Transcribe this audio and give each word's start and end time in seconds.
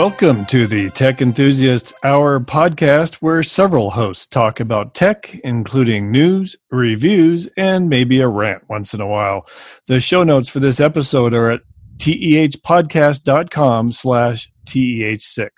Welcome 0.00 0.46
to 0.46 0.66
the 0.66 0.88
Tech 0.88 1.20
Enthusiasts 1.20 1.92
Hour 2.02 2.40
podcast, 2.40 3.16
where 3.16 3.42
several 3.42 3.90
hosts 3.90 4.26
talk 4.26 4.58
about 4.58 4.94
tech, 4.94 5.34
including 5.44 6.10
news, 6.10 6.56
reviews, 6.70 7.46
and 7.58 7.90
maybe 7.90 8.18
a 8.20 8.26
rant 8.26 8.66
once 8.70 8.94
in 8.94 9.02
a 9.02 9.06
while. 9.06 9.46
The 9.88 10.00
show 10.00 10.22
notes 10.24 10.48
for 10.48 10.58
this 10.58 10.80
episode 10.80 11.34
are 11.34 11.50
at 11.50 11.60
tehpodcast.com 11.98 13.92
slash 13.92 14.50
teh6. 14.66 15.48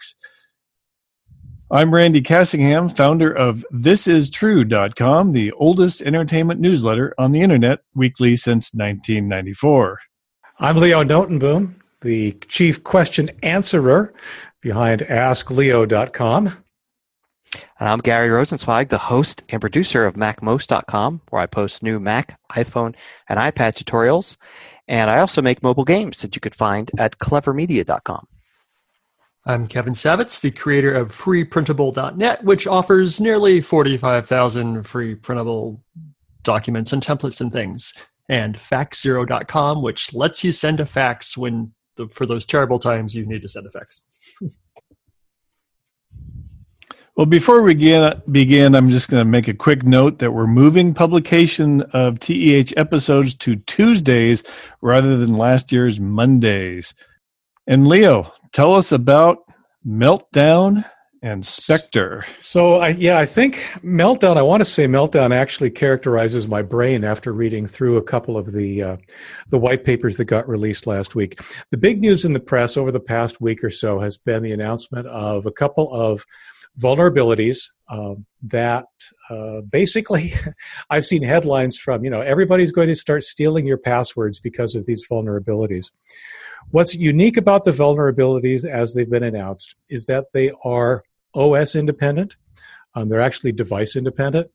I'm 1.70 1.95
Randy 1.95 2.20
Cassingham, 2.20 2.96
founder 2.96 3.32
of 3.32 3.64
ThisIsTrue.com, 3.72 5.30
the 5.30 5.52
oldest 5.52 6.02
entertainment 6.02 6.59
newsletter 6.59 7.15
on 7.16 7.30
the 7.30 7.43
internet, 7.43 7.79
weekly 7.95 8.34
since 8.34 8.74
1994. 8.74 10.01
I'm 10.59 10.79
Leo 10.79 11.04
Notenboom, 11.04 11.77
the 12.02 12.33
chief 12.48 12.84
question 12.84 13.30
answerer 13.42 14.12
behind 14.60 15.01
AskLeo.com. 15.02 16.52
And 17.79 17.88
I'm 17.88 17.98
Gary 17.98 18.29
Rosenzweig, 18.29 18.88
the 18.88 18.98
host 18.98 19.43
and 19.48 19.60
producer 19.60 20.07
of 20.07 20.15
MacMost.com, 20.15 21.23
where 21.30 21.43
I 21.43 21.46
post 21.46 21.83
new 21.83 22.01
Mac, 22.01 22.38
iPhone, 22.52 22.95
and 23.29 23.38
iPad 23.38 23.74
tutorials. 23.74 24.37
And 24.88 25.10
I 25.10 25.19
also 25.19 25.43
make 25.43 25.62
mobile 25.62 25.84
games 25.84 26.23
that 26.23 26.34
you 26.34 26.41
could 26.41 26.55
find 26.55 26.91
at 26.98 27.19
clevermedia.com. 27.19 28.27
I'm 29.45 29.66
Kevin 29.66 29.95
Savetz, 29.95 30.41
the 30.41 30.52
creator 30.52 30.93
of 30.93 31.15
freeprintable.net, 31.15 32.45
which 32.45 32.66
offers 32.66 33.21
nearly 33.21 33.60
45,000 33.60 34.84
free 34.84 35.16
printable 35.16 35.82
documents 36.43 36.93
and 36.93 37.02
templates 37.02 37.41
and 37.41 37.52
things. 37.52 37.93
And 38.29 38.57
faxzero.com, 38.57 39.82
which 39.82 40.15
lets 40.15 40.45
you 40.45 40.52
send 40.52 40.79
a 40.79 40.87
fax 40.87 41.37
when 41.37 41.73
the, 41.96 42.09
for 42.09 42.26
those 42.26 42.46
terrible 42.46 42.79
times 42.79 43.15
you 43.15 43.26
need 43.26 43.43
to 43.43 43.48
send 43.48 43.66
effects. 43.66 44.04
Well, 47.15 47.26
before 47.26 47.60
we 47.60 47.74
begin, 47.74 48.23
begin 48.30 48.74
I'm 48.74 48.88
just 48.88 49.10
going 49.10 49.21
to 49.21 49.30
make 49.30 49.46
a 49.46 49.52
quick 49.52 49.82
note 49.85 50.18
that 50.20 50.30
we're 50.30 50.46
moving 50.46 50.95
publication 50.95 51.82
of 51.93 52.18
TEH 52.18 52.73
episodes 52.79 53.35
to 53.35 53.57
Tuesdays 53.57 54.43
rather 54.80 55.18
than 55.18 55.37
last 55.37 55.73
year's 55.73 56.01
Mondays. 56.01 56.95
And 57.66 57.87
Leo, 57.87 58.32
tell 58.52 58.74
us 58.74 58.93
about 58.93 59.40
Meltdown 59.87 60.87
and 61.23 61.46
Spectre. 61.46 62.24
So, 62.40 62.74
I, 62.74 62.88
yeah, 62.88 63.18
I 63.18 63.26
think 63.26 63.56
Meltdown, 63.84 64.37
I 64.37 64.42
want 64.42 64.60
to 64.60 64.65
say 64.65 64.87
Meltdown 64.87 65.32
actually 65.32 65.70
characterizes 65.70 66.48
my 66.48 66.62
brain 66.62 67.04
after 67.04 67.32
reading 67.32 67.66
through 67.66 67.97
a 67.97 68.03
couple 68.03 68.37
of 68.37 68.53
the, 68.53 68.82
uh, 68.82 68.97
the 69.48 69.59
white 69.59 69.84
papers 69.84 70.16
that 70.16 70.25
got 70.25 70.48
released 70.48 70.87
last 70.87 71.14
week. 71.14 71.41
The 71.70 71.78
big 71.78 72.00
news 72.00 72.25
in 72.25 72.32
the 72.32 72.41
press 72.41 72.76
over 72.76 72.91
the 72.91 73.00
past 73.00 73.41
week 73.41 73.62
or 73.62 73.70
so 73.70 74.00
has 74.00 74.19
been 74.19 74.42
the 74.42 74.53
announcement 74.53 75.06
of 75.06 75.47
a 75.47 75.53
couple 75.53 75.92
of 75.92 76.26
vulnerabilities 76.81 77.70
uh, 77.88 78.14
that 78.42 78.86
uh, 79.31 79.60
basically 79.60 80.32
I've 80.91 81.04
seen 81.04 81.22
headlines 81.22 81.78
from, 81.78 82.04
you 82.04 82.10
know, 82.10 82.20
everybody's 82.20 82.72
going 82.72 82.88
to 82.88 82.94
start 82.94 83.22
stealing 83.22 83.66
your 83.66 83.78
passwords 83.78 84.41
because 84.41 84.75
of 84.75 84.86
these 84.86 85.06
vulnerabilities. 85.09 85.92
What's 86.70 86.94
unique 86.94 87.36
about 87.36 87.64
the 87.64 87.72
vulnerabilities 87.72 88.64
as 88.64 88.94
they've 88.94 89.10
been 89.10 89.22
announced 89.22 89.75
is 89.88 90.06
that 90.06 90.26
they 90.32 90.53
are 90.64 91.04
OS 91.34 91.75
independent. 91.75 92.37
Um, 92.94 93.09
they're 93.09 93.21
actually 93.21 93.53
device 93.53 93.97
independent. 93.97 94.50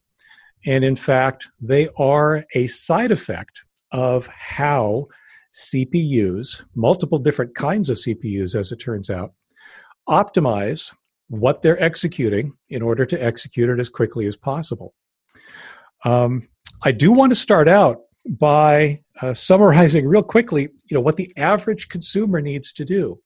And 0.66 0.84
in 0.84 0.96
fact, 0.96 1.50
they 1.60 1.90
are 1.98 2.46
a 2.54 2.68
side 2.68 3.12
effect 3.12 3.64
of 3.92 4.28
how 4.28 5.08
CPUs, 5.54 6.64
multiple 6.76 7.20
different 7.20 7.56
kinds 7.56 7.90
of 7.90 7.98
CPUs, 7.98 8.56
as 8.56 8.72
it 8.72 8.78
turns 8.78 9.10
out, 9.10 9.34
optimize 10.08 10.94
what 11.30 11.62
they're 11.62 11.82
executing 11.82 12.54
in 12.70 12.82
order 12.82 13.06
to 13.06 13.24
execute 13.24 13.70
it 13.70 13.80
as 13.80 13.90
quickly 13.90 14.28
as 14.28 14.38
possible. 14.38 14.94
Um, 16.06 16.48
I 16.84 16.92
do 16.92 17.12
want 17.12 17.32
to 17.32 17.36
start 17.36 17.68
out 17.68 18.02
by 18.30 19.02
uh, 19.22 19.34
summarizing 19.34 20.08
real 20.08 20.24
quickly, 20.24 20.70
you 20.90 20.96
know, 20.96 21.02
what 21.02 21.18
the 21.18 21.32
average 21.38 21.90
consumer 21.90 22.42
needs 22.42 22.72
to 22.74 22.86
do. 22.86 23.20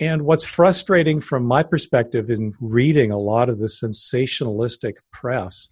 And 0.00 0.22
what's 0.22 0.44
frustrating 0.44 1.20
from 1.20 1.44
my 1.44 1.62
perspective 1.62 2.30
in 2.30 2.54
reading 2.58 3.10
a 3.12 3.18
lot 3.18 3.50
of 3.50 3.60
the 3.60 3.66
sensationalistic 3.66 4.94
press 5.12 5.68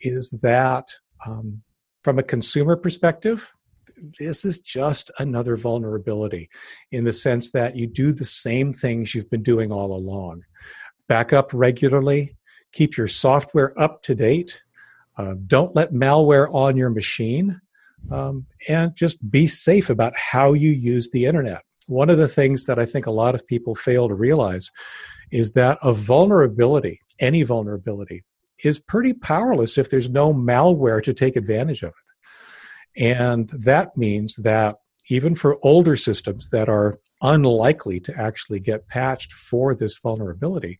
is 0.00 0.30
that, 0.42 0.86
um, 1.26 1.62
from 2.04 2.20
a 2.20 2.22
consumer 2.22 2.76
perspective, 2.76 3.52
this 4.20 4.44
is 4.44 4.60
just 4.60 5.10
another 5.18 5.56
vulnerability 5.56 6.48
in 6.92 7.02
the 7.02 7.12
sense 7.12 7.50
that 7.50 7.74
you 7.74 7.88
do 7.88 8.12
the 8.12 8.24
same 8.24 8.72
things 8.72 9.12
you've 9.12 9.28
been 9.28 9.42
doing 9.42 9.72
all 9.72 9.92
along. 9.92 10.44
Back 11.08 11.32
up 11.32 11.50
regularly, 11.52 12.36
keep 12.72 12.96
your 12.96 13.08
software 13.08 13.78
up 13.80 14.02
to 14.02 14.14
date, 14.14 14.62
uh, 15.16 15.34
don't 15.48 15.74
let 15.74 15.92
malware 15.92 16.48
on 16.54 16.76
your 16.76 16.90
machine, 16.90 17.60
um, 18.12 18.46
and 18.68 18.94
just 18.94 19.28
be 19.28 19.48
safe 19.48 19.90
about 19.90 20.12
how 20.16 20.52
you 20.52 20.70
use 20.70 21.10
the 21.10 21.26
internet 21.26 21.62
one 21.88 22.10
of 22.10 22.18
the 22.18 22.28
things 22.28 22.64
that 22.64 22.78
I 22.78 22.86
think 22.86 23.06
a 23.06 23.10
lot 23.10 23.34
of 23.34 23.46
people 23.46 23.74
fail 23.74 24.08
to 24.08 24.14
realize 24.14 24.70
is 25.30 25.52
that 25.52 25.78
a 25.82 25.92
vulnerability, 25.92 27.00
any 27.18 27.42
vulnerability, 27.42 28.24
is 28.62 28.78
pretty 28.78 29.12
powerless 29.12 29.78
if 29.78 29.90
there's 29.90 30.10
no 30.10 30.32
malware 30.34 31.02
to 31.02 31.14
take 31.14 31.36
advantage 31.36 31.82
of 31.82 31.90
it. 31.90 33.02
And 33.02 33.48
that 33.50 33.96
means 33.96 34.36
that 34.36 34.76
even 35.08 35.34
for 35.34 35.58
older 35.62 35.96
systems 35.96 36.48
that 36.48 36.68
are 36.68 36.94
unlikely 37.22 38.00
to 38.00 38.16
actually 38.16 38.60
get 38.60 38.88
patched 38.88 39.32
for 39.32 39.74
this 39.74 39.96
vulnerability, 39.98 40.78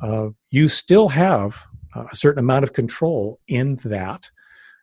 uh, 0.00 0.28
you 0.50 0.68
still 0.68 1.08
have 1.08 1.64
a 1.94 2.14
certain 2.14 2.38
amount 2.38 2.62
of 2.62 2.72
control 2.72 3.40
in 3.48 3.76
that 3.76 4.30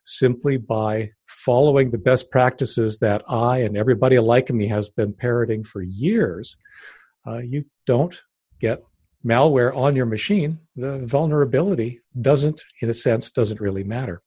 simply 0.03 0.57
by 0.57 1.11
following 1.45 1.91
the 1.91 1.97
best 1.97 2.31
practices 2.31 2.99
that 2.99 3.23
I 3.27 3.59
and 3.59 3.77
everybody 3.77 4.17
like 4.19 4.49
me 4.49 4.67
has 4.67 4.89
been 4.89 5.13
parroting 5.13 5.63
for 5.63 5.81
years, 5.81 6.57
uh, 7.27 7.39
you 7.39 7.65
don't 7.85 8.21
get 8.59 8.83
malware 9.25 9.75
on 9.75 9.95
your 9.95 10.05
machine. 10.05 10.59
The 10.75 10.99
vulnerability 10.99 12.01
doesn't, 12.19 12.61
in 12.81 12.89
a 12.89 12.93
sense, 12.93 13.29
doesn't 13.31 13.61
really 13.61 13.83
matter. 13.83 14.21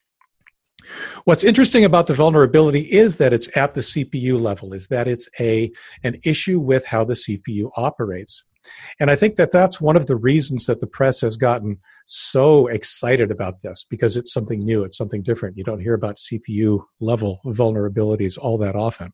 What's 1.25 1.44
interesting 1.44 1.84
about 1.84 2.06
the 2.06 2.15
vulnerability 2.15 2.81
is 2.81 3.16
that 3.16 3.33
it's 3.33 3.54
at 3.56 3.75
the 3.75 3.81
CPU 3.81 4.41
level, 4.41 4.72
is 4.72 4.88
that 4.88 5.09
it's 5.09 5.28
a 5.41 5.72
an 6.04 6.21
issue 6.25 6.60
with 6.60 6.87
how 6.87 7.04
the 7.04 7.15
CPU 7.15 7.71
operates. 7.77 8.44
And 9.00 9.10
I 9.10 9.16
think 9.16 9.37
that 9.37 9.53
that's 9.53 9.81
one 9.81 9.97
of 9.97 10.06
the 10.06 10.16
reasons 10.16 10.66
that 10.66 10.81
the 10.81 10.87
press 10.87 11.21
has 11.21 11.37
gotten 11.37 11.78
so 12.06 12.66
excited 12.66 13.31
about 13.31 13.62
this 13.62 13.84
because 13.88 14.16
it's 14.16 14.32
something 14.32 14.60
new, 14.60 14.84
it's 14.84 14.97
something 14.97 15.22
different. 15.22 15.56
You 15.56 15.65
don't 15.65 15.81
hear 15.81 15.94
about 15.94 16.16
CPU 16.16 16.84
level 17.00 17.41
vulnerabilities 17.44 18.38
all 18.38 18.59
that 18.59 18.77
often. 18.77 19.12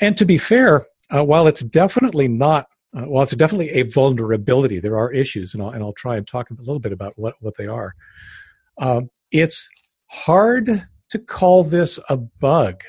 And 0.00 0.16
to 0.16 0.24
be 0.24 0.38
fair, 0.38 0.82
uh, 1.14 1.24
while 1.24 1.46
it's 1.46 1.62
definitely 1.62 2.28
not, 2.28 2.66
uh, 2.96 3.02
while 3.02 3.22
it's 3.22 3.36
definitely 3.36 3.70
a 3.70 3.82
vulnerability, 3.82 4.80
there 4.80 4.98
are 4.98 5.12
issues, 5.12 5.54
and 5.54 5.62
I'll, 5.62 5.70
and 5.70 5.82
I'll 5.82 5.92
try 5.92 6.16
and 6.16 6.26
talk 6.26 6.50
a 6.50 6.54
little 6.58 6.78
bit 6.78 6.92
about 6.92 7.14
what, 7.16 7.34
what 7.40 7.56
they 7.56 7.66
are. 7.66 7.94
Um, 8.78 9.10
it's 9.30 9.68
hard 10.06 10.86
to 11.10 11.18
call 11.18 11.64
this 11.64 11.98
a 12.08 12.16
bug. 12.16 12.82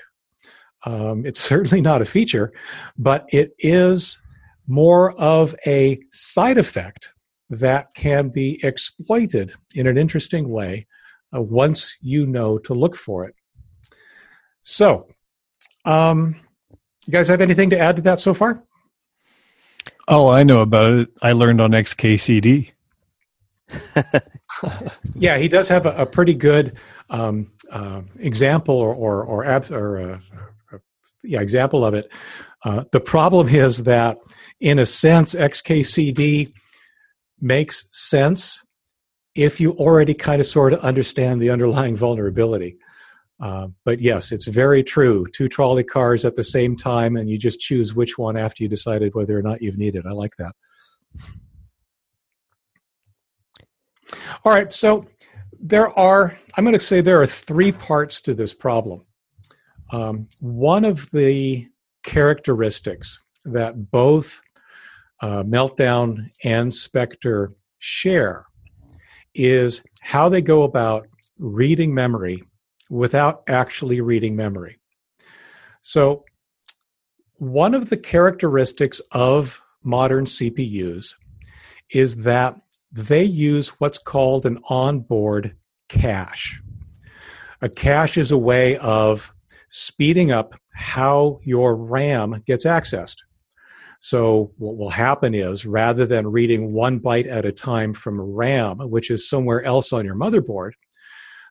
Um, 0.85 1.25
it's 1.25 1.39
certainly 1.39 1.81
not 1.81 2.01
a 2.01 2.05
feature, 2.05 2.51
but 2.97 3.25
it 3.31 3.53
is 3.59 4.20
more 4.71 5.11
of 5.19 5.53
a 5.67 5.99
side 6.11 6.57
effect 6.57 7.09
that 7.49 7.93
can 7.93 8.29
be 8.29 8.57
exploited 8.63 9.53
in 9.75 9.85
an 9.85 9.97
interesting 9.97 10.47
way 10.49 10.87
uh, 11.35 11.41
once 11.41 11.97
you 11.99 12.25
know 12.25 12.57
to 12.57 12.73
look 12.73 12.95
for 12.95 13.25
it. 13.25 13.35
So, 14.63 15.07
um, 15.83 16.37
you 17.05 17.11
guys 17.11 17.27
have 17.27 17.41
anything 17.41 17.69
to 17.71 17.79
add 17.79 17.97
to 17.97 18.01
that 18.03 18.21
so 18.21 18.33
far? 18.33 18.63
Oh, 20.07 20.31
I 20.31 20.43
know 20.43 20.61
about 20.61 20.91
it. 20.91 21.09
I 21.21 21.33
learned 21.33 21.59
on 21.59 21.71
XKCD. 21.71 22.71
yeah, 25.15 25.37
he 25.37 25.49
does 25.49 25.67
have 25.67 25.85
a, 25.85 26.03
a 26.03 26.05
pretty 26.05 26.33
good 26.33 26.77
um, 27.09 27.51
uh, 27.71 28.01
example 28.19 28.75
or 28.75 28.93
or 28.93 29.23
or, 29.23 29.45
ab- 29.45 29.71
or 29.71 29.99
uh, 29.99 30.19
uh, 30.73 30.77
yeah 31.23 31.41
example 31.41 31.83
of 31.83 31.93
it. 31.93 32.09
Uh, 32.63 32.83
the 32.91 32.99
problem 32.99 33.47
is 33.47 33.83
that 33.83 34.17
in 34.59 34.79
a 34.79 34.85
sense, 34.85 35.33
XKCD 35.33 36.53
makes 37.39 37.85
sense 37.91 38.63
if 39.33 39.59
you 39.59 39.73
already 39.73 40.13
kind 40.13 40.39
of 40.39 40.45
sort 40.45 40.73
of 40.73 40.79
understand 40.79 41.41
the 41.41 41.49
underlying 41.49 41.95
vulnerability. 41.95 42.77
Uh, 43.39 43.69
but 43.85 43.99
yes, 43.99 44.31
it's 44.31 44.47
very 44.47 44.83
true. 44.83 45.25
Two 45.33 45.49
trolley 45.49 45.83
cars 45.83 46.23
at 46.25 46.35
the 46.35 46.43
same 46.43 46.75
time, 46.75 47.15
and 47.15 47.27
you 47.27 47.39
just 47.39 47.59
choose 47.59 47.95
which 47.95 48.17
one 48.17 48.37
after 48.37 48.61
you 48.63 48.69
decided 48.69 49.15
whether 49.15 49.37
or 49.37 49.41
not 49.41 49.61
you've 49.61 49.79
needed. 49.79 50.05
I 50.05 50.11
like 50.11 50.35
that. 50.37 50.53
All 54.45 54.51
right, 54.51 54.71
so 54.71 55.07
there 55.59 55.87
are, 55.97 56.37
I'm 56.55 56.63
going 56.63 56.73
to 56.73 56.79
say 56.79 57.01
there 57.01 57.21
are 57.21 57.27
three 57.27 57.71
parts 57.71 58.21
to 58.21 58.35
this 58.35 58.53
problem. 58.53 59.05
Um, 59.91 60.27
one 60.39 60.85
of 60.85 61.09
the 61.11 61.67
characteristics 62.03 63.19
that 63.45 63.91
both 63.91 64.41
uh, 65.21 65.43
Meltdown 65.43 66.29
and 66.43 66.73
Spectre 66.73 67.53
share 67.79 68.45
is 69.33 69.83
how 70.01 70.29
they 70.29 70.41
go 70.41 70.63
about 70.63 71.07
reading 71.37 71.93
memory 71.93 72.43
without 72.89 73.43
actually 73.47 74.01
reading 74.01 74.35
memory. 74.35 74.79
So, 75.81 76.25
one 77.35 77.73
of 77.73 77.89
the 77.89 77.97
characteristics 77.97 79.01
of 79.11 79.63
modern 79.83 80.25
CPUs 80.25 81.15
is 81.89 82.17
that 82.17 82.55
they 82.91 83.23
use 83.23 83.69
what's 83.79 83.97
called 83.97 84.45
an 84.45 84.59
onboard 84.69 85.55
cache. 85.89 86.61
A 87.61 87.69
cache 87.69 88.17
is 88.17 88.31
a 88.31 88.37
way 88.37 88.77
of 88.77 89.33
speeding 89.69 90.31
up 90.31 90.55
how 90.73 91.39
your 91.43 91.75
RAM 91.75 92.43
gets 92.45 92.65
accessed. 92.65 93.17
So, 93.99 94.51
what 94.57 94.77
will 94.77 94.89
happen 94.89 95.35
is 95.35 95.65
rather 95.65 96.07
than 96.07 96.31
reading 96.31 96.73
one 96.73 96.99
byte 96.99 97.29
at 97.29 97.45
a 97.45 97.51
time 97.51 97.93
from 97.93 98.19
RAM, 98.19 98.79
which 98.79 99.11
is 99.11 99.29
somewhere 99.29 99.63
else 99.63 99.93
on 99.93 100.05
your 100.05 100.15
motherboard, 100.15 100.71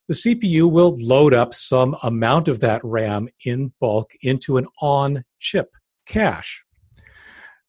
the 0.08 0.14
CPU 0.14 0.68
will 0.68 0.96
load 0.98 1.32
up 1.32 1.54
some 1.54 1.96
amount 2.02 2.48
of 2.48 2.58
that 2.60 2.80
RAM 2.82 3.28
in 3.44 3.72
bulk 3.78 4.10
into 4.22 4.56
an 4.56 4.66
on 4.80 5.24
chip 5.38 5.70
cache. 6.06 6.64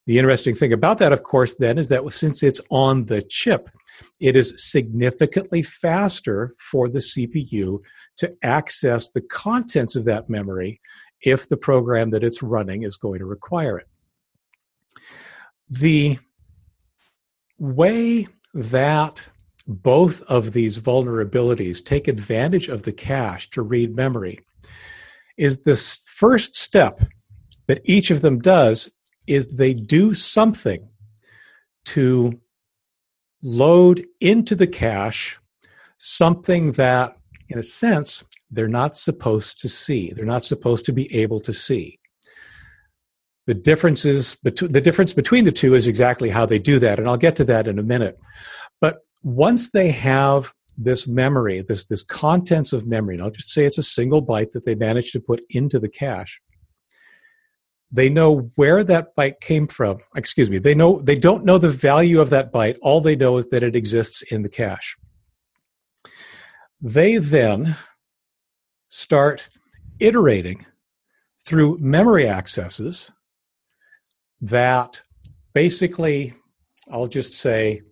The 0.07 0.17
interesting 0.17 0.55
thing 0.55 0.73
about 0.73 0.97
that, 0.97 1.13
of 1.13 1.21
course, 1.21 1.53
then 1.53 1.77
is 1.77 1.89
that 1.89 2.11
since 2.11 2.41
it's 2.41 2.61
on 2.71 3.05
the 3.05 3.21
chip, 3.21 3.69
it 4.19 4.35
is 4.35 4.53
significantly 4.55 5.61
faster 5.61 6.55
for 6.57 6.89
the 6.89 6.99
CPU 6.99 7.79
to 8.17 8.35
access 8.41 9.09
the 9.09 9.21
contents 9.21 9.95
of 9.95 10.05
that 10.05 10.27
memory 10.27 10.81
if 11.23 11.49
the 11.49 11.57
program 11.57 12.11
that 12.11 12.23
it's 12.23 12.41
running 12.41 12.83
is 12.83 12.97
going 12.97 13.19
to 13.19 13.25
require 13.25 13.77
it. 13.77 13.87
The 15.69 16.17
way 17.59 18.27
that 18.53 19.27
both 19.67 20.21
of 20.23 20.53
these 20.53 20.79
vulnerabilities 20.79 21.83
take 21.83 22.07
advantage 22.07 22.67
of 22.67 22.83
the 22.83 22.91
cache 22.91 23.49
to 23.51 23.61
read 23.61 23.95
memory 23.95 24.39
is 25.37 25.61
this 25.61 25.99
first 26.07 26.57
step 26.57 27.01
that 27.67 27.81
each 27.85 28.11
of 28.11 28.21
them 28.21 28.39
does 28.39 28.91
is 29.27 29.47
they 29.47 29.73
do 29.73 30.13
something 30.13 30.89
to 31.85 32.39
load 33.43 34.03
into 34.19 34.55
the 34.55 34.67
cache 34.67 35.39
something 35.97 36.71
that 36.73 37.15
in 37.49 37.59
a 37.59 37.63
sense 37.63 38.23
they're 38.51 38.67
not 38.67 38.97
supposed 38.97 39.59
to 39.61 39.69
see. 39.69 40.11
They're 40.11 40.25
not 40.25 40.43
supposed 40.43 40.85
to 40.85 40.93
be 40.93 41.13
able 41.15 41.39
to 41.41 41.53
see. 41.53 41.99
The 43.47 43.53
differences 43.53 44.35
between 44.43 44.71
the 44.71 44.81
difference 44.81 45.13
between 45.13 45.45
the 45.45 45.51
two 45.51 45.73
is 45.73 45.87
exactly 45.87 46.29
how 46.29 46.45
they 46.45 46.59
do 46.59 46.79
that 46.79 46.99
and 46.99 47.07
i'll 47.07 47.17
get 47.17 47.35
to 47.37 47.43
that 47.45 47.67
in 47.67 47.79
a 47.79 47.83
minute. 47.83 48.17
But 48.79 48.99
once 49.23 49.71
they 49.71 49.91
have 49.91 50.53
this 50.77 51.05
memory 51.05 51.61
this 51.61 51.85
this 51.85 52.01
contents 52.01 52.71
of 52.71 52.87
memory 52.87 53.15
and 53.15 53.23
i'll 53.23 53.29
just 53.29 53.49
say 53.49 53.65
it's 53.65 53.77
a 53.77 53.83
single 53.83 54.25
byte 54.25 54.53
that 54.53 54.65
they 54.65 54.73
managed 54.73 55.11
to 55.11 55.19
put 55.19 55.41
into 55.49 55.79
the 55.79 55.89
cache 55.89 56.39
they 57.91 58.09
know 58.09 58.49
where 58.55 58.83
that 58.83 59.15
byte 59.17 59.41
came 59.41 59.67
from. 59.67 59.97
Excuse 60.15 60.49
me. 60.49 60.59
They 60.59 60.73
know 60.73 61.01
they 61.01 61.17
don't 61.17 61.43
know 61.43 61.57
the 61.57 61.69
value 61.69 62.21
of 62.21 62.29
that 62.29 62.51
byte. 62.51 62.77
All 62.81 63.01
they 63.01 63.15
know 63.15 63.37
is 63.37 63.47
that 63.49 63.63
it 63.63 63.75
exists 63.75 64.21
in 64.21 64.43
the 64.43 64.49
cache. 64.49 64.95
They 66.79 67.17
then 67.17 67.75
start 68.91 69.47
iterating 70.01 70.65
through 71.45 71.77
memory 71.79 72.27
accesses 72.27 73.09
that 74.41 75.01
basically, 75.53 76.33
I'll 76.91 77.07
just 77.07 77.33
say, 77.33 77.83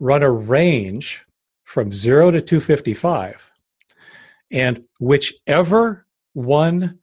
run 0.00 0.22
a 0.22 0.30
range 0.30 1.24
from 1.62 1.92
0 1.92 2.32
to 2.32 2.40
255. 2.40 3.52
And 4.50 4.82
whichever 4.98 6.06
one 6.32 6.98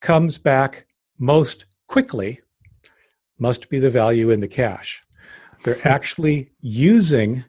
comes 0.00 0.38
back 0.38 0.86
most 1.18 1.66
quickly 1.88 2.40
must 3.38 3.68
be 3.70 3.80
the 3.80 3.90
value 3.90 4.30
in 4.30 4.38
the 4.38 4.48
cache. 4.48 5.02
They're 5.64 5.86
actually 5.88 6.52
using 6.60 7.44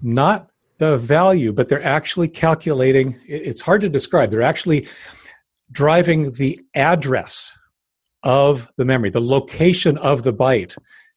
not 0.00 0.48
the 0.78 0.96
value, 0.96 1.52
but 1.52 1.68
they're 1.68 1.82
actually 1.82 2.28
calculating. 2.28 3.18
It's 3.26 3.60
hard 3.60 3.80
to 3.82 3.88
describe. 3.88 4.30
They're 4.30 4.42
actually 4.42 4.88
driving 5.70 6.32
the 6.32 6.60
address 6.74 7.56
of 8.22 8.70
the 8.76 8.84
memory. 8.84 9.10
The 9.10 9.20
location 9.20 9.96
of 9.98 10.22
the 10.22 10.32
byte 10.32 10.76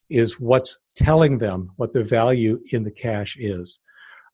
is 0.10 0.40
what's 0.40 0.82
telling 0.96 1.38
them 1.38 1.72
what 1.76 1.94
the 1.94 2.04
value 2.04 2.60
in 2.72 2.84
the 2.84 2.92
cache 2.92 3.38
is. 3.40 3.80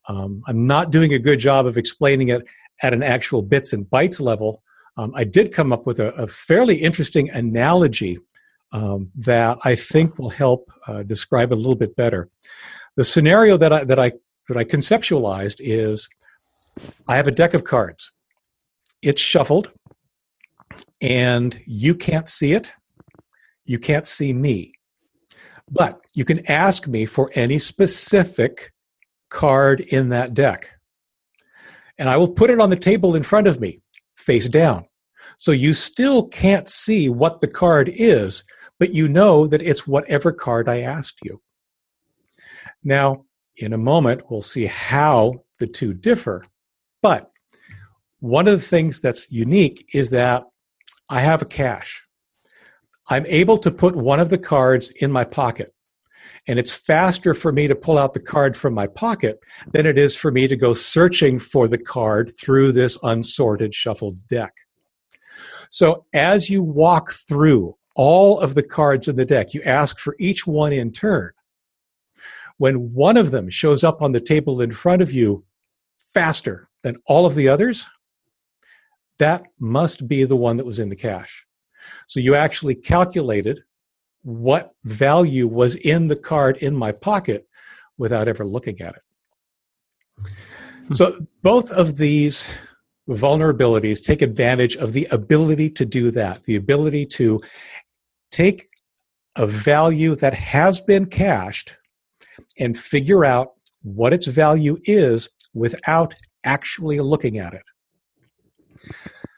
Um, 0.07 0.43
I'm 0.47 0.67
not 0.67 0.91
doing 0.91 1.13
a 1.13 1.19
good 1.19 1.39
job 1.39 1.65
of 1.65 1.77
explaining 1.77 2.29
it 2.29 2.45
at 2.81 2.93
an 2.93 3.03
actual 3.03 3.41
bits 3.41 3.73
and 3.73 3.85
bytes 3.85 4.21
level. 4.21 4.61
Um, 4.97 5.11
I 5.15 5.23
did 5.23 5.53
come 5.53 5.73
up 5.73 5.85
with 5.85 5.99
a, 5.99 6.13
a 6.13 6.27
fairly 6.27 6.75
interesting 6.77 7.29
analogy 7.29 8.19
um, 8.71 9.11
that 9.15 9.57
I 9.63 9.75
think 9.75 10.17
will 10.17 10.29
help 10.29 10.71
uh, 10.87 11.03
describe 11.03 11.51
it 11.51 11.55
a 11.55 11.57
little 11.57 11.75
bit 11.75 11.95
better. 11.95 12.29
The 12.95 13.03
scenario 13.03 13.57
that 13.57 13.73
I 13.73 13.83
that 13.83 13.99
I 13.99 14.13
that 14.47 14.57
I 14.57 14.63
conceptualized 14.63 15.57
is 15.59 16.09
I 17.07 17.15
have 17.15 17.27
a 17.27 17.31
deck 17.31 17.53
of 17.53 17.63
cards. 17.63 18.11
It's 19.01 19.21
shuffled 19.21 19.71
and 21.01 21.59
you 21.65 21.95
can't 21.95 22.29
see 22.29 22.53
it. 22.53 22.73
You 23.65 23.79
can't 23.79 24.07
see 24.07 24.33
me. 24.33 24.73
But 25.69 25.99
you 26.13 26.25
can 26.25 26.45
ask 26.49 26.87
me 26.87 27.05
for 27.05 27.31
any 27.33 27.59
specific 27.59 28.71
card 29.29 29.79
in 29.79 30.09
that 30.09 30.33
deck. 30.33 30.69
And 31.97 32.09
I 32.09 32.17
will 32.17 32.27
put 32.27 32.49
it 32.49 32.59
on 32.59 32.69
the 32.69 32.75
table 32.75 33.15
in 33.15 33.23
front 33.23 33.47
of 33.47 33.59
me, 33.59 33.81
face 34.15 34.47
down. 34.47 34.85
So 35.37 35.51
you 35.51 35.73
still 35.73 36.27
can't 36.27 36.69
see 36.69 37.09
what 37.09 37.41
the 37.41 37.47
card 37.47 37.89
is, 37.91 38.43
but 38.79 38.93
you 38.93 39.07
know 39.07 39.47
that 39.47 39.61
it's 39.61 39.87
whatever 39.87 40.31
card 40.31 40.69
I 40.69 40.81
asked 40.81 41.17
you. 41.23 41.41
Now, 42.83 43.24
in 43.57 43.73
a 43.73 43.77
moment, 43.77 44.29
we'll 44.29 44.41
see 44.41 44.65
how 44.65 45.33
the 45.59 45.67
two 45.67 45.93
differ. 45.93 46.45
But 47.01 47.31
one 48.19 48.47
of 48.47 48.59
the 48.59 48.65
things 48.65 48.99
that's 48.99 49.31
unique 49.31 49.87
is 49.93 50.09
that 50.09 50.43
I 51.09 51.21
have 51.21 51.41
a 51.41 51.45
cache. 51.45 52.03
I'm 53.09 53.25
able 53.27 53.57
to 53.57 53.71
put 53.71 53.95
one 53.95 54.19
of 54.19 54.29
the 54.29 54.37
cards 54.37 54.89
in 54.89 55.11
my 55.11 55.23
pocket. 55.23 55.73
And 56.47 56.59
it's 56.59 56.73
faster 56.73 57.33
for 57.33 57.51
me 57.51 57.67
to 57.67 57.75
pull 57.75 57.97
out 57.97 58.13
the 58.13 58.19
card 58.19 58.55
from 58.55 58.73
my 58.73 58.87
pocket 58.87 59.39
than 59.71 59.85
it 59.85 59.97
is 59.97 60.15
for 60.15 60.31
me 60.31 60.47
to 60.47 60.55
go 60.55 60.73
searching 60.73 61.39
for 61.39 61.67
the 61.67 61.77
card 61.77 62.31
through 62.39 62.71
this 62.71 62.97
unsorted, 63.03 63.73
shuffled 63.73 64.27
deck. 64.27 64.53
So 65.69 66.05
as 66.13 66.49
you 66.49 66.63
walk 66.63 67.13
through 67.13 67.75
all 67.95 68.39
of 68.39 68.55
the 68.55 68.63
cards 68.63 69.07
in 69.07 69.15
the 69.15 69.25
deck, 69.25 69.53
you 69.53 69.61
ask 69.63 69.99
for 69.99 70.15
each 70.19 70.45
one 70.45 70.73
in 70.73 70.91
turn. 70.91 71.31
When 72.57 72.93
one 72.93 73.17
of 73.17 73.31
them 73.31 73.49
shows 73.49 73.83
up 73.83 74.01
on 74.01 74.13
the 74.13 74.21
table 74.21 74.61
in 74.61 74.71
front 74.71 75.01
of 75.01 75.11
you 75.11 75.43
faster 75.97 76.69
than 76.83 76.97
all 77.05 77.25
of 77.25 77.35
the 77.35 77.49
others, 77.49 77.87
that 79.19 79.43
must 79.59 80.07
be 80.07 80.23
the 80.23 80.35
one 80.35 80.57
that 80.57 80.65
was 80.65 80.79
in 80.79 80.89
the 80.89 80.95
cache. 80.95 81.45
So 82.07 82.19
you 82.19 82.35
actually 82.35 82.75
calculated 82.75 83.63
what 84.23 84.71
value 84.83 85.47
was 85.47 85.75
in 85.75 86.07
the 86.07 86.15
card 86.15 86.57
in 86.57 86.75
my 86.75 86.91
pocket 86.91 87.47
without 87.97 88.27
ever 88.27 88.45
looking 88.45 88.81
at 88.81 88.95
it. 88.95 89.01
Hmm. 90.87 90.93
So 90.93 91.27
both 91.41 91.71
of 91.71 91.97
these 91.97 92.49
vulnerabilities 93.09 94.03
take 94.03 94.21
advantage 94.21 94.75
of 94.77 94.93
the 94.93 95.07
ability 95.11 95.69
to 95.71 95.85
do 95.85 96.11
that, 96.11 96.43
the 96.45 96.55
ability 96.55 97.05
to 97.05 97.41
take 98.31 98.67
a 99.35 99.45
value 99.45 100.15
that 100.15 100.33
has 100.33 100.81
been 100.81 101.05
cached 101.05 101.77
and 102.59 102.77
figure 102.77 103.25
out 103.25 103.53
what 103.83 104.13
its 104.13 104.25
value 104.27 104.77
is 104.83 105.29
without 105.53 106.15
actually 106.43 106.99
looking 106.99 107.37
at 107.37 107.53
it. 107.53 107.63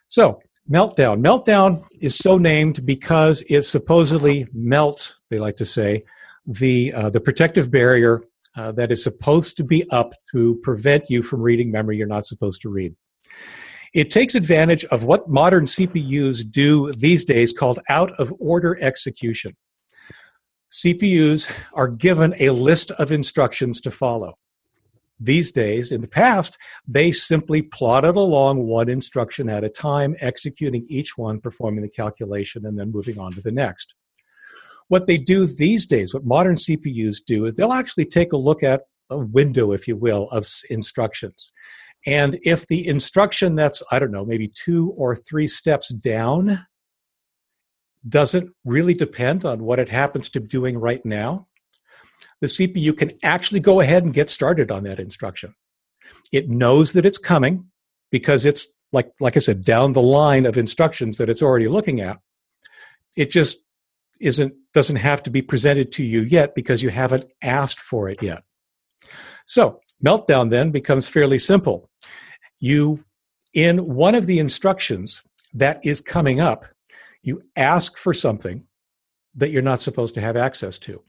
So, 0.08 0.42
meltdown. 0.70 1.22
Meltdown 1.22 1.80
is 2.02 2.16
so 2.16 2.38
named 2.38 2.86
because 2.86 3.44
it 3.50 3.64
supposedly 3.64 4.48
melts, 4.54 5.20
they 5.30 5.40
like 5.40 5.58
to 5.58 5.66
say, 5.66 6.04
the, 6.46 6.94
uh, 6.94 7.10
the 7.10 7.20
protective 7.20 7.70
barrier 7.72 8.24
uh, 8.56 8.72
that 8.72 8.92
is 8.92 9.04
supposed 9.04 9.58
to 9.58 9.64
be 9.64 9.90
up 9.92 10.14
to 10.32 10.60
prevent 10.64 11.10
you 11.10 11.22
from 11.22 11.42
reading 11.42 11.72
memory 11.72 11.98
you're 11.98 12.08
not 12.08 12.26
supposed 12.26 12.62
to 12.62 12.70
read. 12.70 12.96
It 13.94 14.12
takes 14.12 14.36
advantage 14.36 14.84
of 14.86 15.04
what 15.04 15.30
modern 15.30 15.66
CPUs 15.66 16.50
do 16.50 16.92
these 16.94 17.24
days 17.24 17.54
called 17.54 17.80
out 17.90 18.12
of 18.20 18.34
order 18.40 18.78
execution. 18.82 19.56
CPUs 20.72 21.52
are 21.74 21.88
given 21.88 22.36
a 22.40 22.50
list 22.50 22.92
of 22.92 23.12
instructions 23.12 23.80
to 23.82 23.92
follow 23.92 24.38
these 25.20 25.52
days, 25.52 25.92
in 25.92 26.02
the 26.02 26.08
past, 26.08 26.58
they 26.88 27.12
simply 27.12 27.62
plodded 27.62 28.16
along 28.16 28.68
one 28.68 28.90
instruction 28.90 29.50
at 29.50 29.64
a 29.64 29.70
time, 29.70 30.16
executing 30.20 30.86
each 30.88 31.18
one, 31.18 31.40
performing 31.40 31.82
the 31.82 31.90
calculation, 31.90 32.66
and 32.66 32.78
then 32.80 32.92
moving 32.92 33.20
on 33.20 33.32
to 33.32 33.42
the 33.42 33.52
next. 33.52 33.96
What 34.90 35.08
they 35.08 35.18
do 35.18 35.46
these 35.46 35.86
days, 35.86 36.14
what 36.14 36.24
modern 36.24 36.56
CPUs 36.56 37.18
do, 37.26 37.46
is 37.46 37.56
they'll 37.56 37.74
actually 37.74 38.06
take 38.06 38.32
a 38.32 38.38
look 38.38 38.64
at 38.64 38.84
a 39.10 39.18
window, 39.18 39.72
if 39.72 39.88
you 39.88 39.98
will, 39.98 40.30
of 40.30 40.48
instructions. 40.70 41.52
And 42.06 42.40
if 42.44 42.68
the 42.68 42.88
instruction 42.88 43.56
that's, 43.56 43.82
I 43.92 44.00
don't 44.00 44.12
know, 44.12 44.26
maybe 44.26 44.48
two 44.48 44.94
or 44.98 45.16
three 45.16 45.48
steps 45.48 45.90
down 45.90 46.66
doesn't 48.08 48.52
really 48.66 48.94
depend 48.94 49.46
on 49.46 49.64
what 49.64 49.80
it 49.80 49.90
happens 49.90 50.30
to 50.30 50.40
be 50.40 50.48
doing 50.48 50.78
right 50.78 51.04
now, 51.06 51.48
the 52.42 52.48
CPU 52.48 52.96
can 52.96 53.12
actually 53.24 53.60
go 53.60 53.80
ahead 53.80 54.04
and 54.04 54.14
get 54.14 54.30
started 54.30 54.72
on 54.72 54.84
that 54.84 55.00
instruction. 55.00 55.56
It 56.32 56.50
knows 56.50 56.94
that 56.94 57.06
it's 57.06 57.18
coming 57.18 57.70
because 58.12 58.46
it's 58.46 58.68
like 58.92 59.12
like 59.20 59.36
I 59.36 59.40
said 59.40 59.66
down 59.66 59.94
the 59.94 60.02
line 60.02 60.46
of 60.46 60.58
instructions 60.58 61.18
that 61.18 61.30
it's 61.30 61.42
already 61.42 61.68
looking 61.68 62.00
at. 62.00 62.20
It 63.16 63.30
just 63.30 63.58
isn't 64.22 64.54
doesn't 64.74 64.98
have 64.98 65.24
to 65.24 65.32
be 65.32 65.42
presented 65.42 65.92
to 65.94 66.04
you 66.04 66.22
yet 66.22 66.56
because 66.56 66.82
you 66.82 66.90
haven't 66.90 67.26
asked 67.42 67.80
for 67.80 68.10
it 68.10 68.22
yet. 68.22 68.44
So, 69.46 69.80
meltdown 70.06 70.50
then 70.50 70.72
becomes 70.72 71.08
fairly 71.08 71.40
simple. 71.40 71.90
You 72.60 73.04
in 73.54 73.96
one 73.96 74.16
of 74.16 74.28
the 74.28 74.40
instructions 74.40 75.22
that 75.54 75.80
is 75.84 76.02
coming 76.02 76.40
up, 76.40 76.66
you 77.28 77.44
ask 77.58 77.98
for 77.98 78.14
something 78.14 78.66
that 79.36 79.52
you're 79.52 79.62
not 79.62 79.82
supposed 79.82 80.14
to 80.16 80.22
have 80.22 80.38
access 80.38 80.80
to. 80.80 81.04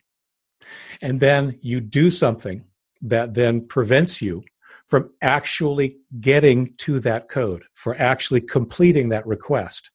And 1.00 1.20
then 1.20 1.56
you 1.62 1.80
do 1.80 2.10
something 2.10 2.64
that 3.00 3.34
then 3.34 3.64
prevents 3.64 4.20
you 4.20 4.42
from 4.88 5.10
actually 5.22 5.96
getting 6.20 6.74
to 6.78 6.98
that 7.00 7.28
code, 7.28 7.62
for 7.74 7.94
actually 8.00 8.40
completing 8.40 9.10
that 9.10 9.26
request. 9.28 9.90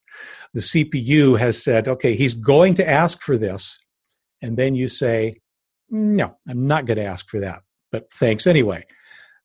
The 0.54 0.62
CPU 0.62 1.38
has 1.38 1.62
said, 1.62 1.90
okay, 1.90 2.16
he's 2.16 2.36
going 2.36 2.76
to 2.76 2.90
ask 2.90 3.22
for 3.22 3.38
this. 3.38 3.78
And 4.42 4.56
then 4.56 4.76
you 4.76 4.88
say, 4.88 5.34
no, 5.90 6.38
I'm 6.48 6.68
not 6.68 6.86
going 6.86 7.00
to 7.00 7.06
ask 7.06 7.30
for 7.30 7.42
that, 7.42 7.64
but 7.92 8.10
thanks 8.14 8.48
anyway. 8.48 8.86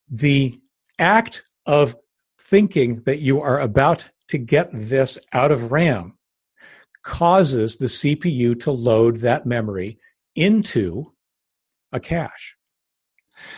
The 0.09 0.61
act 1.01 1.43
of 1.67 1.97
thinking 2.41 3.03
that 3.03 3.21
you 3.21 3.41
are 3.43 3.59
about 3.59 4.07
to 4.29 4.39
get 4.39 4.71
this 4.73 5.19
out 5.33 5.51
of 5.51 5.73
RAM 5.73 6.18
causes 7.03 7.77
the 7.77 7.87
CPU 7.87 8.59
to 8.61 8.71
load 8.71 9.19
that 9.19 9.47
memory 9.47 9.99
into 10.35 11.13
a 11.93 12.01
cache. 12.01 12.57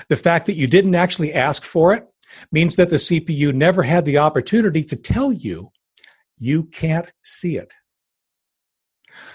The 0.08 0.16
fact 0.16 0.46
that 0.46 0.56
you 0.56 0.66
didn't 0.66 0.94
actually 0.94 1.32
ask 1.32 1.62
for 1.62 1.94
it 1.94 2.06
means 2.52 2.76
that 2.76 2.90
the 2.90 2.96
CPU 2.96 3.52
never 3.52 3.82
had 3.82 4.04
the 4.04 4.18
opportunity 4.18 4.84
to 4.84 4.96
tell 4.96 5.32
you 5.32 5.72
you 6.38 6.64
can't 6.64 7.12
see 7.22 7.56
it. 7.56 7.74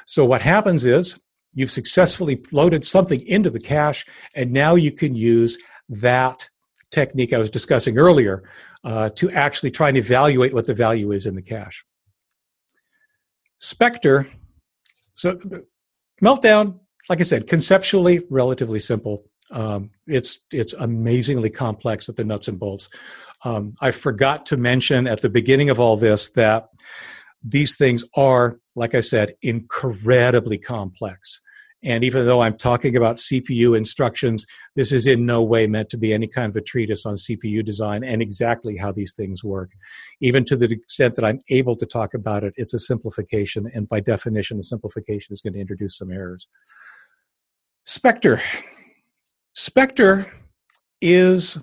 So 0.05 0.25
what 0.25 0.41
happens 0.41 0.85
is 0.85 1.19
you've 1.53 1.71
successfully 1.71 2.43
loaded 2.51 2.83
something 2.83 3.25
into 3.27 3.49
the 3.49 3.59
cache, 3.59 4.05
and 4.33 4.51
now 4.51 4.75
you 4.75 4.91
can 4.91 5.15
use 5.15 5.57
that 5.89 6.49
technique 6.91 7.33
I 7.33 7.37
was 7.37 7.49
discussing 7.49 7.97
earlier 7.97 8.49
uh, 8.83 9.09
to 9.15 9.29
actually 9.31 9.71
try 9.71 9.89
and 9.89 9.97
evaluate 9.97 10.53
what 10.53 10.67
the 10.67 10.73
value 10.73 11.11
is 11.11 11.25
in 11.25 11.35
the 11.35 11.41
cache. 11.41 11.83
Spectre, 13.57 14.27
so 15.13 15.39
Meltdown, 16.21 16.79
like 17.09 17.19
I 17.19 17.23
said, 17.23 17.47
conceptually 17.47 18.23
relatively 18.29 18.79
simple. 18.79 19.23
Um, 19.51 19.91
it's 20.07 20.39
it's 20.51 20.73
amazingly 20.73 21.49
complex 21.49 22.09
at 22.09 22.15
the 22.15 22.25
nuts 22.25 22.47
and 22.47 22.59
bolts. 22.59 22.89
Um, 23.43 23.75
I 23.79 23.91
forgot 23.91 24.45
to 24.47 24.57
mention 24.57 25.07
at 25.07 25.21
the 25.21 25.29
beginning 25.29 25.69
of 25.69 25.79
all 25.79 25.97
this 25.97 26.31
that 26.31 26.69
these 27.43 27.75
things 27.75 28.03
are, 28.15 28.59
like 28.75 28.95
I 28.95 29.01
said, 29.01 29.35
incredibly 29.41 30.57
complex. 30.57 31.41
And 31.85 32.03
even 32.03 32.25
though 32.25 32.41
I'm 32.41 32.57
talking 32.57 32.95
about 32.95 33.17
CPU 33.17 33.77
instructions, 33.77 34.45
this 34.75 34.91
is 34.91 35.05
in 35.05 35.25
no 35.25 35.43
way 35.43 35.67
meant 35.67 35.89
to 35.89 35.97
be 35.97 36.13
any 36.13 36.27
kind 36.27 36.49
of 36.49 36.55
a 36.55 36.61
treatise 36.61 37.05
on 37.05 37.15
CPU 37.15 37.63
design 37.63 38.03
and 38.03 38.23
exactly 38.23 38.75
how 38.75 38.91
these 38.91 39.13
things 39.13 39.43
work. 39.43 39.69
Even 40.19 40.43
to 40.45 40.57
the 40.57 40.65
extent 40.71 41.15
that 41.15 41.23
I'm 41.23 41.41
able 41.49 41.75
to 41.75 41.85
talk 41.85 42.15
about 42.15 42.43
it, 42.43 42.55
it's 42.57 42.73
a 42.73 42.79
simplification. 42.79 43.69
And 43.73 43.87
by 43.87 43.99
definition, 43.99 44.57
a 44.57 44.63
simplification 44.63 45.31
is 45.31 45.41
going 45.41 45.53
to 45.53 45.59
introduce 45.59 45.97
some 45.97 46.11
errors. 46.11 46.47
Spectre. 47.83 48.41
Spectre 49.53 50.25
is 51.01 51.59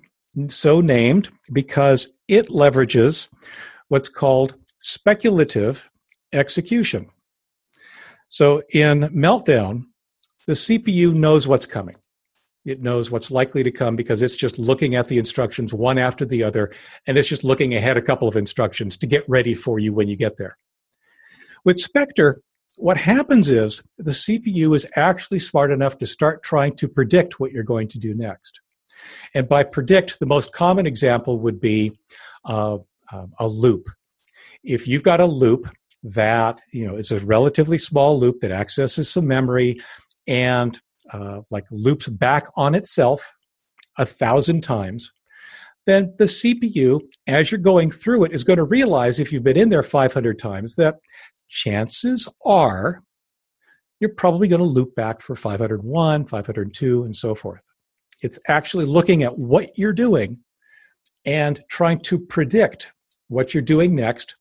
so 0.49 0.81
named 0.81 1.31
because 1.53 2.13
it 2.29 2.49
leverages 2.49 3.29
what's 3.89 4.09
called 4.09 4.55
speculative 4.79 5.91
execution. 6.33 7.11
So 8.29 8.63
in 8.71 9.01
Meltdown, 9.11 9.87
the 10.47 10.55
CPU 10.55 11.15
knows 11.15 11.47
what's 11.47 11.67
coming. 11.67 11.97
It 12.65 12.81
knows 12.81 13.11
what's 13.11 13.31
likely 13.31 13.65
to 13.65 13.73
come 13.73 13.97
because 13.97 14.23
it's 14.23 14.37
just 14.37 14.59
looking 14.59 14.95
at 14.95 15.09
the 15.09 15.19
instructions 15.19 15.75
one 15.75 15.99
after 15.99 16.25
the 16.25 16.45
other, 16.45 16.73
and 17.07 17.19
it's 17.19 17.29
just 17.29 17.43
looking 17.43 17.75
ahead 17.75 17.97
a 17.97 18.03
couple 18.03 18.29
of 18.29 18.37
instructions 18.37 18.97
to 18.99 19.07
get 19.07 19.25
ready 19.29 19.55
for 19.55 19.79
you 19.79 19.93
when 19.93 20.09
you 20.09 20.17
get 20.17 20.37
there. 20.37 20.57
With 21.65 21.79
Spectre, 21.79 22.41
what 22.77 22.97
happens 22.97 23.51
is 23.51 23.83
the 23.99 24.13
CPU 24.13 24.75
is 24.75 24.87
actually 24.97 25.39
smart 25.39 25.71
enough 25.71 25.99
to 25.99 26.07
start 26.07 26.43
trying 26.43 26.77
to 26.77 26.89
predict 26.89 27.39
what 27.39 27.53
you're 27.53 27.63
going 27.65 27.89
to 27.89 27.99
do 27.99 28.15
next. 28.15 28.61
And 29.35 29.49
by 29.49 29.65
predict, 29.65 30.21
the 30.21 30.27
most 30.27 30.53
common 30.53 30.87
example 30.87 31.39
would 31.41 31.61
be 31.61 31.99
uh, 32.45 32.79
uh, 33.13 33.27
a 33.39 33.47
loop. 33.47 33.89
If 34.63 34.87
you've 34.87 35.03
got 35.03 35.21
a 35.21 35.27
loop 35.27 35.69
that, 36.05 36.61
you 36.73 36.87
know, 36.87 36.97
it's 36.97 37.11
a 37.11 37.19
relatively 37.21 37.79
small 37.79 38.19
loop 38.19 38.41
that 38.41 38.53
accesses 38.53 39.11
some 39.11 39.27
memory 39.27 39.81
and 40.27 40.79
uh, 41.13 41.41
like 41.51 41.65
loops 41.71 42.09
back 42.09 42.47
on 42.57 42.75
itself 42.75 43.37
a 43.99 44.07
thousand 44.07 44.63
times, 44.63 45.13
then 45.87 46.15
the 46.19 46.25
CPU, 46.25 47.01
as 47.27 47.51
you're 47.51 47.59
going 47.59 47.91
through 47.91 48.25
it, 48.25 48.33
is 48.33 48.45
going 48.45 48.59
to 48.59 48.65
realize 48.65 49.19
if 49.19 49.33
you've 49.33 49.43
been 49.43 49.57
in 49.57 49.71
there 49.71 49.83
500 49.83 50.39
times 50.39 50.77
that 50.77 50.97
chances 51.49 52.29
are 52.47 53.03
you're 54.03 54.11
probably 54.11 54.49
going 54.49 54.61
to 54.61 54.67
loop 54.67 54.97
back 54.97 55.21
for 55.21 55.37
501, 55.37 56.27
502, 56.27 57.05
and 57.05 57.15
so 57.15 57.37
forth. 57.37 57.61
It's 58.21 58.39
actually 58.49 58.85
looking 58.85 59.23
at 59.23 59.39
what 59.39 59.79
you're 59.79 59.93
doing 59.93 60.39
and 61.25 61.63
trying 61.69 62.01
to 62.01 62.19
predict 62.19 62.93
what 63.29 63.55
you're 63.55 63.63
doing 63.63 63.95
next 63.95 64.35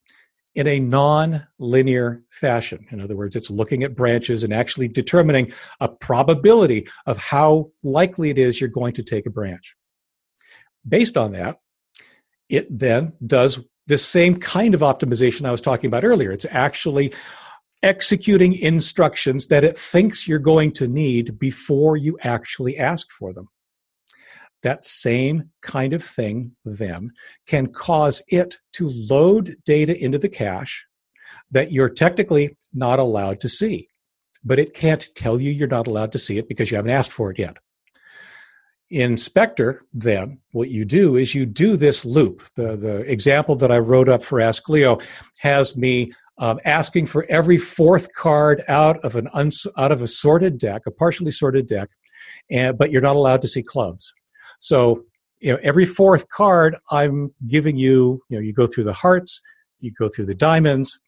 in 0.54 0.68
a 0.68 0.80
non-linear 0.80 2.24
fashion. 2.30 2.86
In 2.92 3.00
other 3.00 3.16
words, 3.16 3.36
it's 3.36 3.50
looking 3.50 3.84
at 3.84 3.96
branches 3.96 4.44
and 4.44 4.54
actually 4.54 4.88
determining 4.88 5.52
a 5.80 5.88
probability 5.88 6.88
of 7.06 7.18
how 7.18 7.72
likely 7.84 8.30
it 8.30 8.38
is 8.38 8.60
you're 8.60 8.70
going 8.70 8.94
to 8.94 9.04
take 9.04 9.26
a 9.26 9.30
branch. 9.30 9.76
Based 10.88 11.16
on 11.16 11.32
that, 11.34 11.58
it 12.50 12.68
then 12.70 13.14
does 13.26 13.60
the 13.88 13.98
same 13.98 14.36
kind 14.36 14.74
of 14.74 14.82
optimization 14.82 15.46
I 15.46 15.52
was 15.52 15.62
talking 15.62 15.88
about 15.88 16.04
earlier. 16.04 16.32
It's 16.32 16.46
actually 16.50 17.14
executing 17.84 18.54
instructions 18.54 19.48
that 19.48 19.64
it 19.64 19.78
thinks 19.78 20.28
you're 20.28 20.40
going 20.40 20.72
to 20.74 20.88
need 20.88 21.40
before 21.40 21.98
you 21.98 22.18
actually 22.22 22.78
ask 22.78 23.10
for 23.12 23.34
them. 23.34 23.48
That 24.64 24.86
same 24.86 25.50
kind 25.62 25.94
of 25.94 26.04
thing 26.04 26.56
then 26.66 27.12
can 27.48 27.68
cause 27.68 28.22
it 28.28 28.58
to 28.74 28.92
load 29.10 29.56
data 29.66 29.98
into 30.02 30.20
the 30.20 30.30
cache 30.30 30.86
that 31.52 31.72
you're 31.72 31.90
technically 31.90 32.58
not 32.74 33.00
allowed 33.00 33.42
to 33.42 33.50
see. 33.50 33.88
But 34.44 34.60
it 34.60 34.74
can't 34.74 35.08
tell 35.16 35.40
you 35.40 35.52
you're 35.52 35.68
not 35.68 35.88
allowed 35.88 36.12
to 36.14 36.20
see 36.20 36.38
it 36.38 36.48
because 36.48 36.72
you 36.72 36.78
haven't 36.78 36.92
asked 36.92 37.12
for 37.12 37.32
it 37.32 37.40
yet. 37.40 37.58
In 38.90 39.16
Spectre, 39.16 39.84
then, 39.94 40.40
what 40.52 40.70
you 40.70 40.84
do 40.84 41.16
is 41.16 41.34
you 41.34 41.46
do 41.46 41.78
this 41.78 42.04
loop. 42.04 42.44
The, 42.56 42.76
the 42.76 42.98
example 43.10 43.56
that 43.56 43.72
I 43.72 43.78
wrote 43.78 44.10
up 44.10 44.22
for 44.22 44.42
Ask 44.42 44.68
Leo 44.68 45.00
has 45.40 45.78
me 45.78 46.12
um, 46.40 46.60
asking 46.66 47.06
for 47.06 47.26
every 47.30 47.58
fourth 47.58 48.14
card 48.14 48.64
out 48.68 48.98
of 49.06 49.16
an 49.16 49.30
uns- 49.34 49.68
out 49.78 49.94
of 49.94 50.02
a 50.02 50.08
sorted 50.08 50.58
deck, 50.58 50.82
a 50.86 50.92
partially 50.92 51.32
sorted 51.32 51.68
deck, 51.68 51.90
and, 52.50 52.78
but 52.78 52.92
you're 52.92 53.02
not 53.02 53.16
allowed 53.16 53.42
to 53.44 53.48
see 53.48 53.64
clubs. 53.64 54.14
So 54.62 55.04
you 55.42 55.52
know, 55.52 55.60
every 55.62 55.86
fourth 55.86 56.30
card, 56.30 56.78
I'm 56.92 57.34
giving 57.48 57.76
you. 57.76 58.22
You 58.30 58.38
know, 58.38 58.42
you 58.42 58.54
go 58.54 58.68
through 58.68 58.86
the 58.86 58.94
hearts, 58.94 59.42
you 59.80 59.92
go 59.92 60.08
through 60.08 60.28
the 60.28 60.36
diamonds. 60.36 61.00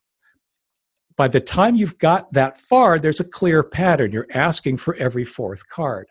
By 1.16 1.28
the 1.28 1.40
time 1.40 1.76
you've 1.76 2.00
got 2.00 2.34
that 2.34 2.60
far, 2.60 2.98
there's 2.98 3.20
a 3.20 3.26
clear 3.26 3.62
pattern. 3.62 4.12
You're 4.12 4.28
asking 4.34 4.78
for 4.78 4.96
every 4.96 5.24
fourth 5.24 5.68
card 5.70 6.08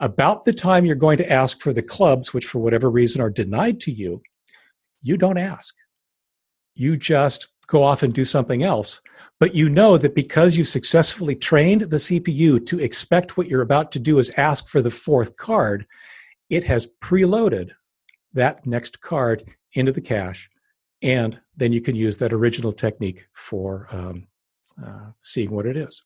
about 0.00 0.44
the 0.44 0.52
time 0.52 0.84
you're 0.84 0.96
going 0.96 1.18
to 1.18 1.32
ask 1.32 1.60
for 1.60 1.72
the 1.72 1.82
clubs, 1.82 2.34
which 2.34 2.46
for 2.46 2.58
whatever 2.58 2.90
reason 2.90 3.20
are 3.20 3.30
denied 3.30 3.80
to 3.80 3.92
you, 3.92 4.20
you 5.02 5.16
don't 5.16 5.38
ask. 5.38 5.74
You 6.74 6.96
just 6.96 7.48
go 7.68 7.84
off 7.84 8.02
and 8.02 8.12
do 8.12 8.24
something 8.24 8.64
else. 8.64 9.00
But 9.38 9.54
you 9.54 9.68
know 9.68 9.96
that 9.96 10.16
because 10.16 10.56
you 10.56 10.64
successfully 10.64 11.36
trained 11.36 11.82
the 11.82 11.96
CPU 11.96 12.64
to 12.66 12.80
expect 12.80 13.36
what 13.36 13.48
you're 13.48 13.62
about 13.62 13.92
to 13.92 14.00
do 14.00 14.18
is 14.18 14.30
ask 14.30 14.66
for 14.66 14.82
the 14.82 14.90
fourth 14.90 15.36
card, 15.36 15.86
it 16.50 16.64
has 16.64 16.88
preloaded 17.02 17.70
that 18.32 18.66
next 18.66 19.00
card 19.00 19.42
into 19.72 19.92
the 19.92 20.00
cache. 20.00 20.50
And 21.02 21.40
then 21.56 21.72
you 21.72 21.80
can 21.80 21.94
use 21.96 22.18
that 22.18 22.32
original 22.32 22.72
technique 22.72 23.26
for 23.32 23.86
um, 23.90 24.26
uh, 24.82 25.10
seeing 25.20 25.50
what 25.50 25.66
it 25.66 25.76
is. 25.76 26.04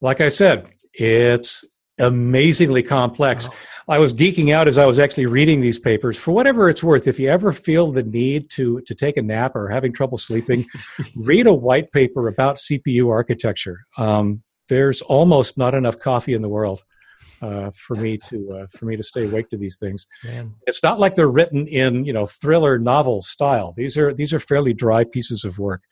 like 0.00 0.20
I 0.20 0.28
said, 0.28 0.68
it's 0.92 1.64
amazingly 1.98 2.82
complex. 2.82 3.48
Wow. 3.48 3.54
I 3.86 3.98
was 3.98 4.14
geeking 4.14 4.52
out 4.52 4.66
as 4.66 4.78
I 4.78 4.86
was 4.86 4.98
actually 4.98 5.26
reading 5.26 5.60
these 5.60 5.78
papers. 5.78 6.18
For 6.18 6.32
whatever 6.32 6.68
it's 6.68 6.82
worth, 6.82 7.06
if 7.06 7.18
you 7.20 7.28
ever 7.28 7.52
feel 7.52 7.92
the 7.92 8.02
need 8.02 8.50
to 8.50 8.80
to 8.82 8.94
take 8.94 9.16
a 9.16 9.22
nap 9.22 9.54
or 9.54 9.68
having 9.68 9.92
trouble 9.92 10.18
sleeping, 10.18 10.66
read 11.16 11.46
a 11.46 11.54
white 11.54 11.92
paper 11.92 12.28
about 12.28 12.56
CPU 12.56 13.10
architecture. 13.10 13.84
Um, 13.96 14.42
there's 14.68 15.02
almost 15.02 15.58
not 15.58 15.74
enough 15.74 15.98
coffee 15.98 16.34
in 16.34 16.42
the 16.42 16.48
world 16.48 16.82
uh, 17.44 17.70
for 17.74 17.94
me 17.96 18.16
to 18.16 18.50
uh, 18.52 18.66
for 18.76 18.86
me 18.86 18.96
to 18.96 19.02
stay 19.02 19.24
awake 19.24 19.50
to 19.50 19.58
these 19.58 19.76
things. 19.76 20.06
Man. 20.24 20.54
It's 20.66 20.82
not 20.82 20.98
like 20.98 21.14
they're 21.14 21.28
written 21.28 21.66
in 21.66 22.04
you 22.04 22.12
know 22.12 22.26
thriller 22.26 22.78
novel 22.78 23.20
style. 23.20 23.74
These 23.76 23.98
are 23.98 24.14
these 24.14 24.32
are 24.32 24.40
fairly 24.40 24.72
dry 24.72 25.04
pieces 25.04 25.44
of 25.44 25.58
work, 25.58 25.82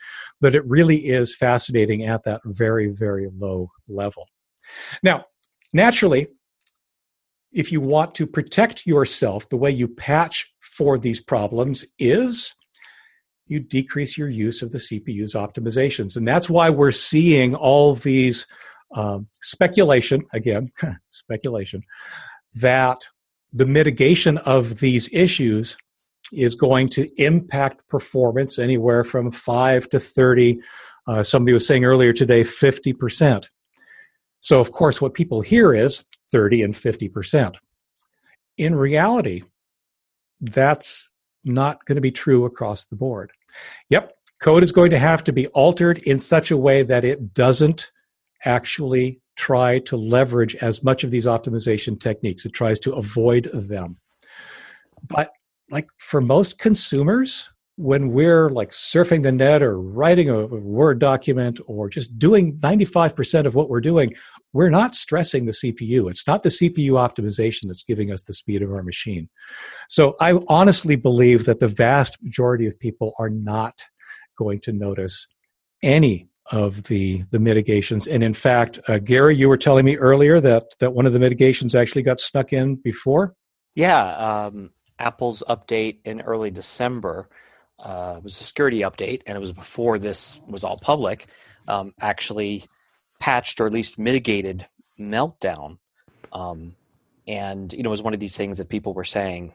but 0.41 0.55
it 0.55 0.65
really 0.67 1.07
is 1.09 1.37
fascinating 1.37 2.05
at 2.05 2.25
that 2.25 2.41
very 2.45 2.89
very 2.89 3.29
low 3.37 3.71
level. 3.89 4.29
Now, 5.03 5.27
naturally, 5.73 6.29
if 7.53 7.71
you 7.71 7.81
want 7.81 8.15
to 8.15 8.27
protect 8.27 8.87
yourself, 8.87 9.49
the 9.49 9.59
way 9.59 9.71
you 9.71 9.89
patch 9.89 10.51
for 10.61 10.99
these 10.99 11.21
problems 11.21 11.85
is 11.99 12.55
you 13.47 13.61
decrease 13.61 14.17
your 14.17 14.31
use 14.31 14.63
of 14.63 14.73
the 14.73 14.79
CPU's 14.79 15.35
optimizations. 15.35 16.17
And 16.17 16.27
that's 16.27 16.49
why 16.49 16.71
we're 16.71 16.91
seeing 16.93 17.55
all 17.55 17.95
these 17.95 18.47
um, 18.95 19.29
speculation, 19.41 20.25
again, 20.33 20.71
speculation, 21.11 21.83
that 22.55 23.03
the 23.53 23.67
mitigation 23.67 24.39
of 24.39 24.81
these 24.81 25.13
issues 25.13 25.77
is 26.33 26.55
going 26.55 26.89
to 26.89 27.09
impact 27.23 27.87
performance 27.89 28.59
anywhere 28.59 29.05
from 29.05 29.31
5 29.31 29.89
to 29.91 30.01
30. 30.01 30.61
Uh, 31.07 31.23
somebody 31.23 31.53
was 31.53 31.67
saying 31.67 31.85
earlier 31.85 32.13
today, 32.13 32.43
50%. 32.43 33.49
So, 34.41 34.61
of 34.61 34.73
course, 34.73 35.01
what 35.01 35.15
people 35.15 35.41
hear 35.41 35.75
is 35.75 36.05
30 36.33 36.63
and 36.63 36.75
50%. 36.75 37.55
In 38.57 38.75
reality, 38.75 39.43
that's 40.41 41.11
not 41.45 41.85
going 41.85 41.97
to 41.97 42.03
be 42.03 42.11
true 42.11 42.45
across 42.45 42.87
the 42.87 42.97
board. 42.97 43.33
Yep, 43.91 44.13
code 44.41 44.63
is 44.63 44.73
going 44.73 44.91
to 44.91 44.99
have 44.99 45.23
to 45.25 45.33
be 45.33 45.47
altered 45.49 45.99
in 45.99 46.19
such 46.19 46.51
a 46.51 46.57
way 46.57 46.83
that 46.83 47.05
it 47.05 47.35
doesn't 47.35 47.92
actually 48.45 49.21
try 49.37 49.79
to 49.81 49.97
leverage 49.97 50.55
as 50.57 50.83
much 50.83 51.05
of 51.05 51.11
these 51.11 51.27
optimization 51.27 51.99
techniques. 51.99 52.45
It 52.45 52.53
tries 52.53 52.79
to 52.81 52.93
avoid 52.93 53.45
them. 53.53 53.97
But 55.09 55.33
like 55.71 55.89
for 55.99 56.21
most 56.21 56.59
consumers, 56.59 57.51
when 57.77 58.11
we're 58.11 58.51
like 58.51 58.71
surfing 58.71 59.23
the 59.23 59.33
net 59.33 59.63
or 59.63 59.81
writing 59.81 60.29
a 60.29 60.47
Word 60.47 60.99
document 60.99 61.59
or 61.67 61.89
just 61.89 62.19
doing 62.19 62.59
95% 62.59 63.47
of 63.47 63.55
what 63.55 63.71
we're 63.71 63.81
doing, 63.81 64.15
we're 64.53 64.71
not 64.71 64.95
stressing 64.95 65.47
the 65.47 65.53
CPU. 65.53 66.11
It's 66.11 66.27
not 66.27 66.43
the 66.43 66.51
CPU 66.51 66.93
optimization 66.93 67.63
that's 67.67 67.83
giving 67.83 68.13
us 68.13 68.25
the 68.25 68.35
speed 68.35 68.61
of 68.63 68.71
our 68.71 68.83
machine. 68.83 69.31
So 69.89 70.15
I 70.21 70.39
honestly 70.49 70.97
believe 70.97 71.47
that 71.47 71.61
the 71.61 71.69
vast 71.69 72.19
majority 72.23 72.67
of 72.67 72.79
people 72.79 73.15
are 73.19 73.31
not 73.31 73.87
going 74.37 74.61
to 74.61 74.73
notice 74.73 75.27
any 75.83 76.29
of 76.53 76.85
the 76.85 77.25
the 77.31 77.39
mitigations. 77.39 78.07
And 78.07 78.23
in 78.23 78.35
fact, 78.35 78.79
uh, 78.87 78.99
Gary, 78.99 79.35
you 79.35 79.49
were 79.49 79.57
telling 79.57 79.85
me 79.85 79.97
earlier 79.97 80.41
that 80.41 80.67
that 80.79 80.93
one 80.93 81.07
of 81.07 81.13
the 81.13 81.19
mitigations 81.19 81.75
actually 81.75 82.03
got 82.03 82.21
snuck 82.21 82.53
in 82.53 82.77
before. 82.77 83.35
Yeah, 83.75 84.17
um, 84.17 84.71
Apple's 84.99 85.43
update 85.49 85.99
in 86.05 86.21
early 86.21 86.51
December 86.51 87.29
uh, 87.79 88.21
was 88.23 88.41
a 88.41 88.45
security 88.45 88.81
update, 88.81 89.23
and 89.27 89.37
it 89.37 89.41
was 89.41 89.53
before 89.53 89.99
this 89.99 90.41
was 90.47 90.63
all 90.63 90.77
public. 90.77 91.27
Um, 91.67 91.95
actually, 92.01 92.65
patched 93.19 93.61
or 93.61 93.67
at 93.67 93.73
least 93.73 93.99
mitigated 93.99 94.67
meltdown, 95.01 95.79
um, 96.33 96.77
and 97.27 97.73
you 97.73 97.83
know, 97.83 97.89
it 97.89 97.93
was 97.93 98.03
one 98.03 98.15
of 98.15 98.21
these 98.21 98.37
things 98.37 98.59
that 98.59 98.69
people 98.69 98.93
were 98.93 99.05
saying 99.05 99.55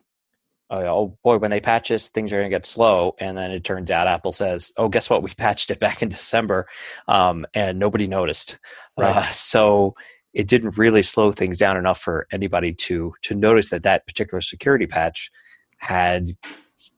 oh, 0.70 0.82
oh 0.82 1.18
boy, 1.24 1.38
when 1.38 1.52
they 1.52 1.60
patch 1.60 1.90
this, 1.90 2.10
things 2.10 2.32
are 2.32 2.38
going 2.38 2.50
to 2.50 2.56
get 2.56 2.66
slow. 2.66 3.16
And 3.20 3.38
then 3.38 3.52
it 3.52 3.64
turns 3.64 3.92
out 3.92 4.08
Apple 4.08 4.32
says, 4.32 4.72
oh, 4.78 4.90
guess 4.90 5.10
what? 5.10 5.24
We 5.24 5.32
patched 5.38 5.72
it 5.72 5.80
back 5.80 6.02
in 6.02 6.10
December 6.18 6.68
um, 7.08 7.46
and 7.54 7.80
nobody 7.80 8.08
noticed. 8.08 8.58
Right. 8.98 9.16
Uh, 9.16 9.30
so 9.30 9.96
it 10.34 10.48
didn't 10.48 10.78
really 10.78 11.04
slow 11.04 11.32
things 11.32 11.58
down 11.58 11.78
enough 11.78 12.00
for 12.00 12.28
anybody 12.32 12.74
to 12.74 13.14
to 13.24 13.34
notice 13.34 13.70
that 13.70 13.84
that 13.84 14.06
particular 14.06 14.42
security 14.42 14.86
patch 14.86 15.32
had 15.78 16.38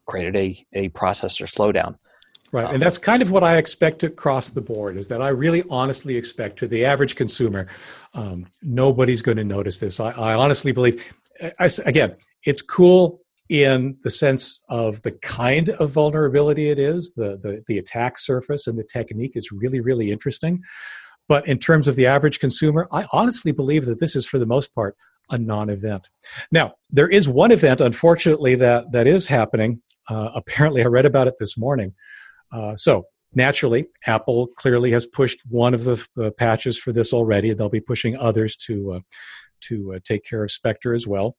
created 0.06 0.36
a, 0.36 0.66
a 0.74 0.90
processor 0.90 1.44
slowdown. 1.44 1.98
Right, 2.52 2.66
um, 2.66 2.74
and 2.74 2.82
that's 2.82 2.98
kind 2.98 3.22
of 3.22 3.32
what 3.32 3.44
I 3.44 3.58
expect 3.58 4.04
across 4.04 4.50
the 4.50 4.62
board. 4.62 4.98
Is 4.98 5.08
that 5.10 5.22
I 5.22 5.30
really 5.30 5.64
honestly 5.70 6.18
expect 6.18 6.58
to 6.60 6.68
the 6.68 6.84
average 6.84 7.16
consumer, 7.16 7.68
um, 8.14 8.48
nobody's 8.62 9.22
going 9.22 9.38
to 9.38 9.44
notice 9.44 9.78
this. 9.78 10.00
I, 10.00 10.12
I 10.12 10.34
honestly 10.34 10.72
believe. 10.72 11.14
I, 11.60 11.70
again, 11.86 12.16
it's 12.44 12.62
cool 12.62 13.22
in 13.50 13.98
the 14.04 14.10
sense 14.12 14.64
of 14.70 15.02
the 15.02 15.12
kind 15.12 15.70
of 15.70 15.92
vulnerability 15.92 16.70
it 16.70 16.78
is, 16.78 17.14
the, 17.16 17.38
the, 17.42 17.64
the 17.68 17.80
attack 17.80 18.20
surface 18.20 18.68
and 18.68 18.78
the 18.78 18.84
technique 18.84 19.32
is 19.36 19.52
really, 19.52 19.82
really 19.82 20.12
interesting. 20.12 20.62
But 21.28 21.48
in 21.48 21.58
terms 21.58 21.88
of 21.88 21.96
the 21.96 22.06
average 22.06 22.40
consumer, 22.40 22.88
I 22.92 23.06
honestly 23.12 23.52
believe 23.52 23.86
that 23.86 24.00
this 24.00 24.16
is, 24.16 24.26
for 24.26 24.40
the 24.40 24.46
most 24.46 24.74
part, 24.74 24.96
a 25.32 25.38
non-event. 25.38 26.10
Now, 26.52 26.74
there 26.90 27.08
is 27.08 27.28
one 27.28 27.52
event, 27.52 27.82
unfortunately, 27.82 28.56
that 28.56 28.92
that 28.92 29.08
is 29.08 29.28
happening. 29.28 29.82
Uh, 30.10 30.30
apparently, 30.34 30.82
I 30.82 30.88
read 30.88 31.06
about 31.06 31.28
it 31.28 31.36
this 31.40 31.58
morning. 31.58 31.94
Uh, 32.52 32.76
so, 32.76 33.06
naturally, 33.34 33.88
Apple 34.08 34.48
clearly 34.58 34.90
has 34.92 35.06
pushed 35.06 35.42
one 35.48 35.76
of 35.76 35.84
the 35.84 36.04
uh, 36.20 36.32
patches 36.32 36.80
for 36.80 36.92
this 36.92 37.14
already. 37.14 37.54
They'll 37.54 37.70
be 37.70 37.80
pushing 37.80 38.18
others 38.18 38.56
to 38.66 38.94
uh, 38.94 39.00
to 39.62 39.94
uh, 39.96 40.00
take 40.04 40.26
care 40.26 40.44
of 40.44 40.52
Spectre 40.52 40.96
as 40.96 41.06
well. 41.06 41.36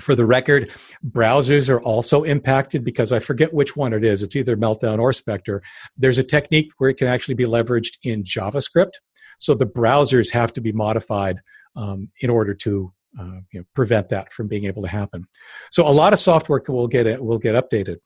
For 0.00 0.14
the 0.14 0.26
record, 0.26 0.70
browsers 1.04 1.68
are 1.68 1.82
also 1.82 2.22
impacted 2.22 2.84
because 2.84 3.10
I 3.10 3.18
forget 3.18 3.52
which 3.52 3.76
one 3.76 3.92
it 3.92 4.04
is. 4.04 4.22
It's 4.22 4.36
either 4.36 4.56
Meltdown 4.56 5.00
or 5.00 5.12
Spectre. 5.12 5.60
There's 5.96 6.18
a 6.18 6.22
technique 6.22 6.70
where 6.78 6.90
it 6.90 6.98
can 6.98 7.08
actually 7.08 7.34
be 7.34 7.44
leveraged 7.44 7.98
in 8.04 8.22
JavaScript. 8.22 8.92
So 9.38 9.54
the 9.54 9.66
browsers 9.66 10.32
have 10.32 10.52
to 10.52 10.60
be 10.60 10.72
modified 10.72 11.38
um, 11.74 12.10
in 12.20 12.30
order 12.30 12.54
to 12.54 12.92
uh, 13.18 13.40
you 13.52 13.60
know, 13.60 13.64
prevent 13.74 14.08
that 14.10 14.32
from 14.32 14.46
being 14.48 14.64
able 14.64 14.82
to 14.82 14.88
happen. 14.88 15.24
So 15.70 15.86
a 15.86 15.90
lot 15.90 16.12
of 16.12 16.18
software 16.18 16.62
will 16.68 16.88
get 16.88 17.06
it, 17.06 17.22
will 17.22 17.38
get 17.38 17.54
updated. 17.54 17.96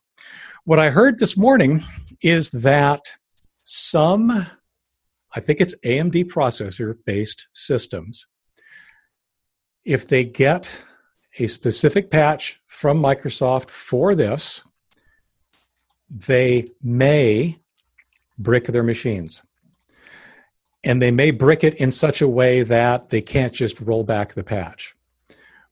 What 0.65 0.79
I 0.79 0.91
heard 0.91 1.19
this 1.19 1.37
morning 1.37 1.83
is 2.23 2.51
that 2.51 3.01
some, 3.65 4.31
I 5.35 5.41
think 5.41 5.61
it's 5.61 5.79
AMD 5.85 6.27
processor 6.27 6.95
based 7.05 7.49
systems, 7.53 8.27
if 9.85 10.07
they 10.07 10.25
get 10.25 10.75
a 11.39 11.47
specific 11.47 12.11
patch 12.11 12.61
from 12.67 13.01
Microsoft 13.01 13.71
for 13.71 14.15
this, 14.15 14.63
they 16.11 16.71
may 16.83 17.59
brick 18.39 18.65
their 18.65 18.83
machines. 18.83 19.43
And 20.85 21.01
they 21.01 21.13
may 21.13 21.31
brick 21.31 21.63
it 21.63 21.75
in 21.77 21.93
such 21.93 22.21
a 22.21 22.29
way 22.29 22.63
that 22.63 23.11
they 23.11 23.23
can't 23.23 23.53
just 23.53 23.81
roll 23.81 24.05
back 24.05 24.35
the 24.35 24.43
patch, 24.43 24.95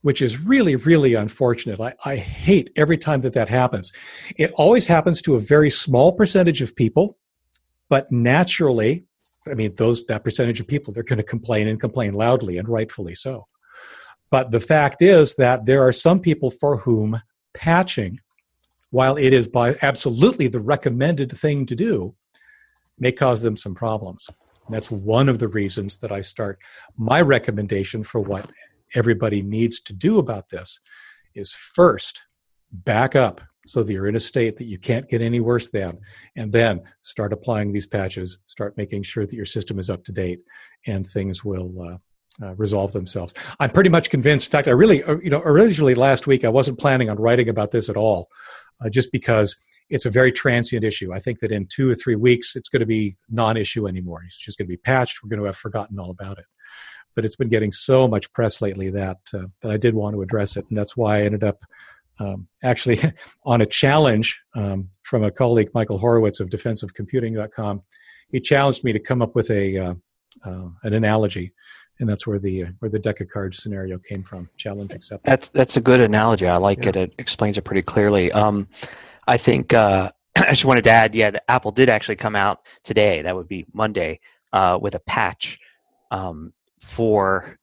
which 0.02 0.22
is 0.22 0.40
really, 0.40 0.76
really 0.76 1.14
unfortunate. 1.14 1.80
I, 1.80 1.94
I 2.04 2.16
hate 2.16 2.70
every 2.76 2.96
time 2.96 3.22
that 3.22 3.32
that 3.32 3.48
happens. 3.48 3.92
It 4.36 4.52
always 4.52 4.86
happens 4.86 5.20
to 5.22 5.34
a 5.34 5.40
very 5.40 5.68
small 5.68 6.12
percentage 6.12 6.62
of 6.62 6.76
people, 6.76 7.18
but 7.88 8.10
naturally, 8.12 9.04
I 9.50 9.54
mean, 9.54 9.74
those 9.76 10.04
that 10.04 10.22
percentage 10.22 10.60
of 10.60 10.68
people, 10.68 10.92
they're 10.92 11.02
going 11.02 11.16
to 11.16 11.24
complain 11.24 11.66
and 11.66 11.80
complain 11.80 12.14
loudly, 12.14 12.56
and 12.56 12.68
rightfully 12.68 13.14
so. 13.14 13.48
But 14.30 14.50
the 14.50 14.60
fact 14.60 15.02
is 15.02 15.34
that 15.36 15.66
there 15.66 15.82
are 15.82 15.92
some 15.92 16.20
people 16.20 16.50
for 16.50 16.78
whom 16.78 17.20
patching, 17.52 18.20
while 18.90 19.16
it 19.16 19.32
is 19.32 19.48
by 19.48 19.76
absolutely 19.82 20.48
the 20.48 20.60
recommended 20.60 21.36
thing 21.36 21.66
to 21.66 21.74
do, 21.74 22.14
may 22.98 23.12
cause 23.12 23.42
them 23.42 23.56
some 23.56 23.74
problems. 23.74 24.28
And 24.66 24.74
that's 24.74 24.90
one 24.90 25.28
of 25.28 25.38
the 25.38 25.48
reasons 25.48 25.98
that 25.98 26.12
I 26.12 26.20
start 26.20 26.60
my 26.96 27.20
recommendation 27.20 28.04
for 28.04 28.20
what 28.20 28.50
everybody 28.94 29.42
needs 29.42 29.80
to 29.80 29.92
do 29.92 30.18
about 30.18 30.50
this 30.50 30.78
is 31.34 31.52
first 31.52 32.22
back 32.72 33.16
up 33.16 33.40
so 33.66 33.82
that 33.82 33.92
you're 33.92 34.06
in 34.06 34.16
a 34.16 34.20
state 34.20 34.56
that 34.58 34.66
you 34.66 34.78
can't 34.78 35.08
get 35.08 35.20
any 35.20 35.40
worse 35.40 35.68
than 35.68 35.98
and 36.36 36.52
then 36.52 36.82
start 37.02 37.32
applying 37.32 37.72
these 37.72 37.86
patches 37.86 38.38
start 38.46 38.76
making 38.76 39.02
sure 39.02 39.26
that 39.26 39.36
your 39.36 39.44
system 39.44 39.78
is 39.78 39.90
up 39.90 40.04
to 40.04 40.12
date 40.12 40.40
and 40.86 41.06
things 41.06 41.44
will 41.44 41.82
uh, 41.82 41.98
uh, 42.42 42.54
resolve 42.56 42.92
themselves. 42.92 43.34
I'm 43.58 43.70
pretty 43.70 43.90
much 43.90 44.10
convinced. 44.10 44.46
In 44.46 44.50
fact, 44.50 44.68
I 44.68 44.72
really, 44.72 45.02
uh, 45.02 45.16
you 45.22 45.30
know, 45.30 45.42
originally 45.44 45.94
last 45.94 46.26
week 46.26 46.44
I 46.44 46.48
wasn't 46.48 46.78
planning 46.78 47.10
on 47.10 47.18
writing 47.18 47.48
about 47.48 47.70
this 47.70 47.88
at 47.88 47.96
all, 47.96 48.28
uh, 48.84 48.88
just 48.88 49.12
because 49.12 49.56
it's 49.88 50.06
a 50.06 50.10
very 50.10 50.32
transient 50.32 50.84
issue. 50.84 51.12
I 51.12 51.18
think 51.18 51.40
that 51.40 51.50
in 51.50 51.66
two 51.66 51.90
or 51.90 51.94
three 51.94 52.16
weeks 52.16 52.54
it's 52.56 52.68
going 52.68 52.80
to 52.80 52.86
be 52.86 53.16
non-issue 53.28 53.86
anymore. 53.86 54.22
It's 54.24 54.36
just 54.36 54.58
going 54.58 54.66
to 54.66 54.72
be 54.72 54.76
patched. 54.76 55.22
We're 55.22 55.28
going 55.28 55.40
to 55.40 55.46
have 55.46 55.56
forgotten 55.56 55.98
all 55.98 56.10
about 56.10 56.38
it. 56.38 56.44
But 57.16 57.24
it's 57.24 57.36
been 57.36 57.48
getting 57.48 57.72
so 57.72 58.06
much 58.06 58.32
press 58.32 58.60
lately 58.62 58.88
that 58.90 59.18
uh, 59.34 59.46
that 59.62 59.72
I 59.72 59.76
did 59.76 59.94
want 59.94 60.14
to 60.14 60.22
address 60.22 60.56
it, 60.56 60.64
and 60.68 60.78
that's 60.78 60.96
why 60.96 61.16
I 61.16 61.22
ended 61.22 61.42
up 61.42 61.64
um, 62.20 62.46
actually 62.62 63.00
on 63.44 63.60
a 63.60 63.66
challenge 63.66 64.40
um, 64.54 64.88
from 65.02 65.24
a 65.24 65.32
colleague, 65.32 65.70
Michael 65.74 65.98
Horowitz 65.98 66.38
of 66.38 66.50
DefensiveComputing.com. 66.50 67.82
He 68.28 68.40
challenged 68.40 68.84
me 68.84 68.92
to 68.92 69.00
come 69.00 69.22
up 69.22 69.34
with 69.34 69.50
a 69.50 69.76
uh, 69.76 69.94
uh, 70.44 70.68
an 70.84 70.94
analogy, 70.94 71.52
and 72.00 72.08
that's 72.08 72.26
where 72.26 72.38
the 72.38 72.64
where 72.80 72.90
the 72.90 72.98
deck 72.98 73.20
of 73.20 73.28
cards 73.28 73.62
scenario 73.62 73.98
came 73.98 74.22
from. 74.22 74.48
Challenge 74.56 74.92
accepted. 74.92 75.30
That's 75.30 75.48
that's 75.50 75.76
a 75.76 75.80
good 75.80 76.00
analogy. 76.00 76.46
I 76.46 76.56
like 76.56 76.82
Yeah. 76.84 76.90
it. 76.90 76.96
It 76.96 77.14
explains 77.18 77.56
it 77.58 77.62
pretty 77.62 77.82
clearly. 77.82 78.32
Um, 78.32 78.68
I 79.28 79.36
think 79.36 79.72
uh, 79.72 80.10
I 80.36 80.50
just 80.50 80.64
wanted 80.64 80.84
to 80.84 80.90
add, 80.90 81.14
yeah, 81.14 81.30
the 81.30 81.50
Apple 81.50 81.70
did 81.72 81.88
actually 81.88 82.16
come 82.16 82.34
out 82.34 82.60
today. 82.84 83.22
That 83.22 83.36
would 83.36 83.48
be 83.48 83.66
Monday 83.72 84.20
uh, 84.52 84.78
with 84.80 84.94
a 84.94 85.00
patch 85.00 85.58
um, 86.10 86.52
for 86.80 87.58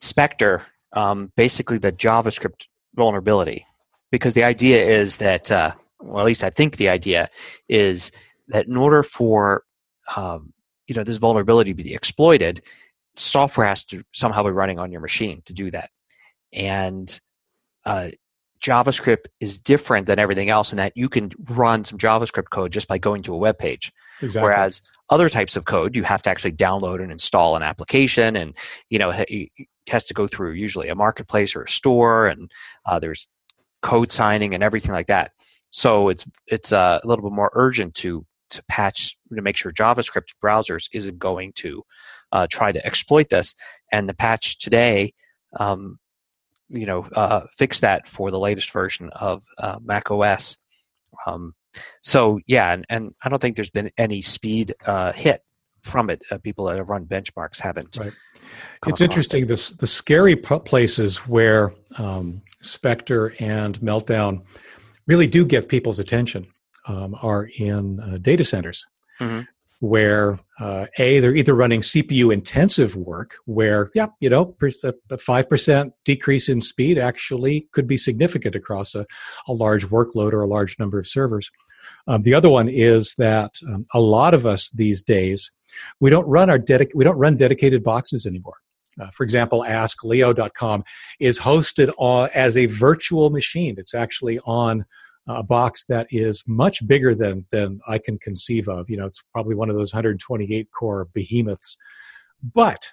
Spectre, 0.00 0.62
um, 0.92 1.32
basically 1.36 1.78
the 1.78 1.90
JavaScript 1.90 2.66
vulnerability, 2.94 3.66
because 4.12 4.34
the 4.34 4.44
idea 4.44 4.84
is 4.84 5.16
that, 5.16 5.50
uh, 5.50 5.72
well, 6.00 6.20
at 6.20 6.26
least 6.26 6.44
I 6.44 6.50
think 6.50 6.76
the 6.76 6.88
idea 6.88 7.28
is 7.68 8.12
that 8.48 8.68
in 8.68 8.76
order 8.76 9.02
for 9.02 9.64
um, 10.16 10.52
you 10.86 10.94
know 10.94 11.02
this 11.04 11.18
vulnerability 11.18 11.74
to 11.74 11.82
be 11.82 11.94
exploited, 11.94 12.62
software 13.18 13.66
has 13.66 13.84
to 13.86 14.02
somehow 14.12 14.42
be 14.42 14.50
running 14.50 14.78
on 14.78 14.92
your 14.92 15.00
machine 15.00 15.42
to 15.46 15.52
do 15.52 15.70
that, 15.70 15.90
and 16.52 17.20
uh, 17.84 18.10
JavaScript 18.60 19.26
is 19.40 19.60
different 19.60 20.06
than 20.06 20.18
everything 20.18 20.50
else 20.50 20.72
in 20.72 20.78
that 20.78 20.96
you 20.96 21.08
can 21.08 21.30
run 21.50 21.84
some 21.84 21.98
JavaScript 21.98 22.50
code 22.50 22.72
just 22.72 22.88
by 22.88 22.98
going 22.98 23.22
to 23.22 23.34
a 23.34 23.38
web 23.38 23.58
page. 23.58 23.92
Exactly. 24.20 24.48
Whereas 24.48 24.82
other 25.10 25.28
types 25.28 25.56
of 25.56 25.64
code, 25.64 25.94
you 25.94 26.02
have 26.02 26.22
to 26.22 26.30
actually 26.30 26.52
download 26.52 27.02
and 27.02 27.12
install 27.12 27.56
an 27.56 27.62
application, 27.62 28.36
and 28.36 28.54
you 28.90 28.98
know 28.98 29.10
it 29.10 29.50
has 29.88 30.06
to 30.06 30.14
go 30.14 30.26
through 30.26 30.52
usually 30.52 30.88
a 30.88 30.94
marketplace 30.94 31.54
or 31.54 31.62
a 31.62 31.68
store, 31.68 32.26
and 32.26 32.50
uh, 32.86 32.98
there's 32.98 33.28
code 33.82 34.12
signing 34.12 34.54
and 34.54 34.62
everything 34.62 34.92
like 34.92 35.06
that. 35.06 35.32
So 35.70 36.08
it's 36.08 36.26
it's 36.46 36.72
uh, 36.72 37.00
a 37.02 37.06
little 37.06 37.22
bit 37.22 37.34
more 37.34 37.50
urgent 37.54 37.94
to 37.96 38.24
to 38.50 38.62
patch 38.68 39.16
to 39.34 39.42
make 39.42 39.56
sure 39.56 39.72
JavaScript 39.72 40.34
browsers 40.42 40.88
isn't 40.92 41.18
going 41.18 41.52
to 41.56 41.82
uh, 42.32 42.46
try 42.50 42.72
to 42.72 42.84
exploit 42.86 43.28
this. 43.30 43.54
And 43.90 44.08
the 44.08 44.14
patch 44.14 44.58
today, 44.58 45.14
um, 45.58 45.98
you 46.68 46.84
know, 46.86 47.06
uh, 47.14 47.46
fix 47.56 47.80
that 47.80 48.06
for 48.06 48.30
the 48.30 48.38
latest 48.38 48.70
version 48.70 49.10
of 49.10 49.42
uh, 49.56 49.78
Mac 49.82 50.10
OS. 50.10 50.58
Um, 51.26 51.54
so 52.02 52.40
yeah, 52.46 52.72
and, 52.72 52.84
and 52.88 53.14
I 53.22 53.28
don't 53.28 53.40
think 53.40 53.56
there's 53.56 53.70
been 53.70 53.90
any 53.96 54.20
speed 54.22 54.74
uh, 54.84 55.12
hit 55.12 55.42
from 55.80 56.10
it. 56.10 56.22
Uh, 56.30 56.38
people 56.38 56.66
that 56.66 56.76
have 56.76 56.88
run 56.88 57.06
benchmarks 57.06 57.58
haven't. 57.60 57.96
Right. 57.98 58.12
It's 58.86 59.00
interesting. 59.00 59.44
it. 59.44 59.48
This 59.48 59.70
the 59.70 59.86
scary 59.86 60.36
p- 60.36 60.58
places 60.60 61.18
where 61.18 61.72
um, 61.98 62.42
Spectre 62.60 63.32
and 63.40 63.78
Meltdown 63.80 64.42
really 65.06 65.26
do 65.26 65.44
get 65.44 65.68
people's 65.68 65.98
attention 65.98 66.46
um, 66.86 67.16
are 67.22 67.48
in 67.58 68.00
uh, 68.00 68.18
data 68.20 68.44
centers, 68.44 68.86
Mhm. 69.20 69.46
Where 69.80 70.38
uh, 70.60 70.86
a 70.98 71.20
they're 71.20 71.36
either 71.36 71.54
running 71.54 71.80
CPU 71.80 72.32
intensive 72.32 72.96
work, 72.96 73.36
where 73.44 73.90
yeah, 73.94 74.08
you 74.20 74.28
know, 74.28 74.56
the 74.60 75.18
five 75.18 75.48
percent 75.48 75.92
decrease 76.04 76.48
in 76.48 76.60
speed 76.60 76.98
actually 76.98 77.68
could 77.72 77.86
be 77.86 77.96
significant 77.96 78.54
across 78.54 78.94
a, 78.94 79.06
a 79.46 79.52
large 79.52 79.86
workload 79.86 80.32
or 80.32 80.42
a 80.42 80.48
large 80.48 80.78
number 80.78 80.98
of 80.98 81.06
servers. 81.06 81.50
Um, 82.06 82.22
the 82.22 82.34
other 82.34 82.50
one 82.50 82.68
is 82.68 83.14
that 83.18 83.54
um, 83.66 83.86
a 83.94 84.00
lot 84.00 84.34
of 84.34 84.46
us 84.46 84.70
these 84.70 85.02
days 85.02 85.50
we 86.00 86.10
don't 86.10 86.26
run 86.26 86.50
our 86.50 86.58
dedic- 86.58 86.94
we 86.94 87.04
don't 87.04 87.18
run 87.18 87.36
dedicated 87.36 87.82
boxes 87.82 88.26
anymore. 88.26 88.56
Uh, 89.00 89.10
for 89.10 89.22
example, 89.22 89.64
AskLeo.com 89.66 90.82
is 91.20 91.38
hosted 91.38 91.92
on, 91.98 92.28
as 92.34 92.56
a 92.56 92.66
virtual 92.66 93.30
machine. 93.30 93.76
It's 93.78 93.94
actually 93.94 94.40
on 94.40 94.84
a 95.28 95.42
box 95.42 95.84
that 95.84 96.06
is 96.10 96.42
much 96.46 96.86
bigger 96.86 97.14
than 97.14 97.46
than 97.50 97.80
I 97.86 97.98
can 97.98 98.18
conceive 98.18 98.68
of. 98.68 98.88
You 98.88 98.96
know, 98.96 99.06
it's 99.06 99.22
probably 99.32 99.54
one 99.54 99.70
of 99.70 99.76
those 99.76 99.92
128 99.92 100.68
core 100.76 101.08
behemoths. 101.12 101.76
But 102.42 102.90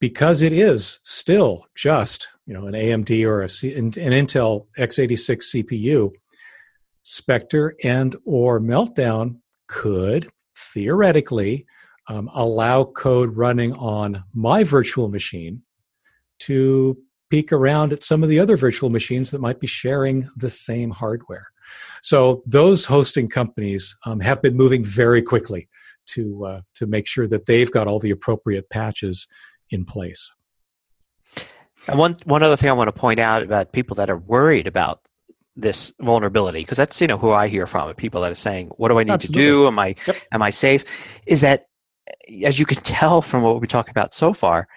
because 0.00 0.42
it 0.42 0.52
is 0.52 1.00
still 1.02 1.66
just 1.76 2.28
you 2.46 2.54
know 2.54 2.66
an 2.66 2.74
AMD 2.74 3.24
or 3.26 3.40
a 3.42 3.48
C, 3.48 3.74
an, 3.74 3.92
Intel 3.92 4.66
x86 4.78 5.64
CPU, 5.64 6.10
Spectre 7.02 7.74
and 7.82 8.16
or 8.26 8.60
Meltdown 8.60 9.38
could 9.66 10.30
theoretically 10.56 11.66
um, 12.08 12.28
allow 12.34 12.84
code 12.84 13.36
running 13.36 13.72
on 13.74 14.24
my 14.34 14.64
virtual 14.64 15.08
machine 15.08 15.62
to 16.40 16.98
peek 17.30 17.52
around 17.52 17.92
at 17.92 18.04
some 18.04 18.22
of 18.22 18.28
the 18.28 18.38
other 18.38 18.56
virtual 18.56 18.90
machines 18.90 19.30
that 19.30 19.40
might 19.40 19.60
be 19.60 19.66
sharing 19.66 20.28
the 20.36 20.50
same 20.50 20.90
hardware. 20.90 21.44
So 22.02 22.42
those 22.46 22.84
hosting 22.84 23.28
companies 23.28 23.96
um, 24.04 24.20
have 24.20 24.42
been 24.42 24.56
moving 24.56 24.84
very 24.84 25.22
quickly 25.22 25.68
to 26.06 26.44
uh, 26.44 26.60
to 26.76 26.86
make 26.86 27.06
sure 27.06 27.26
that 27.28 27.46
they've 27.46 27.70
got 27.70 27.86
all 27.86 27.98
the 27.98 28.10
appropriate 28.10 28.68
patches 28.68 29.26
in 29.70 29.84
place. 29.84 30.30
And 31.88 31.98
one 31.98 32.16
one 32.24 32.42
other 32.42 32.56
thing 32.56 32.70
I 32.70 32.74
want 32.74 32.88
to 32.88 32.92
point 32.92 33.20
out 33.20 33.42
about 33.42 33.72
people 33.72 33.96
that 33.96 34.10
are 34.10 34.16
worried 34.16 34.66
about 34.66 35.00
this 35.56 35.92
vulnerability, 36.00 36.60
because 36.60 36.76
that's 36.76 37.00
you 37.00 37.06
know 37.06 37.18
who 37.18 37.32
I 37.32 37.48
hear 37.48 37.66
from, 37.66 37.92
people 37.94 38.20
that 38.22 38.32
are 38.32 38.36
saying, 38.36 38.68
"What 38.76 38.88
do 38.88 38.98
I 38.98 39.04
need 39.04 39.12
Absolutely. 39.12 39.42
to 39.42 39.48
do? 39.48 39.66
Am 39.66 39.78
I 39.78 39.94
Yep. 40.06 40.16
am 40.32 40.42
I 40.42 40.50
safe?" 40.50 40.84
Is 41.26 41.40
that 41.42 41.66
as 42.44 42.58
you 42.58 42.66
can 42.66 42.78
tell 42.82 43.22
from 43.22 43.42
what 43.42 43.60
we 43.60 43.66
talked 43.66 43.90
about 43.90 44.14
so 44.14 44.32
far, 44.32 44.68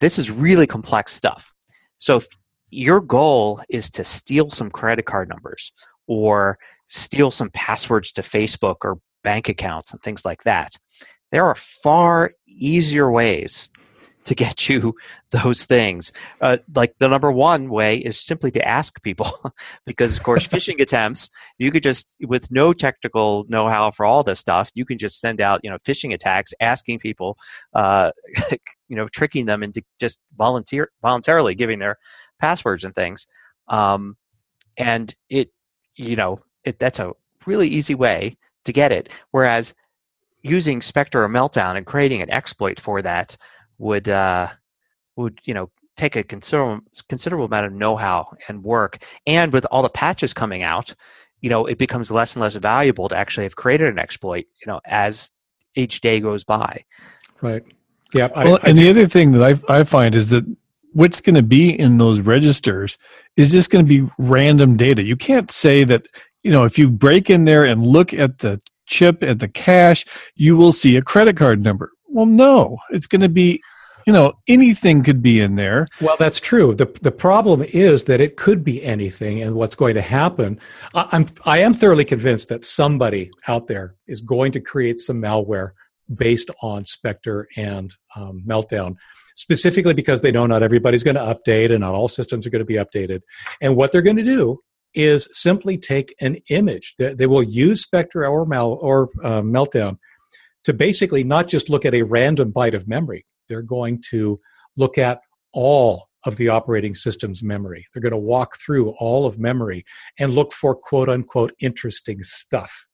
this 0.00 0.18
is 0.18 0.30
really 0.30 0.66
complex 0.66 1.12
stuff. 1.12 1.52
So 1.98 2.18
if 2.18 2.28
your 2.70 3.00
goal 3.00 3.62
is 3.68 3.90
to 3.90 4.04
steal 4.04 4.50
some 4.50 4.70
credit 4.70 5.06
card 5.06 5.28
numbers 5.28 5.72
or 6.06 6.58
steal 6.86 7.30
some 7.30 7.50
passwords 7.50 8.12
to 8.12 8.22
Facebook 8.22 8.76
or 8.82 8.98
bank 9.22 9.48
accounts 9.48 9.92
and 9.92 10.02
things 10.02 10.24
like 10.24 10.44
that, 10.44 10.72
there 11.32 11.44
are 11.44 11.54
far 11.54 12.32
easier 12.46 13.10
ways 13.10 13.68
to 14.28 14.34
get 14.34 14.68
you 14.68 14.94
those 15.30 15.64
things. 15.64 16.12
Uh, 16.40 16.58
like 16.74 16.94
the 16.98 17.08
number 17.08 17.32
one 17.32 17.68
way 17.68 17.98
is 17.98 18.20
simply 18.20 18.50
to 18.52 18.66
ask 18.66 19.02
people, 19.02 19.32
because 19.86 20.16
of 20.16 20.22
course, 20.22 20.46
phishing 20.48 20.80
attempts, 20.80 21.30
you 21.58 21.70
could 21.70 21.82
just, 21.82 22.14
with 22.26 22.50
no 22.50 22.72
technical 22.72 23.44
know-how 23.48 23.90
for 23.90 24.06
all 24.06 24.22
this 24.22 24.38
stuff, 24.38 24.70
you 24.74 24.84
can 24.84 24.98
just 24.98 25.20
send 25.20 25.40
out, 25.40 25.60
you 25.64 25.70
know, 25.70 25.78
phishing 25.78 26.14
attacks, 26.14 26.54
asking 26.60 26.98
people, 26.98 27.36
uh, 27.74 28.12
you 28.88 28.96
know, 28.96 29.08
tricking 29.08 29.46
them 29.46 29.62
into 29.62 29.82
just 29.98 30.20
volunteer 30.36 30.90
voluntarily 31.02 31.54
giving 31.54 31.78
their 31.78 31.96
passwords 32.38 32.84
and 32.84 32.94
things. 32.94 33.26
Um, 33.68 34.16
and 34.76 35.14
it, 35.28 35.50
you 35.96 36.16
know, 36.16 36.40
it, 36.64 36.78
that's 36.78 36.98
a 36.98 37.12
really 37.46 37.68
easy 37.68 37.94
way 37.94 38.36
to 38.64 38.72
get 38.72 38.92
it. 38.92 39.10
Whereas 39.30 39.74
using 40.42 40.80
Spectre 40.80 41.22
or 41.22 41.28
Meltdown 41.28 41.76
and 41.76 41.86
creating 41.86 42.22
an 42.22 42.30
exploit 42.30 42.80
for 42.80 43.02
that 43.02 43.36
would 43.78 44.08
uh, 44.08 44.48
would 45.16 45.38
you 45.44 45.54
know 45.54 45.70
take 45.96 46.16
a 46.16 46.22
considerable 46.22 46.80
considerable 47.08 47.46
amount 47.46 47.66
of 47.66 47.72
know-how 47.72 48.28
and 48.48 48.62
work. 48.62 49.04
And 49.26 49.52
with 49.52 49.66
all 49.66 49.82
the 49.82 49.88
patches 49.88 50.32
coming 50.32 50.62
out, 50.62 50.94
you 51.40 51.50
know, 51.50 51.66
it 51.66 51.78
becomes 51.78 52.10
less 52.10 52.34
and 52.34 52.42
less 52.42 52.54
valuable 52.54 53.08
to 53.08 53.16
actually 53.16 53.44
have 53.44 53.56
created 53.56 53.88
an 53.88 53.98
exploit. 53.98 54.46
You 54.60 54.72
know, 54.72 54.80
as 54.86 55.32
each 55.74 56.00
day 56.00 56.20
goes 56.20 56.44
by. 56.44 56.84
Right. 57.40 57.64
Yeah. 58.14 58.28
I- 58.34 58.44
Well, 58.44 58.58
I 58.62 58.68
and 58.68 58.78
the 58.78 58.88
other 58.90 59.06
thing 59.06 59.32
that 59.32 59.42
I, 59.68 59.80
I 59.80 59.84
find 59.84 60.14
is 60.14 60.30
that 60.30 60.44
what's 60.92 61.20
going 61.20 61.36
to 61.36 61.42
be 61.42 61.78
in 61.78 61.98
those 61.98 62.20
registers 62.20 62.98
is 63.36 63.52
just 63.52 63.70
going 63.70 63.84
to 63.84 63.88
be 63.88 64.10
random 64.18 64.76
data. 64.76 65.02
You 65.02 65.16
can't 65.16 65.50
say 65.50 65.84
that, 65.84 66.06
you 66.42 66.50
know, 66.50 66.64
if 66.64 66.78
you 66.78 66.88
break 66.88 67.30
in 67.30 67.44
there 67.44 67.64
and 67.64 67.86
look 67.86 68.12
at 68.14 68.38
the 68.38 68.60
chip 68.86 69.22
at 69.22 69.38
the 69.38 69.48
cache, 69.48 70.04
you 70.34 70.56
will 70.56 70.72
see 70.72 70.96
a 70.96 71.02
credit 71.02 71.36
card 71.36 71.62
number. 71.62 71.92
Well, 72.08 72.26
no, 72.26 72.78
it's 72.90 73.06
going 73.06 73.20
to 73.20 73.28
be, 73.28 73.60
you 74.06 74.12
know, 74.14 74.32
anything 74.48 75.02
could 75.04 75.20
be 75.22 75.40
in 75.40 75.56
there. 75.56 75.86
Well, 76.00 76.16
that's 76.18 76.40
true. 76.40 76.74
the 76.74 76.86
The 77.02 77.12
problem 77.12 77.60
is 77.62 78.04
that 78.04 78.20
it 78.22 78.36
could 78.38 78.64
be 78.64 78.82
anything, 78.82 79.42
and 79.42 79.54
what's 79.54 79.74
going 79.74 79.94
to 79.96 80.00
happen. 80.00 80.58
I, 80.94 81.06
I'm 81.12 81.26
I 81.44 81.58
am 81.58 81.74
thoroughly 81.74 82.06
convinced 82.06 82.48
that 82.48 82.64
somebody 82.64 83.30
out 83.46 83.66
there 83.66 83.94
is 84.06 84.22
going 84.22 84.52
to 84.52 84.60
create 84.60 84.98
some 84.98 85.20
malware 85.20 85.72
based 86.14 86.50
on 86.62 86.84
Spectre 86.84 87.48
and 87.56 87.94
um, 88.16 88.42
Meltdown, 88.46 88.96
specifically 89.34 89.94
because 89.94 90.20
they 90.20 90.32
know 90.32 90.46
not 90.46 90.62
everybody's 90.62 91.02
going 91.02 91.16
to 91.16 91.20
update, 91.20 91.70
and 91.70 91.80
not 91.80 91.94
all 91.94 92.08
systems 92.08 92.46
are 92.46 92.50
going 92.50 92.60
to 92.60 92.64
be 92.64 92.74
updated. 92.74 93.20
And 93.60 93.76
what 93.76 93.92
they're 93.92 94.02
going 94.02 94.16
to 94.16 94.22
do 94.22 94.58
is 94.94 95.28
simply 95.32 95.76
take 95.76 96.14
an 96.20 96.36
image. 96.50 96.94
They, 96.98 97.14
they 97.14 97.26
will 97.26 97.42
use 97.42 97.82
Spectre 97.82 98.26
or 98.26 98.46
Mal 98.46 98.78
or 98.80 99.08
uh, 99.22 99.42
Meltdown 99.42 99.98
to 100.64 100.72
basically 100.72 101.24
not 101.24 101.48
just 101.48 101.70
look 101.70 101.84
at 101.84 101.94
a 101.94 102.02
random 102.02 102.52
byte 102.52 102.74
of 102.74 102.88
memory. 102.88 103.24
They're 103.48 103.62
going 103.62 104.02
to 104.10 104.40
look 104.76 104.98
at 104.98 105.20
all 105.52 106.08
of 106.26 106.36
the 106.36 106.48
operating 106.48 106.94
system's 106.94 107.42
memory. 107.42 107.86
They're 107.92 108.02
going 108.02 108.12
to 108.12 108.18
walk 108.18 108.56
through 108.58 108.90
all 108.98 109.24
of 109.24 109.38
memory 109.38 109.84
and 110.18 110.34
look 110.34 110.52
for 110.52 110.74
quote 110.74 111.08
unquote 111.08 111.52
interesting 111.60 112.22
stuff. 112.22 112.86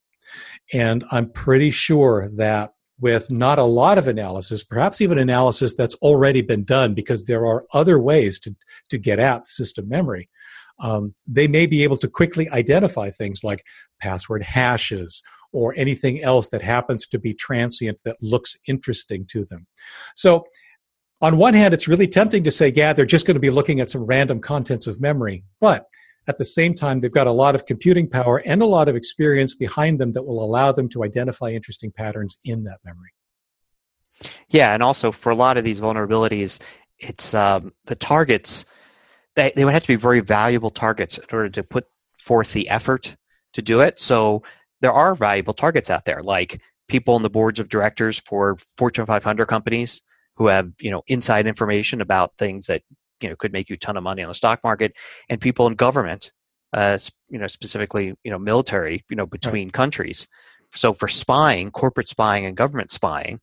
And 0.72 1.04
I'm 1.10 1.30
pretty 1.30 1.70
sure 1.70 2.30
that 2.36 2.73
with 3.00 3.30
not 3.30 3.58
a 3.58 3.64
lot 3.64 3.98
of 3.98 4.06
analysis, 4.06 4.62
perhaps 4.62 5.00
even 5.00 5.18
analysis 5.18 5.74
that's 5.74 5.96
already 5.96 6.42
been 6.42 6.64
done 6.64 6.94
because 6.94 7.24
there 7.24 7.46
are 7.46 7.64
other 7.72 7.98
ways 7.98 8.38
to, 8.40 8.54
to 8.90 8.98
get 8.98 9.18
at 9.18 9.46
system 9.48 9.88
memory, 9.88 10.28
um, 10.80 11.14
they 11.26 11.48
may 11.48 11.66
be 11.66 11.82
able 11.82 11.96
to 11.96 12.08
quickly 12.08 12.48
identify 12.50 13.10
things 13.10 13.44
like 13.44 13.64
password 14.00 14.42
hashes 14.42 15.22
or 15.52 15.74
anything 15.76 16.20
else 16.22 16.48
that 16.48 16.62
happens 16.62 17.06
to 17.06 17.18
be 17.18 17.32
transient 17.32 17.98
that 18.04 18.16
looks 18.20 18.56
interesting 18.66 19.24
to 19.26 19.44
them. 19.44 19.66
So, 20.14 20.44
on 21.20 21.38
one 21.38 21.54
hand, 21.54 21.72
it's 21.72 21.88
really 21.88 22.08
tempting 22.08 22.44
to 22.44 22.50
say, 22.50 22.72
yeah, 22.74 22.92
they're 22.92 23.06
just 23.06 23.24
going 23.24 23.36
to 23.36 23.40
be 23.40 23.48
looking 23.48 23.80
at 23.80 23.88
some 23.88 24.02
random 24.02 24.40
contents 24.40 24.86
of 24.86 25.00
memory. 25.00 25.44
But 25.60 25.86
at 26.26 26.38
the 26.38 26.44
same 26.44 26.74
time, 26.74 27.00
they've 27.00 27.12
got 27.12 27.26
a 27.26 27.32
lot 27.32 27.54
of 27.54 27.66
computing 27.66 28.08
power 28.08 28.38
and 28.38 28.62
a 28.62 28.66
lot 28.66 28.88
of 28.88 28.96
experience 28.96 29.54
behind 29.54 29.98
them 29.98 30.12
that 30.12 30.22
will 30.22 30.42
allow 30.42 30.72
them 30.72 30.88
to 30.90 31.04
identify 31.04 31.50
interesting 31.50 31.92
patterns 31.92 32.38
in 32.44 32.64
that 32.64 32.78
memory. 32.84 33.12
Yeah, 34.48 34.72
and 34.72 34.82
also 34.82 35.12
for 35.12 35.30
a 35.30 35.34
lot 35.34 35.58
of 35.58 35.64
these 35.64 35.80
vulnerabilities, 35.80 36.60
it's 36.98 37.34
um, 37.34 37.72
the 37.86 37.96
targets. 37.96 38.64
They, 39.34 39.52
they 39.54 39.64
would 39.64 39.74
have 39.74 39.82
to 39.82 39.88
be 39.88 39.96
very 39.96 40.20
valuable 40.20 40.70
targets 40.70 41.18
in 41.18 41.24
order 41.32 41.50
to 41.50 41.62
put 41.62 41.86
forth 42.18 42.52
the 42.52 42.68
effort 42.68 43.16
to 43.52 43.62
do 43.62 43.80
it. 43.80 44.00
So 44.00 44.42
there 44.80 44.92
are 44.92 45.14
valuable 45.14 45.54
targets 45.54 45.90
out 45.90 46.04
there, 46.04 46.22
like 46.22 46.60
people 46.88 47.14
on 47.14 47.22
the 47.22 47.30
boards 47.30 47.58
of 47.58 47.68
directors 47.68 48.18
for 48.18 48.56
Fortune 48.76 49.06
500 49.06 49.46
companies 49.46 50.02
who 50.36 50.48
have 50.48 50.72
you 50.78 50.90
know 50.90 51.02
inside 51.06 51.46
information 51.46 52.00
about 52.00 52.36
things 52.38 52.66
that 52.66 52.82
you 53.24 53.30
know 53.30 53.36
could 53.36 53.52
make 53.52 53.70
you 53.70 53.74
a 53.74 53.78
ton 53.78 53.96
of 53.96 54.02
money 54.02 54.22
on 54.22 54.28
the 54.28 54.34
stock 54.34 54.60
market, 54.62 54.92
and 55.28 55.40
people 55.40 55.66
in 55.66 55.74
government, 55.74 56.30
uh, 56.72 56.98
you 57.30 57.38
know 57.38 57.46
specifically 57.46 58.14
you 58.22 58.30
know 58.30 58.38
military, 58.38 59.04
you 59.08 59.16
know 59.16 59.26
between 59.26 59.68
right. 59.68 59.72
countries. 59.72 60.28
So 60.74 60.92
for 60.92 61.08
spying, 61.08 61.70
corporate 61.70 62.08
spying, 62.08 62.44
and 62.44 62.56
government 62.56 62.90
spying, 62.90 63.40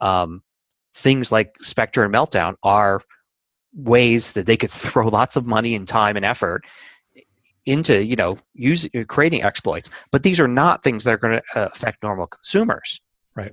um, 0.00 0.42
things 0.94 1.32
like 1.32 1.56
Spectre 1.60 2.04
and 2.04 2.12
Meltdown 2.12 2.56
are 2.62 3.02
ways 3.74 4.32
that 4.32 4.46
they 4.46 4.56
could 4.56 4.70
throw 4.84 5.08
lots 5.08 5.36
of 5.36 5.46
money 5.46 5.74
and 5.74 5.88
time 5.88 6.16
and 6.16 6.24
effort 6.24 6.64
into 7.64 8.04
you 8.04 8.16
know 8.16 8.36
using 8.54 8.90
creating 9.06 9.42
exploits 9.42 9.88
but 10.10 10.24
these 10.24 10.40
are 10.40 10.48
not 10.48 10.82
things 10.82 11.04
that 11.04 11.14
are 11.14 11.18
going 11.18 11.34
to 11.34 11.42
uh, 11.54 11.68
affect 11.72 12.02
normal 12.02 12.26
consumers 12.26 13.00
right 13.36 13.52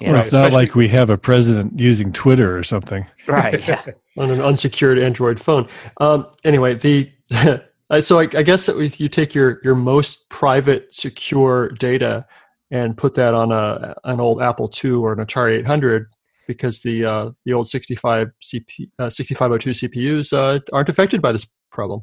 you 0.00 0.12
well, 0.12 0.22
it's 0.22 0.32
not 0.32 0.52
like 0.52 0.74
we 0.74 0.88
have 0.88 1.10
a 1.10 1.18
president 1.18 1.78
using 1.78 2.12
twitter 2.12 2.56
or 2.56 2.62
something 2.62 3.06
right 3.26 3.66
yeah. 3.68 3.84
on 4.16 4.30
an 4.30 4.40
unsecured 4.40 4.98
android 4.98 5.40
phone 5.40 5.68
um, 6.00 6.26
anyway 6.44 6.74
the 6.74 7.10
so 8.00 8.18
I, 8.18 8.22
I 8.22 8.42
guess 8.42 8.68
if 8.68 9.00
you 9.00 9.08
take 9.08 9.34
your 9.34 9.60
your 9.62 9.74
most 9.74 10.28
private 10.28 10.94
secure 10.94 11.70
data 11.70 12.26
and 12.70 12.96
put 12.96 13.14
that 13.14 13.34
on 13.34 13.52
a 13.52 13.94
an 14.04 14.20
old 14.20 14.42
apple 14.42 14.70
ii 14.84 14.90
or 14.90 15.12
an 15.12 15.24
atari 15.24 15.58
800 15.58 16.08
because 16.46 16.80
the 16.80 17.04
uh, 17.04 17.30
the 17.44 17.52
old 17.52 17.68
65 17.68 18.28
CP, 18.42 18.90
uh, 18.98 19.10
6502 19.10 19.88
CPUs 19.88 20.32
uh, 20.32 20.60
aren't 20.72 20.88
affected 20.88 21.22
by 21.22 21.32
this 21.32 21.46
problem. 21.70 22.02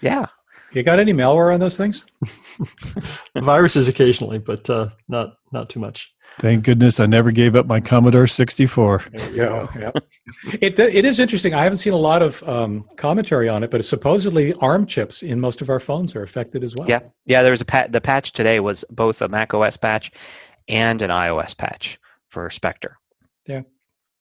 Yeah, 0.00 0.26
you 0.72 0.82
got 0.82 0.98
any 0.98 1.12
malware 1.12 1.52
on 1.52 1.60
those 1.60 1.76
things? 1.76 2.04
Viruses 3.36 3.88
occasionally, 3.88 4.38
but 4.38 4.68
uh, 4.68 4.90
not 5.08 5.34
not 5.52 5.70
too 5.70 5.80
much. 5.80 6.14
Thank 6.38 6.64
goodness 6.64 7.00
I 7.00 7.06
never 7.06 7.30
gave 7.30 7.56
up 7.56 7.66
my 7.66 7.80
Commodore 7.80 8.26
64. 8.26 9.04
There 9.10 9.30
you 9.30 9.36
go. 9.36 9.68
Yeah. 9.78 9.90
it, 10.60 10.78
it 10.78 11.04
is 11.04 11.18
interesting. 11.18 11.54
I 11.54 11.62
haven't 11.62 11.78
seen 11.78 11.94
a 11.94 11.98
lot 11.98 12.20
of 12.20 12.46
um, 12.46 12.84
commentary 12.96 13.48
on 13.48 13.64
it, 13.64 13.70
but 13.70 13.82
supposedly 13.84 14.52
ARM 14.60 14.86
chips 14.86 15.22
in 15.22 15.40
most 15.40 15.62
of 15.62 15.70
our 15.70 15.80
phones 15.80 16.14
are 16.14 16.22
affected 16.22 16.62
as 16.62 16.76
well. 16.76 16.88
Yeah, 16.88 17.00
yeah. 17.24 17.42
There 17.42 17.52
was 17.52 17.62
a 17.62 17.66
pat- 17.66 17.92
the 17.92 18.02
patch 18.02 18.32
today 18.32 18.60
was 18.60 18.84
both 18.90 19.22
a 19.22 19.28
Mac 19.28 19.54
OS 19.54 19.78
patch 19.78 20.12
and 20.68 21.00
an 21.00 21.10
iOS 21.10 21.56
patch 21.56 21.98
for 22.28 22.50
Spectre. 22.50 22.98
Yeah. 23.46 23.62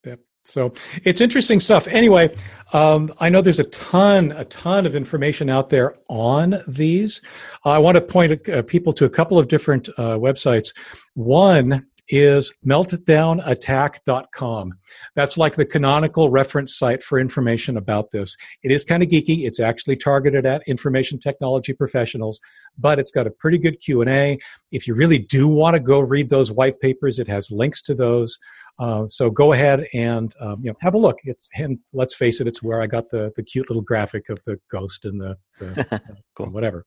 Yeah. 0.06 0.16
So 0.44 0.72
it's 1.04 1.20
interesting 1.20 1.60
stuff. 1.60 1.86
Anyway, 1.88 2.34
um, 2.72 3.12
I 3.20 3.28
know 3.28 3.42
there's 3.42 3.60
a 3.60 3.66
ton, 3.66 4.32
a 4.34 4.46
ton 4.46 4.86
of 4.86 4.96
information 4.96 5.50
out 5.50 5.70
there 5.70 5.96
on 6.08 6.56
these. 6.68 7.22
I 7.66 7.80
want 7.80 7.96
to 7.96 8.02
point 8.02 8.48
uh, 8.48 8.62
people 8.62 8.94
to 8.94 9.06
a 9.06 9.10
couple 9.10 9.38
of 9.38 9.50
different 9.50 9.90
uh, 9.98 10.16
websites. 10.18 10.74
One 11.16 11.86
is 12.10 12.54
meltdownattack.com. 12.66 14.74
That's 15.16 15.38
like 15.38 15.56
the 15.56 15.66
canonical 15.66 16.30
reference 16.30 16.78
site 16.78 17.02
for 17.04 17.20
information 17.20 17.78
about 17.78 18.12
this. 18.12 18.38
It 18.64 18.72
is 18.72 18.84
kind 18.84 19.02
of 19.02 19.10
geeky. 19.10 19.46
It's 19.46 19.60
actually 19.60 19.98
targeted 19.98 20.46
at 20.46 20.62
information 20.68 21.18
technology 21.20 21.74
professionals, 21.74 22.40
but 22.78 23.00
it's 23.00 23.12
got 23.12 23.28
a 23.28 23.32
pretty 23.32 23.58
good 23.58 23.80
Q&A. 23.80 24.38
If 24.72 24.88
you 24.88 24.94
really 24.94 25.18
do 25.18 25.48
want 25.48 25.76
to 25.76 25.80
go 25.80 26.00
read 26.00 26.30
those 26.30 26.52
white 26.52 26.80
papers, 26.80 27.20
it 27.20 27.28
has 27.28 27.52
links 27.52 27.82
to 27.84 27.96
those. 27.96 28.38
Uh, 28.78 29.08
so 29.08 29.30
go 29.30 29.54
ahead 29.54 29.88
and 29.94 30.34
um, 30.42 30.60
you 30.62 30.70
know 30.70 30.76
have 30.82 30.94
a 30.94 30.98
look. 30.98 31.20
It's 31.24 31.50
and 31.56 31.80
let's 31.94 32.16
face 32.16 32.42
it, 32.42 32.48
it's 32.48 32.62
where 32.62 32.82
I 32.82 32.88
got 32.88 33.10
the 33.10 33.32
the 33.36 33.44
cute 33.44 33.70
little 33.70 33.82
graphic 33.82 34.30
of 34.30 34.44
the 34.46 34.60
ghost 34.70 35.06
and 35.06 35.22
the, 35.22 35.38
the 35.60 36.02
cool. 36.36 36.48
whatever. 36.48 36.86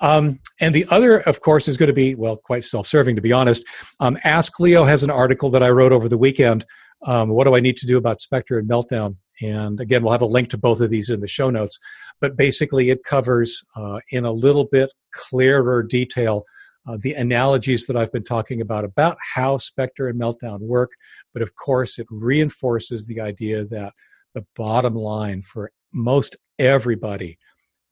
Um, 0.00 0.40
and 0.60 0.74
the 0.74 0.86
other, 0.90 1.18
of 1.20 1.40
course, 1.40 1.68
is 1.68 1.76
going 1.76 1.88
to 1.88 1.94
be 1.94 2.14
well 2.14 2.36
quite 2.36 2.64
self-serving 2.64 3.16
to 3.16 3.22
be 3.22 3.32
honest. 3.32 3.64
Um, 4.00 4.18
Ask 4.24 4.58
Leo 4.58 4.84
has 4.84 5.02
an 5.02 5.10
article 5.10 5.50
that 5.50 5.62
I 5.62 5.68
wrote 5.68 5.92
over 5.92 6.08
the 6.08 6.18
weekend. 6.18 6.64
Um, 7.06 7.30
what 7.30 7.44
do 7.44 7.54
I 7.54 7.60
need 7.60 7.76
to 7.78 7.86
do 7.86 7.96
about 7.96 8.20
Spectre 8.20 8.58
and 8.58 8.68
Meltdown? 8.68 9.16
And 9.42 9.80
again, 9.80 10.02
we'll 10.02 10.12
have 10.12 10.22
a 10.22 10.26
link 10.26 10.50
to 10.50 10.58
both 10.58 10.80
of 10.80 10.90
these 10.90 11.08
in 11.08 11.20
the 11.20 11.28
show 11.28 11.50
notes. 11.50 11.78
But 12.20 12.36
basically, 12.36 12.90
it 12.90 13.04
covers 13.04 13.62
uh, 13.74 14.00
in 14.10 14.24
a 14.24 14.32
little 14.32 14.66
bit 14.70 14.92
clearer 15.12 15.82
detail 15.82 16.44
uh, 16.86 16.96
the 17.00 17.12
analogies 17.12 17.86
that 17.86 17.96
I've 17.96 18.12
been 18.12 18.24
talking 18.24 18.60
about 18.60 18.84
about 18.84 19.16
how 19.34 19.56
Spectre 19.56 20.08
and 20.08 20.20
Meltdown 20.20 20.60
work. 20.60 20.92
But 21.32 21.42
of 21.42 21.54
course, 21.54 21.98
it 21.98 22.06
reinforces 22.10 23.06
the 23.06 23.20
idea 23.20 23.64
that 23.66 23.92
the 24.34 24.46
bottom 24.56 24.94
line 24.94 25.42
for 25.42 25.72
most 25.92 26.36
everybody 26.58 27.38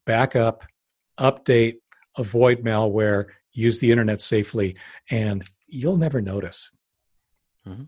back 0.06 0.36
up, 0.36 0.64
update, 1.18 1.76
avoid 2.16 2.64
malware, 2.64 3.26
use 3.52 3.78
the 3.80 3.90
internet 3.90 4.20
safely, 4.20 4.76
and 5.10 5.44
you'll 5.66 5.96
never 5.96 6.20
notice. 6.20 6.70
Mm-hmm. 7.66 7.84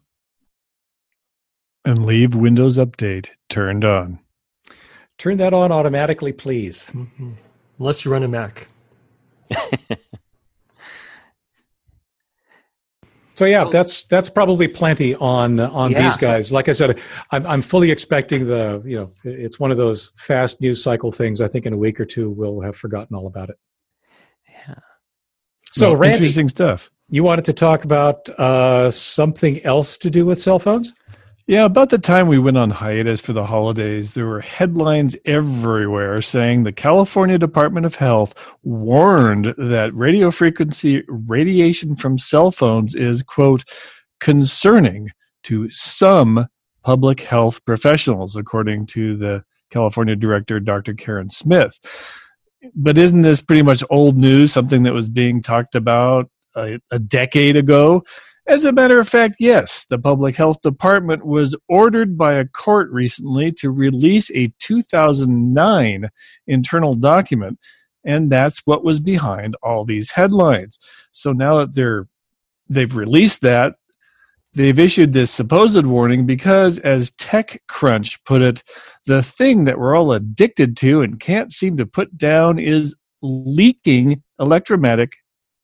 And 1.85 2.05
leave 2.05 2.35
Windows 2.35 2.77
Update 2.77 3.31
turned 3.49 3.85
on. 3.85 4.19
Turn 5.17 5.39
that 5.39 5.55
on 5.55 5.73
automatically, 5.73 6.33
please. 6.33 6.91
Mm-hmm. 6.93 7.33
Unless 7.79 8.05
you 8.05 8.13
run 8.13 8.23
a 8.23 8.29
Mac. 8.29 8.69
So 13.41 13.47
yeah, 13.47 13.65
that's 13.73 14.05
that's 14.05 14.29
probably 14.29 14.69
plenty 14.69 15.15
on 15.15 15.61
on 15.61 15.93
yeah. 15.93 16.03
these 16.03 16.19
guys. 16.19 16.53
Like 16.53 16.69
I 16.69 16.73
said, 16.73 17.01
I'm 17.31 17.47
I'm 17.47 17.63
fully 17.63 17.91
expecting 17.91 18.47
the 18.47 18.83
you 18.85 18.97
know 18.97 19.13
it's 19.25 19.59
one 19.59 19.71
of 19.71 19.79
those 19.79 20.13
fast 20.19 20.61
news 20.61 20.83
cycle 20.83 21.11
things. 21.11 21.41
I 21.41 21.49
think 21.49 21.65
in 21.65 21.73
a 21.73 21.77
week 21.79 21.99
or 21.99 22.05
two 22.05 22.29
we'll 22.29 22.61
have 22.61 22.77
forgotten 22.77 23.17
all 23.17 23.27
about 23.27 23.49
it. 23.49 23.57
Yeah. 24.47 24.75
So 25.73 25.93
well, 25.93 26.01
Randy, 26.01 26.17
interesting 26.17 26.51
stuff. 26.51 26.91
You 27.09 27.25
wanted 27.25 27.47
to 27.47 27.55
talk 27.55 27.85
about 27.85 28.29
uh, 28.29 28.91
something 28.91 29.59
else 29.65 29.97
to 29.97 30.11
do 30.11 30.27
with 30.27 30.39
cell 30.39 30.59
phones? 30.59 30.93
Yeah, 31.51 31.65
about 31.65 31.91
the 31.91 31.99
time 31.99 32.29
we 32.29 32.39
went 32.39 32.59
on 32.59 32.71
hiatus 32.71 33.21
for 33.21 33.33
the 33.33 33.45
holidays, 33.45 34.13
there 34.13 34.27
were 34.27 34.41
headlines 34.41 35.17
everywhere 35.25 36.23
saying 36.23 36.63
the 36.63 36.71
California 36.71 37.39
Department 37.39 37.85
of 37.85 37.97
Health 37.97 38.37
warned 38.63 39.53
that 39.59 39.93
radio 39.93 40.31
frequency 40.31 41.03
radiation 41.09 41.97
from 41.97 42.19
cell 42.19 42.53
phones 42.53 42.95
is, 42.95 43.25
quote, 43.25 43.65
concerning 44.21 45.09
to 45.43 45.69
some 45.71 46.47
public 46.85 47.23
health 47.23 47.65
professionals, 47.65 48.37
according 48.37 48.87
to 48.87 49.17
the 49.17 49.43
California 49.71 50.15
director, 50.15 50.61
Dr. 50.61 50.95
Karen 50.95 51.31
Smith. 51.31 51.81
But 52.77 52.97
isn't 52.97 53.23
this 53.23 53.41
pretty 53.41 53.63
much 53.63 53.83
old 53.91 54.17
news, 54.17 54.53
something 54.53 54.85
that 54.85 54.95
was 54.95 55.09
being 55.09 55.43
talked 55.43 55.75
about 55.75 56.31
a, 56.55 56.79
a 56.93 57.01
decade 57.01 57.57
ago? 57.57 58.05
As 58.49 58.65
a 58.65 58.73
matter 58.73 58.99
of 58.99 59.09
fact, 59.09 59.37
yes, 59.39 59.85
the 59.89 59.99
Public 59.99 60.35
Health 60.35 60.61
Department 60.63 61.25
was 61.25 61.57
ordered 61.69 62.17
by 62.17 62.35
a 62.35 62.47
court 62.47 62.91
recently 62.91 63.53
to 63.53 63.71
release 63.71 64.31
a 64.33 64.53
2009 64.59 66.09
internal 66.47 66.95
document, 66.95 67.59
and 68.05 68.31
that's 68.31 68.61
what 68.65 68.83
was 68.83 68.99
behind 68.99 69.57
all 69.63 69.85
these 69.85 70.13
headlines. 70.13 70.79
So 71.13 71.33
now 71.33 71.59
that 71.59 71.75
they're 71.75 72.05
they've 72.69 72.97
released 72.97 73.41
that, 73.43 73.75
they've 74.55 74.79
issued 74.79 75.13
this 75.13 75.31
supposed 75.31 75.85
warning 75.85 76.25
because, 76.25 76.79
as 76.79 77.11
TechCrunch 77.13 78.19
put 78.25 78.43
it, 78.43 78.63
the 79.07 79.23
thing 79.23 79.65
that 79.65 79.79
we're 79.79 79.97
all 79.97 80.13
addicted 80.13 80.77
to 80.79 81.03
and 81.03 81.21
can't 81.21 81.53
seem 81.53 81.77
to 81.77 81.87
put 81.87 82.17
down 82.17 82.59
is 82.59 82.97
leaking 83.23 84.23
electromagnetic 84.39 85.13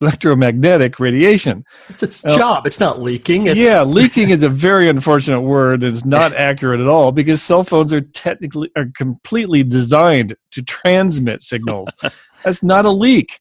electromagnetic 0.00 1.00
radiation. 1.00 1.64
It's 1.88 2.02
its 2.02 2.24
uh, 2.24 2.36
job. 2.36 2.66
It's 2.66 2.80
not 2.80 3.00
leaking. 3.00 3.46
It's... 3.46 3.64
Yeah, 3.64 3.82
leaking 3.82 4.30
is 4.30 4.42
a 4.42 4.48
very 4.68 4.88
unfortunate 4.88 5.40
word. 5.40 5.84
It's 5.84 6.04
not 6.04 6.34
accurate 6.36 6.80
at 6.80 6.88
all 6.88 7.12
because 7.12 7.42
cell 7.42 7.64
phones 7.64 7.92
are 7.92 8.00
technically 8.00 8.70
are 8.76 8.90
completely 8.94 9.62
designed 9.62 10.36
to 10.52 10.62
transmit 10.62 11.42
signals. 11.42 11.88
That's 12.44 12.62
not 12.62 12.84
a 12.84 12.90
leak. 12.90 13.40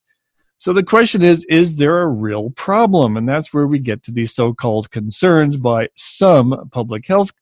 So 0.58 0.74
the 0.74 0.84
question 0.84 1.22
is 1.22 1.46
is 1.50 1.76
there 1.76 2.02
a 2.02 2.08
real 2.08 2.50
problem? 2.52 3.18
And 3.18 3.28
that's 3.28 3.54
where 3.54 3.68
we 3.68 3.78
get 3.78 4.02
to 4.04 4.12
these 4.12 4.34
so-called 4.34 4.90
concerns 4.90 5.58
by 5.58 5.90
some 5.96 6.70
public 6.72 7.06
health 7.06 7.34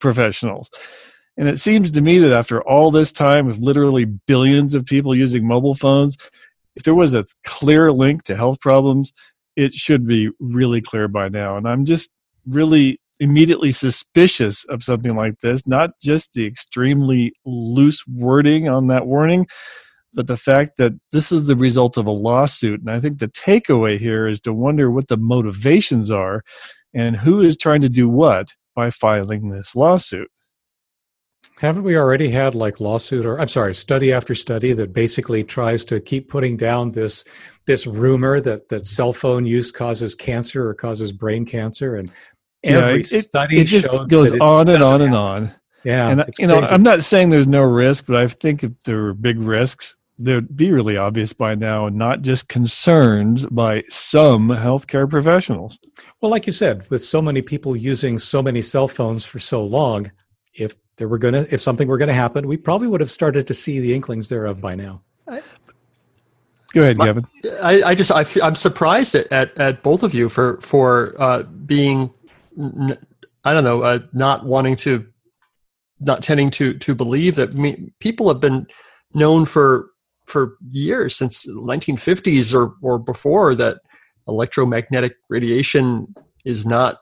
professionals. 0.00 0.68
And 1.38 1.48
it 1.48 1.60
seems 1.60 1.92
to 1.92 2.00
me 2.00 2.18
that 2.18 2.32
after 2.32 2.60
all 2.60 2.90
this 2.90 3.12
time 3.12 3.46
with 3.46 3.58
literally 3.58 4.04
billions 4.04 4.74
of 4.74 4.84
people 4.84 5.14
using 5.14 5.46
mobile 5.46 5.74
phones, 5.74 6.16
if 6.74 6.82
there 6.82 6.94
was 6.94 7.14
a 7.14 7.24
clear 7.58 7.92
link 7.92 8.22
to 8.24 8.36
health 8.36 8.60
problems, 8.60 9.12
it 9.56 9.74
should 9.74 10.06
be 10.06 10.30
really 10.38 10.80
clear 10.80 11.08
by 11.08 11.28
now. 11.28 11.56
And 11.56 11.68
I'm 11.68 11.84
just 11.84 12.10
really 12.46 13.00
immediately 13.20 13.72
suspicious 13.72 14.64
of 14.66 14.84
something 14.84 15.16
like 15.16 15.40
this, 15.40 15.66
not 15.66 15.90
just 16.00 16.34
the 16.34 16.46
extremely 16.46 17.32
loose 17.44 18.06
wording 18.06 18.68
on 18.68 18.86
that 18.86 19.06
warning, 19.06 19.46
but 20.14 20.28
the 20.28 20.36
fact 20.36 20.76
that 20.76 20.92
this 21.10 21.32
is 21.32 21.46
the 21.46 21.56
result 21.56 21.96
of 21.96 22.06
a 22.06 22.12
lawsuit. 22.12 22.80
And 22.80 22.90
I 22.90 23.00
think 23.00 23.18
the 23.18 23.28
takeaway 23.28 23.98
here 23.98 24.28
is 24.28 24.40
to 24.42 24.52
wonder 24.52 24.90
what 24.90 25.08
the 25.08 25.16
motivations 25.16 26.10
are 26.12 26.42
and 26.94 27.16
who 27.16 27.40
is 27.40 27.56
trying 27.56 27.82
to 27.82 27.88
do 27.88 28.08
what 28.08 28.54
by 28.76 28.90
filing 28.90 29.50
this 29.50 29.74
lawsuit. 29.74 30.30
Haven't 31.60 31.82
we 31.82 31.96
already 31.96 32.30
had 32.30 32.54
like 32.54 32.80
lawsuit 32.80 33.26
or 33.26 33.40
I'm 33.40 33.48
sorry, 33.48 33.74
study 33.74 34.12
after 34.12 34.34
study 34.34 34.72
that 34.74 34.92
basically 34.92 35.42
tries 35.42 35.84
to 35.86 36.00
keep 36.00 36.28
putting 36.28 36.56
down 36.56 36.92
this 36.92 37.24
this 37.66 37.86
rumor 37.86 38.40
that 38.40 38.68
that 38.68 38.86
cell 38.86 39.12
phone 39.12 39.44
use 39.44 39.72
causes 39.72 40.14
cancer 40.14 40.68
or 40.68 40.74
causes 40.74 41.12
brain 41.12 41.44
cancer 41.44 41.96
and 41.96 42.10
every 42.62 43.00
yeah, 43.00 43.18
it, 43.18 43.22
study 43.24 43.60
it 43.60 43.64
just 43.64 43.88
goes 44.08 44.32
on 44.40 44.68
and 44.68 44.82
on 44.82 45.02
and 45.02 45.14
on. 45.14 45.54
Yeah, 45.84 46.08
and 46.10 46.24
you 46.38 46.46
know, 46.46 46.60
I'm 46.60 46.82
not 46.82 47.04
saying 47.04 47.30
there's 47.30 47.46
no 47.46 47.62
risk, 47.62 48.06
but 48.06 48.16
I 48.16 48.26
think 48.26 48.62
if 48.62 48.72
there 48.84 49.02
were 49.02 49.14
big 49.14 49.38
risks, 49.38 49.96
they'd 50.18 50.56
be 50.56 50.72
really 50.72 50.96
obvious 50.96 51.32
by 51.32 51.54
now, 51.54 51.86
and 51.86 51.96
not 51.96 52.22
just 52.22 52.48
concerned 52.48 53.46
by 53.50 53.84
some 53.88 54.48
healthcare 54.48 55.08
professionals. 55.08 55.78
Well, 56.20 56.30
like 56.30 56.46
you 56.46 56.52
said, 56.52 56.88
with 56.90 57.02
so 57.02 57.22
many 57.22 57.42
people 57.42 57.76
using 57.76 58.18
so 58.18 58.42
many 58.42 58.60
cell 58.60 58.88
phones 58.88 59.24
for 59.24 59.38
so 59.38 59.64
long, 59.64 60.10
if 60.52 60.74
there 60.98 61.08
were 61.08 61.18
gonna, 61.18 61.46
if 61.50 61.60
something 61.60 61.88
were 61.88 61.98
gonna 61.98 62.12
happen, 62.12 62.46
we 62.46 62.56
probably 62.56 62.88
would 62.88 63.00
have 63.00 63.10
started 63.10 63.46
to 63.46 63.54
see 63.54 63.80
the 63.80 63.94
inklings 63.94 64.28
thereof 64.28 64.60
by 64.60 64.74
now. 64.74 65.02
Go 66.72 66.82
ahead, 66.82 66.98
Kevin. 66.98 67.26
I, 67.62 67.82
I 67.82 67.94
just 67.94 68.10
I, 68.10 68.26
am 68.46 68.54
surprised 68.54 69.14
at, 69.14 69.30
at, 69.32 69.56
at 69.58 69.82
both 69.82 70.02
of 70.02 70.12
you 70.14 70.28
for 70.28 70.60
for 70.60 71.14
uh, 71.18 71.42
being 71.42 72.10
I 73.44 73.54
don't 73.54 73.64
know 73.64 73.82
uh, 73.82 74.00
not 74.12 74.44
wanting 74.44 74.76
to 74.76 75.06
not 76.00 76.22
tending 76.22 76.50
to 76.50 76.74
to 76.74 76.94
believe 76.94 77.36
that 77.36 77.54
me, 77.54 77.92
people 78.00 78.28
have 78.28 78.40
been 78.40 78.66
known 79.14 79.46
for 79.46 79.90
for 80.26 80.56
years 80.70 81.16
since 81.16 81.44
the 81.44 81.52
1950s 81.52 82.54
or 82.54 82.74
or 82.82 82.98
before 82.98 83.54
that 83.54 83.78
electromagnetic 84.26 85.16
radiation 85.30 86.14
is 86.44 86.66
not 86.66 86.98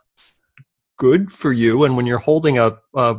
good 0.97 1.33
for 1.33 1.53
you 1.53 1.83
and 1.85 1.97
when 1.97 2.07
you're 2.07 2.19
holding 2.19 2.57
a, 2.57 2.79
a 2.95 3.17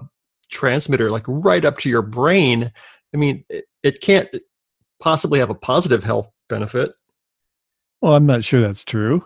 transmitter 0.50 1.10
like 1.10 1.26
right 1.28 1.66
up 1.66 1.78
to 1.78 1.90
your 1.90 2.02
brain 2.02 2.72
i 3.14 3.18
mean 3.18 3.44
it, 3.50 3.66
it 3.84 4.02
can't 4.02 4.30
possibly 5.00 5.40
have 5.40 5.50
a 5.50 5.56
positive 5.56 6.04
health 6.04 6.30
benefit. 6.50 6.92
Well 8.02 8.14
i'm 8.14 8.26
not 8.26 8.44
sure 8.44 8.62
that's 8.62 8.84
true. 8.84 9.26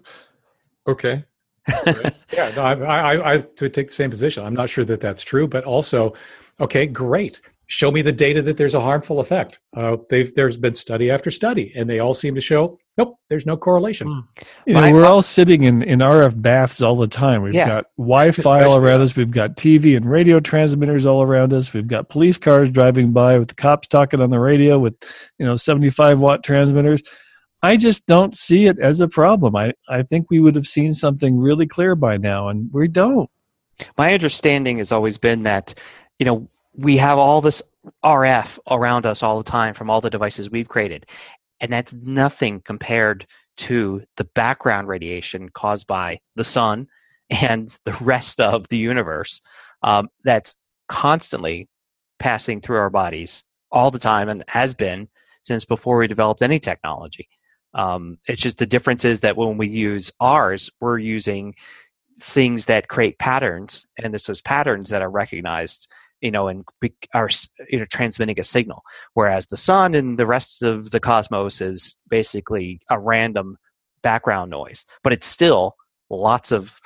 Okay. 0.88 1.26
Yeah 2.34 2.50
no, 2.56 2.62
I, 2.62 2.74
I, 2.74 3.34
I 3.34 3.38
to 3.58 3.70
take 3.70 3.90
the 3.90 3.94
same 3.94 4.10
position. 4.10 4.46
I'm 4.46 4.54
not 4.54 4.70
sure 4.70 4.86
that 4.86 5.02
that's 5.02 5.22
true 5.22 5.48
but 5.48 5.66
also 5.66 6.14
okay 6.60 6.88
great. 6.88 7.42
Show 7.68 7.92
me 7.92 8.02
the 8.02 8.12
data 8.12 8.42
that 8.42 8.58
there's 8.58 8.76
a 8.76 8.82
harmful 8.82 9.22
effect. 9.22 9.60
Uh, 9.74 9.96
there's 10.10 10.58
been 10.58 10.76
study 10.76 11.10
after 11.10 11.32
study, 11.32 11.72
and 11.74 11.90
they 11.90 12.00
all 12.00 12.14
seem 12.14 12.36
to 12.36 12.42
show 12.42 12.78
nope, 12.98 13.18
there's 13.30 13.46
no 13.46 13.58
correlation. 13.58 14.08
Mm. 14.08 14.46
You 14.66 14.74
know, 14.74 14.92
we're 14.94 15.06
all 15.06 15.22
sitting 15.22 15.64
in, 15.64 15.82
in 15.84 16.00
RF 16.00 16.42
baths 16.42 16.82
all 16.82 16.96
the 16.96 17.08
time. 17.08 17.42
We've 17.42 17.54
yeah. 17.54 17.68
got 17.68 17.86
Wi-Fi 17.98 18.64
all 18.64 18.78
around 18.78 19.02
us. 19.02 19.16
We've 19.16 19.32
got 19.32 19.56
TV 19.56 19.96
and 19.96 20.10
radio 20.10 20.40
transmitters 20.40 21.06
all 21.06 21.22
around 21.22 21.54
us. 21.54 21.74
We've 21.74 21.88
got 21.88 22.10
police 22.10 22.38
cars 22.38 22.70
driving 22.70 23.12
by 23.12 23.38
with 23.40 23.50
the 23.50 23.56
cops 23.56 23.88
talking 23.88 24.22
on 24.22 24.30
the 24.30 24.40
radio 24.40 24.80
with 24.80 24.96
you 25.38 25.46
know 25.46 25.56
75 25.56 26.20
watt 26.20 26.44
transmitters. 26.44 27.02
I 27.64 27.78
just 27.78 28.08
don't 28.08 28.36
see 28.36 28.66
it 28.66 28.80
as 28.80 29.02
a 29.02 29.08
problem. 29.08 29.56
I, 29.56 29.74
I 29.88 30.02
think 30.04 30.30
we 30.30 30.40
would 30.40 30.56
have 30.56 30.68
seen 30.68 30.94
something 30.94 31.38
really 31.38 31.68
clear 31.68 31.96
by 31.96 32.18
now, 32.18 32.50
and 32.50 32.72
we 32.74 32.88
don't. 32.88 33.30
My 33.98 34.14
understanding 34.14 34.80
has 34.80 34.92
always 34.92 35.18
been 35.18 35.44
that, 35.44 35.74
you 36.18 36.26
know, 36.26 36.48
we 36.74 36.98
have 36.98 37.18
all 37.18 37.42
this 37.42 37.62
RF 38.04 38.60
around 38.70 39.06
us 39.06 39.22
all 39.22 39.38
the 39.38 39.50
time 39.50 39.74
from 39.74 39.90
all 39.90 40.02
the 40.02 40.10
devices 40.10 40.50
we've 40.50 40.68
created. 40.68 41.06
And 41.62 41.72
that's 41.72 41.94
nothing 41.94 42.62
compared 42.62 43.26
to 43.58 44.04
the 44.18 44.26
background 44.26 44.88
radiation 44.88 45.50
caused 45.50 45.88
by 45.88 46.20
the 46.36 46.44
sun 46.44 46.88
and 47.30 47.78
the 47.86 47.96
rest 48.02 48.42
of 48.42 48.68
the 48.68 48.78
universe 48.78 49.42
um, 49.84 50.10
that's 50.24 50.56
constantly 50.90 51.70
passing 52.20 52.60
through 52.60 52.78
our 52.78 52.90
bodies 52.90 53.44
all 53.72 53.90
the 53.90 54.00
time 54.00 54.28
and 54.28 54.44
has 54.50 54.74
been 54.74 55.08
since 55.44 55.64
before 55.64 55.98
we 55.98 56.08
developed 56.08 56.42
any 56.42 56.60
technology. 56.60 57.30
Um, 57.74 58.18
it's 58.28 58.42
just 58.42 58.58
the 58.58 58.66
difference 58.66 59.06
is 59.06 59.22
that 59.22 59.38
when 59.38 59.58
we 59.58 59.68
use 59.68 60.12
ours, 60.20 60.70
we're 60.82 60.98
using 60.98 61.56
things 62.20 62.66
that 62.66 62.90
create 62.90 63.18
patterns, 63.18 63.88
and 63.98 64.14
it's 64.14 64.28
those 64.28 64.42
patterns 64.42 64.90
that 64.90 65.02
are 65.02 65.10
recognized 65.10 65.88
you 66.22 66.32
know, 66.32 66.48
and 66.48 66.64
are 67.14 67.30
you 67.70 67.80
know 67.80 67.86
transmitting 67.86 68.40
a 68.40 68.44
signal. 68.44 68.84
Whereas 69.14 69.48
the 69.48 69.58
sun 69.58 69.96
and 69.96 70.18
the 70.18 70.26
rest 70.26 70.64
of 70.64 70.92
the 70.92 71.00
cosmos 71.00 71.62
is 71.62 71.96
basically 72.08 72.80
a 72.90 73.00
random 73.00 73.58
background 74.02 74.52
noise, 74.52 74.86
but 75.04 75.14
it's 75.14 75.28
still 75.28 75.76
lots 76.10 76.52
of 76.52 76.80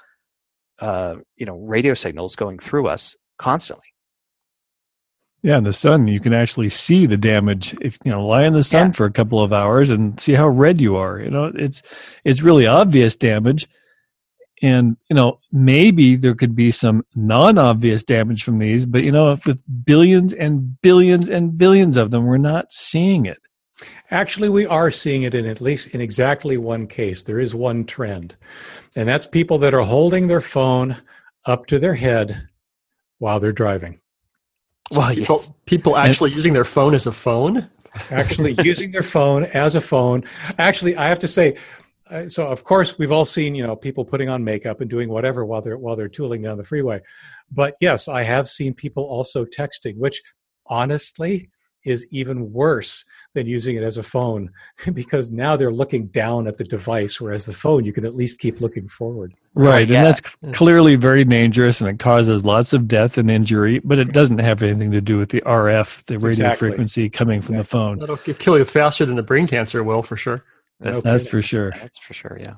uh, 0.80 1.16
you 1.36 1.46
know 1.46 1.58
radio 1.58 1.94
signals 1.94 2.36
going 2.36 2.60
through 2.60 2.88
us 2.88 3.16
constantly. 3.38 3.86
Yeah, 5.44 5.60
in 5.60 5.64
the 5.64 5.74
sun, 5.74 6.08
you 6.08 6.20
can 6.20 6.34
actually 6.34 6.70
see 6.70 7.06
the 7.06 7.18
damage. 7.18 7.76
If 7.80 8.00
you 8.04 8.12
know, 8.12 8.26
lie 8.26 8.46
in 8.46 8.54
the 8.54 8.64
sun 8.64 8.88
yeah. 8.88 8.92
for 8.94 9.06
a 9.06 9.12
couple 9.12 9.44
of 9.44 9.54
hours 9.54 9.92
and 9.92 10.20
see 10.20 10.34
how 10.34 10.48
red 10.48 10.82
you 10.82 10.96
are. 10.96 11.20
You 11.20 11.30
know, 11.30 11.52
it's 11.54 11.84
it's 12.24 12.42
really 12.42 12.66
obvious 12.66 13.16
damage 13.16 13.68
and 14.62 14.98
you 15.10 15.16
know 15.16 15.40
maybe 15.52 16.16
there 16.16 16.36
could 16.36 16.56
be 16.56 16.72
some 16.72 17.06
non-obvious 17.16 18.04
damage 18.04 18.44
from 18.44 18.60
these 18.60 18.86
but 18.86 19.04
you 19.04 19.12
know 19.12 19.32
if 19.32 19.46
with 19.46 19.62
billions 19.86 20.34
and 20.34 20.82
billions 20.82 21.30
and 21.30 21.58
billions 21.58 21.98
of 21.98 22.12
them 22.12 22.26
we're 22.26 22.38
not 22.38 22.72
seeing 22.72 23.26
it. 23.26 23.38
Actually 24.10 24.50
we 24.50 24.66
are 24.66 24.90
seeing 24.90 25.24
it 25.24 25.34
in 25.34 25.46
at 25.46 25.60
least 25.60 25.94
in 25.94 26.00
exactly 26.00 26.58
one 26.58 26.88
case. 26.88 27.24
There 27.24 27.40
is 27.40 27.54
one 27.54 27.86
trend 27.86 28.36
and 28.96 29.08
that's 29.08 29.28
people 29.28 29.58
that 29.60 29.74
are 29.74 29.82
holding 29.82 30.28
their 30.28 30.42
phone 30.42 30.98
up 31.46 31.66
to 31.68 31.80
their 31.80 31.96
head 31.96 32.48
while 33.20 33.40
they're 33.40 33.52
driving. 33.52 34.00
Well 34.92 35.14
people, 35.14 35.38
yes. 35.38 35.52
people 35.66 35.98
actually 35.98 36.32
using 36.32 36.54
their 36.54 36.64
phone 36.64 36.94
as 36.94 37.08
a 37.08 37.12
phone? 37.12 37.70
Actually 38.12 38.56
using 38.64 38.92
their 38.92 39.04
phone 39.04 39.44
as 39.46 39.76
a 39.76 39.82
phone. 39.82 40.24
Actually 40.58 40.96
i 40.96 41.08
have 41.08 41.20
to 41.20 41.28
say 41.28 41.58
uh, 42.10 42.30
so 42.30 42.48
of 42.48 42.64
course 42.64 42.98
we've 42.98 43.12
all 43.12 43.26
seen 43.26 43.56
you 43.56 43.66
know 43.66 43.76
people 43.76 44.06
putting 44.06 44.30
on 44.30 44.44
makeup 44.44 44.82
and 44.82 44.90
doing 44.90 45.10
whatever 45.10 45.46
while 45.46 45.62
they're 45.62 45.78
while 45.78 45.96
they're 45.96 46.08
tooling 46.08 46.42
down 46.42 46.58
the 46.58 46.64
freeway 46.64 47.00
but 47.52 47.76
yes 47.82 48.08
i 48.08 48.24
have 48.24 48.48
seen 48.48 48.74
people 48.74 49.04
also 49.04 49.46
texting 49.46 49.98
which 49.98 50.22
honestly 50.68 51.50
is 51.84 52.08
even 52.12 52.52
worse 52.52 53.06
than 53.34 53.46
using 53.46 53.76
it 53.76 53.84
as 53.84 53.98
a 53.98 54.04
phone 54.04 54.50
because 54.94 55.32
now 55.32 55.56
they're 55.56 55.72
looking 55.72 56.08
down 56.08 56.48
at 56.48 56.58
the 56.58 56.64
device 56.64 57.22
whereas 57.22 57.46
the 57.46 57.54
phone 57.54 57.86
you 57.86 57.94
can 57.94 58.06
at 58.06 58.16
least 58.16 58.40
keep 58.40 58.62
looking 58.62 58.88
forward 58.88 59.34
right 59.54 59.90
yeah. 59.90 60.00
and 60.00 60.08
that's 60.08 60.22
clearly 60.54 60.96
very 60.96 61.24
dangerous 61.24 61.82
and 61.82 61.90
it 61.90 62.00
causes 62.00 62.46
lots 62.46 62.74
of 62.74 62.88
death 62.88 63.18
and 63.18 63.32
injury 63.32 63.80
but 63.80 64.00
it 64.00 64.12
doesn't 64.12 64.40
have 64.40 64.62
anything 64.62 64.92
to 64.92 65.02
do 65.02 65.18
with 65.18 65.30
the 65.30 65.42
rf 65.42 66.04
the 66.06 66.18
radio 66.18 66.30
exactly. 66.30 66.68
frequency 66.68 67.10
coming 67.10 67.42
from 67.42 67.56
exactly. 67.56 67.62
the 67.62 67.64
phone 67.64 68.00
that'll 68.00 68.18
kill 68.18 68.58
you 68.58 68.66
faster 68.66 69.06
than 69.06 69.16
the 69.16 69.24
brain 69.24 69.48
cancer 69.48 69.84
will 69.84 70.04
for 70.04 70.18
sure 70.18 70.44
that's, 70.80 71.02
that's 71.04 71.28
for 71.28 71.42
sure. 71.42 71.72
That's 71.72 72.00
for 72.00 72.14
sure. 72.14 72.38
Yeah. 72.40 72.56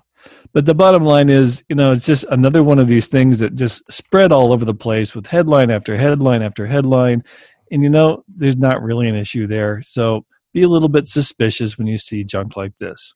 But 0.54 0.66
the 0.66 0.74
bottom 0.74 1.04
line 1.04 1.30
is, 1.30 1.64
you 1.70 1.76
know, 1.76 1.92
it's 1.92 2.06
just 2.06 2.26
another 2.30 2.64
one 2.64 2.80
of 2.80 2.88
these 2.88 3.08
things 3.08 3.40
that 3.40 3.56
just 3.56 3.84
spread 3.92 4.32
all 4.32 4.52
over 4.52 4.66
the 4.66 4.74
place 4.74 5.16
with 5.16 5.28
headline 5.28 5.70
after 5.70 5.96
headline 5.96 6.42
after 6.42 6.66
headline. 6.66 7.24
And, 7.72 7.84
you 7.84 7.90
know, 7.90 8.24
there's 8.28 8.58
not 8.58 8.82
really 8.82 9.08
an 9.08 9.16
issue 9.16 9.46
there. 9.46 9.82
So 9.84 10.26
be 10.54 10.64
a 10.64 10.68
little 10.68 10.90
bit 10.90 11.08
suspicious 11.08 11.78
when 11.78 11.88
you 11.88 11.98
see 11.98 12.24
junk 12.24 12.58
like 12.58 12.74
this. 12.80 13.14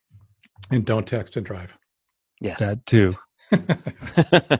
And 0.69 0.85
don't 0.85 1.07
text 1.07 1.35
and 1.37 1.45
drive. 1.45 1.75
Yes. 2.39 2.59
That 2.59 2.85
too. 2.85 3.17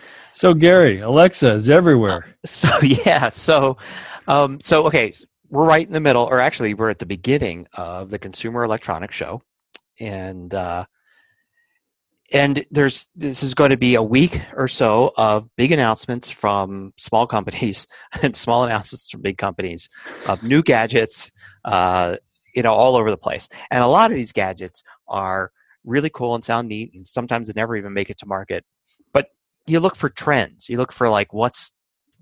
so, 0.32 0.54
Gary, 0.54 1.00
Alexa 1.00 1.54
is 1.54 1.68
everywhere. 1.68 2.26
Uh, 2.44 2.46
so, 2.46 2.68
yeah. 2.82 3.28
So, 3.30 3.76
um, 4.28 4.60
so, 4.62 4.86
okay 4.86 5.14
we're 5.50 5.66
right 5.66 5.86
in 5.86 5.92
the 5.92 6.00
middle, 6.00 6.24
or 6.24 6.40
actually, 6.40 6.74
we're 6.74 6.90
at 6.90 7.00
the 7.00 7.06
beginning 7.06 7.66
of 7.74 8.10
the 8.10 8.18
Consumer 8.18 8.62
Electronics 8.62 9.16
Show, 9.16 9.42
and 9.98 10.54
uh, 10.54 10.86
and 12.32 12.64
there's 12.70 13.08
this 13.16 13.42
is 13.42 13.54
going 13.54 13.70
to 13.70 13.76
be 13.76 13.96
a 13.96 14.02
week 14.02 14.40
or 14.54 14.68
so 14.68 15.12
of 15.16 15.48
big 15.56 15.72
announcements 15.72 16.30
from 16.30 16.94
small 16.96 17.26
companies 17.26 17.86
and 18.22 18.36
small 18.36 18.64
announcements 18.64 19.10
from 19.10 19.22
big 19.22 19.38
companies 19.38 19.88
of 20.28 20.42
new 20.42 20.62
gadgets, 20.62 21.32
uh, 21.64 22.16
you 22.54 22.62
know, 22.62 22.72
all 22.72 22.94
over 22.94 23.10
the 23.10 23.16
place. 23.16 23.48
And 23.70 23.82
a 23.82 23.88
lot 23.88 24.12
of 24.12 24.16
these 24.16 24.32
gadgets 24.32 24.84
are 25.08 25.50
really 25.84 26.10
cool 26.10 26.36
and 26.36 26.44
sound 26.44 26.68
neat, 26.68 26.94
and 26.94 27.06
sometimes 27.06 27.48
they 27.48 27.54
never 27.56 27.76
even 27.76 27.92
make 27.92 28.10
it 28.10 28.18
to 28.18 28.26
market. 28.26 28.64
But 29.12 29.28
you 29.66 29.80
look 29.80 29.96
for 29.96 30.08
trends. 30.08 30.68
You 30.68 30.78
look 30.78 30.92
for 30.92 31.08
like 31.08 31.32
what's 31.32 31.72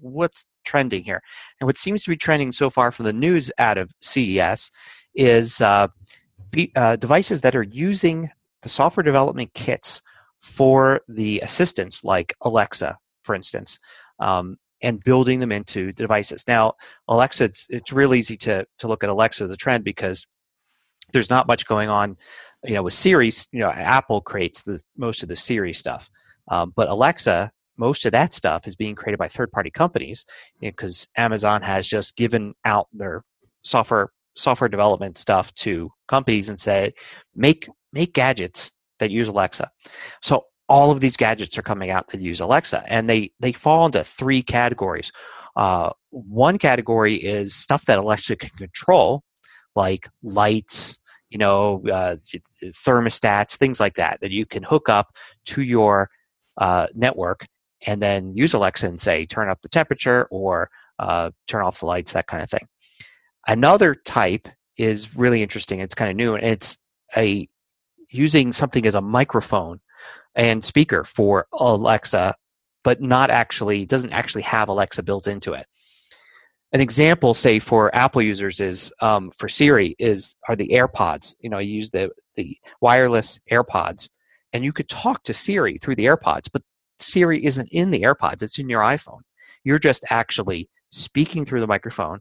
what's 0.01 0.45
trending 0.65 1.05
here. 1.05 1.23
And 1.61 1.67
what 1.67 1.79
seems 1.79 2.05
to 2.05 2.11
be 2.11 2.17
trending 2.17 2.53
so 2.53 2.71
far 2.71 2.93
from 2.93 3.05
the 3.05 3.13
news 3.13 3.51
out 3.59 3.79
of 3.79 3.91
CES 4.01 4.71
is 5.15 5.61
uh, 5.61 5.89
uh, 6.77 6.97
devices 6.97 7.41
that 7.43 7.57
are 7.57 7.63
using 7.63 8.31
the 8.63 8.69
software 8.69 9.05
development 9.05 9.55
kits 9.55 10.03
for 10.41 11.01
the 11.09 11.41
assistants 11.41 12.05
like 12.05 12.35
Alexa, 12.43 12.97
for 13.23 13.35
instance, 13.35 13.79
um, 14.21 14.57
and 14.83 15.03
building 15.03 15.41
them 15.41 15.53
into 15.53 15.87
the 15.87 15.93
devices. 15.93 16.45
Now, 16.47 16.75
Alexa, 17.09 17.45
it's, 17.45 17.67
it's 17.69 17.93
real 17.93 18.15
easy 18.15 18.37
to, 18.39 18.67
to 18.79 18.89
look 18.89 19.03
at 19.03 19.11
Alexa 19.11 19.45
as 19.45 19.51
a 19.51 19.57
trend 19.57 19.85
because 19.85 20.27
there's 21.13 21.31
not 21.31 21.47
much 21.47 21.67
going 21.67 21.89
on. 21.89 22.17
You 22.65 22.75
know, 22.75 22.83
with 22.83 22.95
Siri, 22.95 23.31
you 23.53 23.61
know, 23.61 23.71
Apple 23.71 24.21
creates 24.21 24.63
the 24.63 24.81
most 24.97 25.23
of 25.23 25.29
the 25.29 25.37
Siri 25.37 25.73
stuff, 25.73 26.11
um, 26.49 26.73
but 26.75 26.89
Alexa, 26.89 27.53
most 27.79 28.05
of 28.05 28.13
that 28.13 28.33
stuff 28.33 28.67
is 28.67 28.77
being 28.77 28.95
created 28.95 29.19
by 29.19 29.29
third-party 29.29 29.71
companies 29.71 30.27
because 30.61 31.09
you 31.17 31.21
know, 31.21 31.25
Amazon 31.25 31.63
has 31.63 31.87
just 31.87 32.17
given 32.17 32.55
out 32.65 32.89
their 32.93 33.25
software 33.63 34.11
software 34.35 34.69
development 34.69 35.19
stuff 35.19 35.53
to 35.55 35.91
companies 36.07 36.49
and 36.49 36.61
said 36.61 36.93
make 37.35 37.69
make 37.93 38.15
gadgets 38.15 38.71
that 38.99 39.11
use 39.11 39.29
Alexa. 39.29 39.71
So 40.23 40.45
all 40.69 40.91
of 40.91 41.01
these 41.01 41.17
gadgets 41.17 41.57
are 41.59 41.63
coming 41.63 41.91
out 41.91 42.09
that 42.09 42.21
use 42.21 42.41
Alexa, 42.41 42.85
and 42.87 43.09
they 43.09 43.33
they 43.41 43.53
fall 43.53 43.87
into 43.87 44.05
three 44.05 44.43
categories. 44.43 45.11
Uh, 45.57 45.91
one 46.11 46.59
category 46.59 47.17
is 47.17 47.55
stuff 47.55 47.85
that 47.87 47.99
Alexa 47.99 48.37
can 48.37 48.51
control, 48.51 49.25
like 49.75 50.09
lights, 50.23 50.99
you 51.31 51.39
know, 51.39 51.83
uh, 51.93 52.17
thermostats, 52.63 53.57
things 53.57 53.81
like 53.81 53.95
that, 53.95 54.21
that 54.21 54.31
you 54.31 54.47
can 54.47 54.63
hook 54.63 54.89
up 54.89 55.09
to 55.47 55.63
your 55.63 56.11
uh, 56.59 56.87
network 56.95 57.47
and 57.87 58.03
then 58.03 58.35
use 58.35 58.55
Alexa 58.55 58.87
and 58.87 59.01
say, 59.01 59.27
turn 59.27 59.49
up 59.49 59.63
the 59.63 59.69
temperature 59.69 60.27
or 60.31 60.71
uh, 60.99 61.31
turn 61.47 61.63
off 61.63 61.81
the 61.81 61.87
lights, 61.87 62.13
that 62.13 62.27
kind 62.27 62.43
of 62.43 62.51
thing. 62.51 62.67
Another 63.47 63.95
type 63.95 64.49
is 64.77 65.17
really 65.17 65.43
interesting. 65.43 65.81
It's 65.81 65.95
kind 65.95 66.11
of 66.11 66.17
new, 66.17 66.35
and 66.35 66.45
it's 66.45 66.77
a 67.17 67.49
using 68.11 68.53
something 68.53 68.87
as 68.87 68.95
a 68.95 69.01
microphone 69.01 69.81
and 70.35 70.65
speaker 70.65 71.05
for 71.05 71.47
Alexa, 71.53 72.35
but 72.85 73.01
not 73.01 73.31
actually 73.31 73.87
doesn't 73.87 74.13
actually 74.13 74.43
have 74.43 74.69
Alexa 74.69 75.03
built 75.03 75.27
into 75.27 75.53
it. 75.53 75.67
An 76.73 76.81
example, 76.81 77.33
say 77.33 77.59
for 77.59 77.95
Apple 77.95 78.23
users, 78.23 78.61
is 78.61 78.93
um, 79.01 79.31
for 79.31 79.49
Siri 79.49 79.97
is 79.99 80.37
are 80.49 80.57
the 80.57 80.69
AirPods. 80.69 81.35
You 81.41 81.49
know, 81.51 81.59
you 81.59 81.75
use 81.75 81.91
the 81.91 82.11
the 82.35 82.57
wireless 82.81 83.41
AirPods, 83.51 84.09
and 84.53 84.65
you 84.65 84.73
could 84.73 84.89
talk 84.89 85.25
to 85.25 85.35
Siri 85.35 85.79
through 85.79 85.97
the 85.97 86.07
AirPods, 86.07 86.49
but 86.53 86.63
Siri 87.01 87.45
isn't 87.45 87.69
in 87.71 87.91
the 87.91 88.03
AirPods; 88.03 88.43
it's 88.43 88.59
in 88.59 88.69
your 88.69 88.83
iPhone. 88.83 89.21
You're 89.65 89.79
just 89.79 90.05
actually 90.11 90.69
speaking 90.91 91.45
through 91.45 91.61
the 91.61 91.67
microphone, 91.67 92.21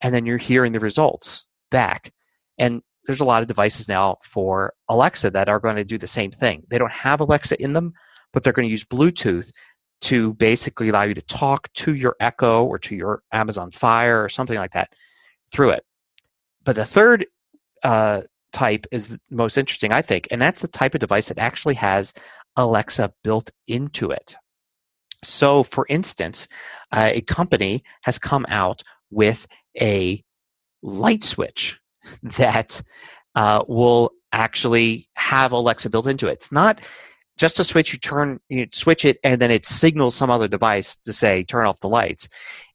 and 0.00 0.14
then 0.14 0.26
you're 0.26 0.38
hearing 0.38 0.72
the 0.72 0.80
results 0.80 1.46
back. 1.70 2.12
And 2.58 2.82
there's 3.06 3.20
a 3.20 3.24
lot 3.24 3.42
of 3.42 3.48
devices 3.48 3.88
now 3.88 4.18
for 4.22 4.72
Alexa 4.88 5.30
that 5.30 5.48
are 5.48 5.60
going 5.60 5.76
to 5.76 5.84
do 5.84 5.98
the 5.98 6.06
same 6.06 6.30
thing. 6.30 6.64
They 6.68 6.78
don't 6.78 6.92
have 6.92 7.20
Alexa 7.20 7.60
in 7.62 7.72
them, 7.72 7.92
but 8.32 8.42
they're 8.42 8.52
going 8.52 8.68
to 8.68 8.72
use 8.72 8.84
Bluetooth 8.84 9.50
to 10.02 10.34
basically 10.34 10.88
allow 10.88 11.02
you 11.02 11.14
to 11.14 11.22
talk 11.22 11.72
to 11.74 11.94
your 11.94 12.16
Echo 12.20 12.64
or 12.64 12.78
to 12.78 12.94
your 12.94 13.22
Amazon 13.32 13.70
Fire 13.70 14.22
or 14.22 14.28
something 14.28 14.58
like 14.58 14.72
that 14.72 14.92
through 15.52 15.70
it. 15.70 15.84
But 16.64 16.76
the 16.76 16.84
third 16.84 17.26
uh, 17.82 18.22
type 18.52 18.86
is 18.90 19.08
the 19.08 19.20
most 19.30 19.56
interesting, 19.58 19.92
I 19.92 20.02
think, 20.02 20.28
and 20.30 20.40
that's 20.40 20.62
the 20.62 20.68
type 20.68 20.94
of 20.94 21.00
device 21.00 21.28
that 21.28 21.38
actually 21.38 21.74
has 21.74 22.12
Alexa 22.56 23.12
built 23.22 23.50
into 23.66 24.10
it. 24.10 24.36
So, 25.22 25.62
for 25.62 25.86
instance, 25.88 26.48
uh, 26.92 27.10
a 27.12 27.22
company 27.22 27.82
has 28.02 28.18
come 28.18 28.44
out 28.48 28.82
with 29.10 29.46
a 29.80 30.22
light 30.82 31.24
switch 31.24 31.78
that 32.22 32.82
uh, 33.34 33.64
will 33.66 34.12
actually 34.32 35.08
have 35.14 35.52
Alexa 35.52 35.90
built 35.90 36.06
into 36.06 36.28
it. 36.28 36.32
It's 36.32 36.52
not 36.52 36.80
just 37.36 37.58
a 37.58 37.64
switch 37.64 37.92
you 37.92 37.98
turn 37.98 38.38
you 38.48 38.68
switch 38.72 39.04
it 39.04 39.18
and 39.24 39.40
then 39.40 39.50
it 39.50 39.66
signals 39.66 40.14
some 40.14 40.30
other 40.30 40.46
device 40.46 40.96
to 41.04 41.12
say 41.12 41.42
turn 41.42 41.66
off 41.66 41.80
the 41.80 41.88
lights. 41.88 42.28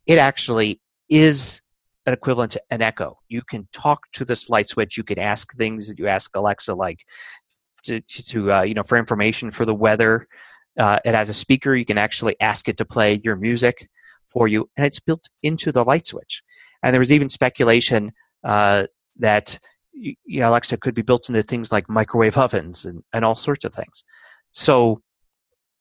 It 0.06 0.18
actually 0.18 0.82
is 1.10 1.62
an 2.06 2.14
equivalent 2.14 2.54
to 2.54 2.62
an 2.70 2.82
echo. 2.82 3.20
You 3.28 3.42
can 3.42 3.68
talk 3.72 4.12
to 4.14 4.26
this 4.26 4.50
light 4.50 4.68
switch. 4.68 4.98
You 4.98 5.04
can 5.04 5.20
ask 5.20 5.56
things 5.56 5.88
that 5.88 6.00
you 6.00 6.08
ask 6.08 6.36
Alexa, 6.36 6.74
like 6.74 7.06
to, 7.86 8.02
to 8.02 8.54
uh, 8.54 8.62
you 8.62 8.74
know 8.74 8.84
for 8.84 8.98
information 8.98 9.52
for 9.52 9.66
the 9.66 9.76
weather. 9.76 10.28
Uh, 10.78 11.00
it 11.04 11.14
has 11.14 11.30
a 11.30 11.34
speaker. 11.34 11.76
You 11.76 11.86
can 11.86 11.98
actually 11.98 12.36
ask 12.40 12.70
it 12.70 12.78
to 12.78 12.86
play 12.86 13.20
your 13.24 13.36
music 13.36 13.90
for 14.28 14.48
you, 14.48 14.70
and 14.78 14.86
it's 14.86 15.00
built 15.00 15.30
into 15.44 15.72
the 15.72 15.84
light 15.84 16.06
switch. 16.06 16.44
And 16.84 16.94
there 16.94 17.00
was 17.00 17.12
even 17.12 17.30
speculation 17.30 18.14
uh, 18.44 18.86
that 19.18 19.60
you 20.00 20.16
know, 20.40 20.50
Alexa 20.50 20.78
could 20.78 20.94
be 20.94 21.02
built 21.02 21.30
into 21.30 21.44
things 21.44 21.72
like 21.72 21.90
microwave 21.90 22.38
ovens 22.38 22.86
and, 22.86 23.04
and 23.12 23.26
all 23.26 23.36
sorts 23.36 23.66
of 23.66 23.74
things. 23.74 24.04
So 24.52 25.02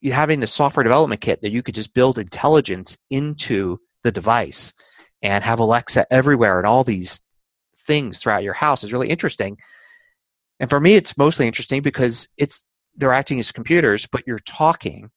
having 0.04 0.40
the 0.40 0.46
software 0.46 0.84
development 0.84 1.20
kit 1.20 1.40
that 1.42 1.52
you 1.52 1.62
could 1.62 1.74
just 1.74 1.94
build 1.94 2.18
intelligence 2.18 2.96
into 3.10 3.78
the 4.02 4.12
device 4.12 4.72
and 5.22 5.42
have 5.44 5.60
Alexa 5.60 6.06
everywhere 6.12 6.58
and 6.58 6.66
all 6.66 6.84
these 6.84 7.20
things 7.86 8.20
throughout 8.20 8.42
your 8.42 8.54
house 8.54 8.84
is 8.84 8.92
really 8.92 9.08
interesting. 9.08 9.58
And 10.60 10.68
for 10.68 10.80
me, 10.80 10.94
it's 10.94 11.16
mostly 11.16 11.46
interesting 11.46 11.82
because 11.82 12.28
it's 12.36 12.64
they're 12.96 13.12
acting 13.12 13.38
as 13.38 13.52
computers, 13.52 14.06
but 14.06 14.26
you're 14.26 14.40
talking 14.40 15.10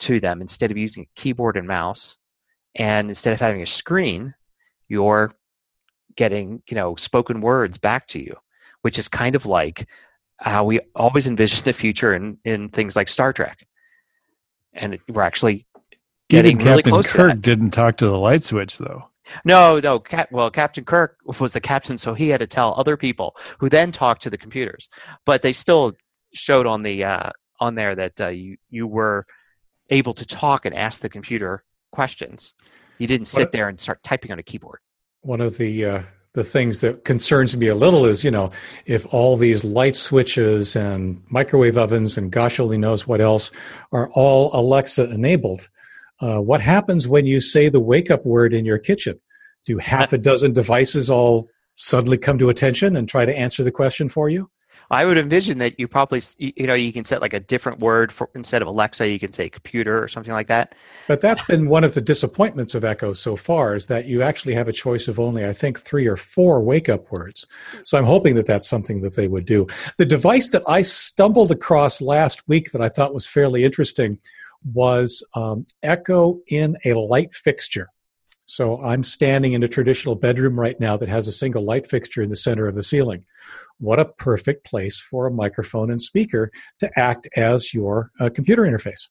to 0.00 0.20
them 0.20 0.40
instead 0.40 0.70
of 0.70 0.78
using 0.78 1.04
a 1.04 1.20
keyboard 1.20 1.56
and 1.56 1.66
mouse. 1.66 2.16
And 2.76 3.08
instead 3.08 3.32
of 3.32 3.40
having 3.40 3.62
a 3.62 3.66
screen, 3.66 4.34
you're 4.88 5.32
getting 6.16 6.62
you 6.68 6.74
know 6.74 6.96
spoken 6.96 7.40
words 7.40 7.78
back 7.78 8.06
to 8.08 8.20
you, 8.20 8.36
which 8.82 8.98
is 8.98 9.08
kind 9.08 9.34
of 9.34 9.46
like 9.46 9.88
how 10.38 10.64
we 10.64 10.80
always 10.94 11.26
envision 11.26 11.62
the 11.64 11.72
future 11.72 12.14
in 12.14 12.38
in 12.44 12.68
things 12.68 12.94
like 12.96 13.08
Star 13.08 13.32
Trek, 13.32 13.66
and 14.72 14.98
we're 15.08 15.22
actually 15.22 15.66
getting 16.28 16.60
Even 16.60 16.66
really 16.66 16.82
Captain 16.82 16.92
close 16.92 17.06
Kirk 17.06 17.30
to 17.30 17.36
that. 17.36 17.42
didn't 17.42 17.70
talk 17.72 17.96
to 17.98 18.06
the 18.06 18.16
light 18.16 18.44
switch 18.44 18.78
though. 18.78 19.04
No, 19.44 19.78
no. 19.80 19.98
Cap, 20.00 20.28
well, 20.30 20.50
Captain 20.50 20.84
Kirk 20.84 21.18
was 21.40 21.52
the 21.52 21.60
captain, 21.60 21.98
so 21.98 22.14
he 22.14 22.28
had 22.28 22.40
to 22.40 22.46
tell 22.46 22.74
other 22.76 22.96
people 22.96 23.36
who 23.58 23.68
then 23.68 23.92
talked 23.92 24.22
to 24.22 24.30
the 24.30 24.38
computers. 24.38 24.88
But 25.24 25.42
they 25.42 25.52
still 25.52 25.94
showed 26.32 26.66
on 26.66 26.82
the 26.82 27.04
uh, 27.04 27.30
on 27.58 27.74
there 27.74 27.94
that 27.94 28.20
uh, 28.20 28.28
you 28.28 28.56
you 28.68 28.86
were 28.86 29.26
able 29.90 30.14
to 30.14 30.26
talk 30.26 30.66
and 30.66 30.74
ask 30.74 31.00
the 31.00 31.08
computer 31.08 31.64
questions. 31.92 32.54
You 32.98 33.06
didn't 33.06 33.26
sit 33.26 33.40
What- 33.40 33.52
there 33.52 33.68
and 33.68 33.80
start 33.80 34.02
typing 34.02 34.32
on 34.32 34.38
a 34.38 34.42
keyboard. 34.42 34.80
One 35.22 35.40
of 35.40 35.58
the 35.58 35.84
uh, 35.84 36.02
the 36.32 36.44
things 36.44 36.80
that 36.80 37.04
concerns 37.04 37.56
me 37.56 37.66
a 37.66 37.74
little 37.74 38.06
is, 38.06 38.24
you 38.24 38.30
know, 38.30 38.52
if 38.86 39.04
all 39.12 39.36
these 39.36 39.64
light 39.64 39.96
switches 39.96 40.76
and 40.76 41.22
microwave 41.28 41.76
ovens 41.76 42.16
and 42.16 42.30
gosh 42.30 42.60
only 42.60 42.78
knows 42.78 43.06
what 43.06 43.20
else 43.20 43.50
are 43.92 44.10
all 44.12 44.50
Alexa 44.54 45.10
enabled, 45.10 45.68
uh, 46.20 46.40
what 46.40 46.60
happens 46.60 47.08
when 47.08 47.26
you 47.26 47.40
say 47.40 47.68
the 47.68 47.80
wake 47.80 48.10
up 48.10 48.24
word 48.24 48.52
in 48.52 48.64
your 48.64 48.78
kitchen? 48.78 49.20
Do 49.66 49.78
half 49.78 50.12
a 50.12 50.18
dozen 50.18 50.52
devices 50.52 51.10
all 51.10 51.48
suddenly 51.74 52.18
come 52.18 52.38
to 52.38 52.48
attention 52.48 52.96
and 52.96 53.08
try 53.08 53.24
to 53.24 53.36
answer 53.36 53.62
the 53.62 53.72
question 53.72 54.08
for 54.08 54.28
you? 54.28 54.50
I 54.92 55.04
would 55.04 55.18
envision 55.18 55.58
that 55.58 55.78
you 55.78 55.86
probably, 55.86 56.20
you 56.38 56.52
you 56.56 56.66
know, 56.66 56.74
you 56.74 56.92
can 56.92 57.04
set 57.04 57.20
like 57.20 57.32
a 57.32 57.38
different 57.38 57.78
word 57.78 58.10
for 58.10 58.28
instead 58.34 58.60
of 58.60 58.66
Alexa, 58.66 59.08
you 59.08 59.20
can 59.20 59.32
say 59.32 59.48
computer 59.48 60.02
or 60.02 60.08
something 60.08 60.32
like 60.32 60.48
that. 60.48 60.74
But 61.06 61.20
that's 61.20 61.42
been 61.42 61.68
one 61.68 61.84
of 61.84 61.94
the 61.94 62.00
disappointments 62.00 62.74
of 62.74 62.84
Echo 62.84 63.12
so 63.12 63.36
far 63.36 63.76
is 63.76 63.86
that 63.86 64.06
you 64.06 64.22
actually 64.22 64.54
have 64.54 64.66
a 64.66 64.72
choice 64.72 65.06
of 65.06 65.20
only, 65.20 65.44
I 65.44 65.52
think, 65.52 65.78
three 65.78 66.08
or 66.08 66.16
four 66.16 66.60
wake 66.60 66.88
up 66.88 67.10
words. 67.12 67.46
So 67.84 67.98
I'm 67.98 68.04
hoping 68.04 68.34
that 68.34 68.46
that's 68.46 68.68
something 68.68 69.00
that 69.02 69.14
they 69.14 69.28
would 69.28 69.44
do. 69.44 69.68
The 69.96 70.06
device 70.06 70.48
that 70.50 70.62
I 70.68 70.82
stumbled 70.82 71.52
across 71.52 72.00
last 72.00 72.48
week 72.48 72.72
that 72.72 72.82
I 72.82 72.88
thought 72.88 73.14
was 73.14 73.28
fairly 73.28 73.64
interesting 73.64 74.18
was 74.64 75.26
um, 75.34 75.64
Echo 75.82 76.40
in 76.48 76.76
a 76.84 76.94
light 76.94 77.34
fixture. 77.34 77.88
So 78.46 78.82
I'm 78.82 79.04
standing 79.04 79.52
in 79.52 79.62
a 79.62 79.68
traditional 79.68 80.16
bedroom 80.16 80.58
right 80.58 80.78
now 80.80 80.96
that 80.96 81.08
has 81.08 81.28
a 81.28 81.32
single 81.32 81.62
light 81.62 81.86
fixture 81.86 82.20
in 82.20 82.30
the 82.30 82.36
center 82.36 82.66
of 82.66 82.74
the 82.74 82.82
ceiling. 82.82 83.24
What 83.78 84.00
a 84.00 84.04
perfect 84.04 84.66
place 84.66 84.98
for 84.98 85.26
a 85.26 85.30
microphone 85.30 85.90
and 85.90 86.02
speaker 86.02 86.50
to 86.80 86.90
act 86.98 87.28
as 87.36 87.72
your 87.72 88.10
uh, 88.18 88.28
computer 88.28 88.62
interface. 88.62 89.08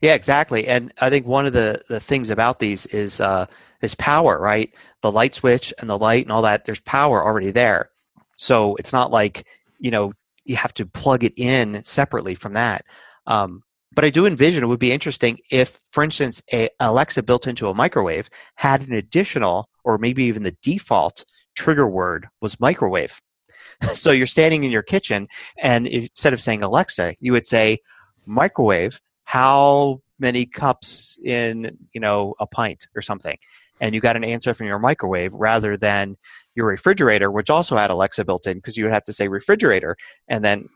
Yeah, 0.00 0.14
exactly. 0.14 0.66
And 0.68 0.92
I 1.00 1.10
think 1.10 1.26
one 1.26 1.46
of 1.46 1.52
the, 1.52 1.82
the 1.88 2.00
things 2.00 2.28
about 2.28 2.58
these 2.58 2.86
is 2.86 3.20
uh, 3.20 3.46
is 3.82 3.94
power, 3.94 4.38
right? 4.38 4.72
The 5.02 5.12
light 5.12 5.34
switch 5.34 5.72
and 5.78 5.88
the 5.88 5.98
light 5.98 6.24
and 6.24 6.32
all 6.32 6.42
that. 6.42 6.64
There's 6.64 6.80
power 6.80 7.24
already 7.24 7.50
there, 7.50 7.90
so 8.36 8.74
it's 8.76 8.92
not 8.92 9.10
like 9.10 9.46
you 9.78 9.90
know 9.90 10.12
you 10.44 10.56
have 10.56 10.74
to 10.74 10.86
plug 10.86 11.24
it 11.24 11.34
in 11.36 11.82
separately 11.84 12.34
from 12.34 12.54
that. 12.54 12.84
Um, 13.26 13.62
but 13.92 14.04
I 14.04 14.10
do 14.10 14.26
envision 14.26 14.62
it 14.62 14.66
would 14.66 14.78
be 14.78 14.92
interesting 14.92 15.38
if, 15.50 15.80
for 15.90 16.02
instance, 16.02 16.42
a 16.52 16.68
Alexa 16.80 17.22
built 17.22 17.46
into 17.46 17.68
a 17.68 17.74
microwave 17.74 18.28
had 18.56 18.86
an 18.86 18.94
additional, 18.94 19.68
or 19.84 19.98
maybe 19.98 20.24
even 20.24 20.42
the 20.42 20.56
default 20.62 21.24
trigger 21.54 21.88
word 21.88 22.28
was 22.40 22.60
microwave. 22.60 23.20
so 23.94 24.10
you're 24.10 24.26
standing 24.26 24.64
in 24.64 24.70
your 24.70 24.82
kitchen, 24.82 25.28
and 25.62 25.86
instead 25.86 26.32
of 26.32 26.42
saying 26.42 26.62
Alexa, 26.62 27.16
you 27.20 27.32
would 27.32 27.46
say 27.46 27.78
microwave 28.26 29.00
how 29.24 30.00
many 30.18 30.46
cups 30.46 31.18
in 31.24 31.76
you 31.92 32.00
know 32.00 32.34
a 32.40 32.46
pint 32.46 32.88
or 32.94 33.02
something 33.02 33.36
and 33.80 33.94
you 33.94 34.00
got 34.00 34.16
an 34.16 34.24
answer 34.24 34.54
from 34.54 34.66
your 34.66 34.78
microwave 34.78 35.32
rather 35.34 35.76
than 35.76 36.16
your 36.54 36.66
refrigerator 36.66 37.30
which 37.30 37.50
also 37.50 37.76
had 37.76 37.90
alexa 37.90 38.24
built 38.24 38.46
in 38.46 38.56
because 38.56 38.76
you 38.76 38.84
would 38.84 38.92
have 38.92 39.04
to 39.04 39.12
say 39.12 39.28
refrigerator 39.28 39.96
and 40.28 40.44
then 40.44 40.68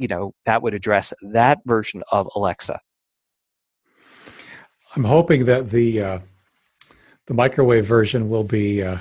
you 0.00 0.08
know 0.08 0.34
that 0.44 0.62
would 0.62 0.74
address 0.74 1.12
that 1.22 1.58
version 1.66 2.02
of 2.10 2.28
alexa 2.34 2.80
i'm 4.96 5.04
hoping 5.04 5.44
that 5.44 5.70
the 5.70 6.02
uh, 6.02 6.18
the 7.26 7.34
microwave 7.34 7.86
version 7.86 8.28
will 8.28 8.44
be 8.44 8.82
uh, 8.82 8.98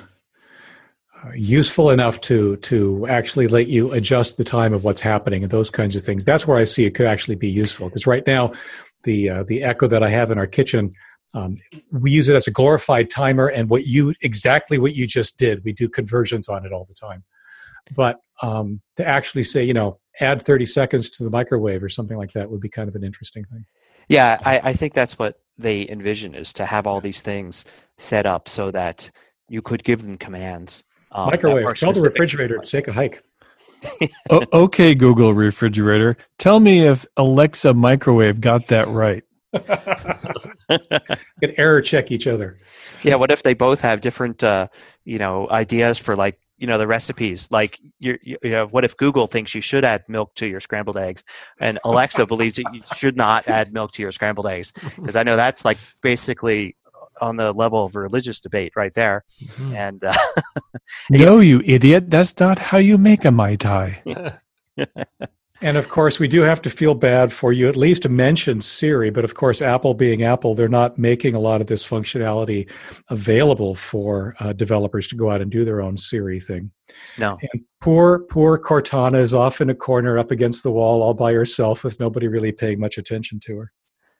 uh, 1.21 1.31
useful 1.33 1.89
enough 1.89 2.21
to 2.21 2.55
to 2.57 3.05
actually 3.07 3.47
let 3.47 3.67
you 3.67 3.91
adjust 3.91 4.37
the 4.37 4.43
time 4.43 4.73
of 4.73 4.85
what's 4.85 5.01
happening 5.01 5.43
and 5.43 5.51
those 5.51 5.69
kinds 5.69 5.95
of 5.95 6.01
things. 6.01 6.23
That's 6.23 6.47
where 6.47 6.57
I 6.57 6.63
see 6.63 6.85
it 6.85 6.95
could 6.95 7.07
actually 7.07 7.35
be 7.35 7.49
useful 7.49 7.89
because 7.89 8.07
right 8.07 8.25
now, 8.25 8.53
the 9.03 9.29
uh, 9.29 9.43
the 9.43 9.63
Echo 9.63 9.87
that 9.87 10.01
I 10.01 10.09
have 10.09 10.31
in 10.31 10.37
our 10.37 10.47
kitchen, 10.47 10.91
um, 11.33 11.57
we 11.91 12.11
use 12.11 12.29
it 12.29 12.35
as 12.35 12.47
a 12.47 12.51
glorified 12.51 13.09
timer, 13.09 13.47
and 13.47 13.69
what 13.69 13.85
you 13.85 14.13
exactly 14.21 14.77
what 14.77 14.95
you 14.95 15.07
just 15.07 15.37
did, 15.37 15.63
we 15.65 15.73
do 15.73 15.89
conversions 15.89 16.47
on 16.47 16.65
it 16.65 16.71
all 16.71 16.85
the 16.85 16.93
time. 16.93 17.25
But 17.95 18.21
um, 18.41 18.81
to 18.95 19.07
actually 19.07 19.43
say, 19.43 19.63
you 19.63 19.73
know, 19.73 19.99
add 20.19 20.41
thirty 20.41 20.65
seconds 20.65 21.09
to 21.11 21.23
the 21.23 21.29
microwave 21.29 21.83
or 21.83 21.89
something 21.89 22.17
like 22.17 22.33
that 22.33 22.49
would 22.49 22.61
be 22.61 22.69
kind 22.69 22.89
of 22.89 22.95
an 22.95 23.03
interesting 23.03 23.45
thing. 23.45 23.65
Yeah, 24.07 24.39
I, 24.43 24.69
I 24.69 24.73
think 24.73 24.93
that's 24.93 25.19
what 25.19 25.39
they 25.57 25.87
envision 25.87 26.33
is 26.33 26.53
to 26.53 26.65
have 26.65 26.87
all 26.87 27.01
these 27.01 27.21
things 27.21 27.65
set 27.97 28.25
up 28.25 28.49
so 28.49 28.71
that 28.71 29.11
you 29.49 29.61
could 29.61 29.83
give 29.83 30.01
them 30.01 30.17
commands 30.17 30.83
um, 31.11 31.27
Microwave. 31.27 31.73
Tell 31.75 31.93
the 31.93 32.01
refrigerator 32.01 32.57
to 32.57 32.69
take 32.69 32.87
a 32.87 32.93
hike. 32.93 33.23
o- 34.29 34.45
okay, 34.53 34.93
Google 34.93 35.33
refrigerator. 35.33 36.17
Tell 36.37 36.59
me 36.59 36.87
if 36.87 37.05
Alexa 37.17 37.73
microwave 37.73 38.41
got 38.41 38.67
that 38.67 38.87
right. 38.87 39.23
Can 39.53 41.53
error 41.57 41.81
check 41.81 42.11
each 42.11 42.27
other. 42.27 42.59
Yeah. 43.03 43.15
What 43.15 43.31
if 43.31 43.43
they 43.43 43.53
both 43.53 43.81
have 43.81 44.01
different, 44.01 44.43
uh, 44.43 44.67
you 45.05 45.17
know, 45.17 45.49
ideas 45.49 45.97
for 45.97 46.15
like 46.15 46.39
you 46.59 46.67
know 46.67 46.77
the 46.77 46.87
recipes 46.87 47.47
like 47.49 47.79
you 47.99 48.17
you 48.21 48.37
know 48.43 48.67
what 48.67 48.83
if 48.83 48.95
google 48.97 49.27
thinks 49.27 49.55
you 49.55 49.61
should 49.61 49.83
add 49.85 50.03
milk 50.07 50.35
to 50.35 50.45
your 50.45 50.59
scrambled 50.59 50.97
eggs 50.97 51.23
and 51.59 51.79
alexa 51.83 52.25
believes 52.25 52.57
that 52.57 52.65
you 52.73 52.81
should 52.95 53.17
not 53.17 53.47
add 53.47 53.73
milk 53.73 53.91
to 53.93 54.01
your 54.01 54.11
scrambled 54.11 54.45
eggs 54.45 54.71
because 54.97 55.15
i 55.15 55.23
know 55.23 55.35
that's 55.35 55.65
like 55.65 55.77
basically 56.01 56.75
on 57.21 57.35
the 57.35 57.53
level 57.53 57.85
of 57.85 57.95
religious 57.95 58.39
debate 58.39 58.73
right 58.75 58.93
there. 58.93 59.23
Mm-hmm. 59.43 59.75
And 59.75 60.03
uh, 60.03 60.13
no, 61.09 61.39
you 61.39 61.61
idiot, 61.65 62.09
that's 62.09 62.39
not 62.39 62.59
how 62.59 62.77
you 62.77 62.97
make 62.97 63.25
a 63.25 63.31
mai 63.31 63.55
tai. 63.55 64.01
and 65.61 65.77
of 65.77 65.89
course, 65.89 66.19
we 66.19 66.27
do 66.27 66.41
have 66.41 66.61
to 66.61 66.69
feel 66.69 66.95
bad 66.95 67.33
for 67.33 67.51
you. 67.51 67.67
At 67.67 67.75
least 67.75 68.03
to 68.03 68.09
mention 68.09 68.61
Siri, 68.61 69.09
but 69.09 69.25
of 69.25 69.35
course, 69.35 69.61
Apple 69.61 69.93
being 69.93 70.23
Apple, 70.23 70.55
they're 70.55 70.67
not 70.67 70.97
making 70.97 71.35
a 71.35 71.39
lot 71.39 71.61
of 71.61 71.67
this 71.67 71.87
functionality 71.87 72.69
available 73.09 73.75
for 73.75 74.35
uh, 74.39 74.53
developers 74.53 75.07
to 75.09 75.15
go 75.15 75.29
out 75.31 75.41
and 75.41 75.51
do 75.51 75.65
their 75.65 75.81
own 75.81 75.97
Siri 75.97 76.39
thing. 76.39 76.71
No. 77.17 77.37
And 77.41 77.63
poor, 77.81 78.19
poor 78.19 78.57
Cortana 78.57 79.19
is 79.19 79.33
off 79.33 79.61
in 79.61 79.69
a 79.69 79.75
corner 79.75 80.17
up 80.17 80.31
against 80.31 80.63
the 80.63 80.71
wall 80.71 81.03
all 81.03 81.13
by 81.13 81.33
herself 81.33 81.83
with 81.83 81.99
nobody 81.99 82.27
really 82.27 82.51
paying 82.51 82.79
much 82.79 82.97
attention 82.97 83.39
to 83.41 83.57
her. 83.57 83.71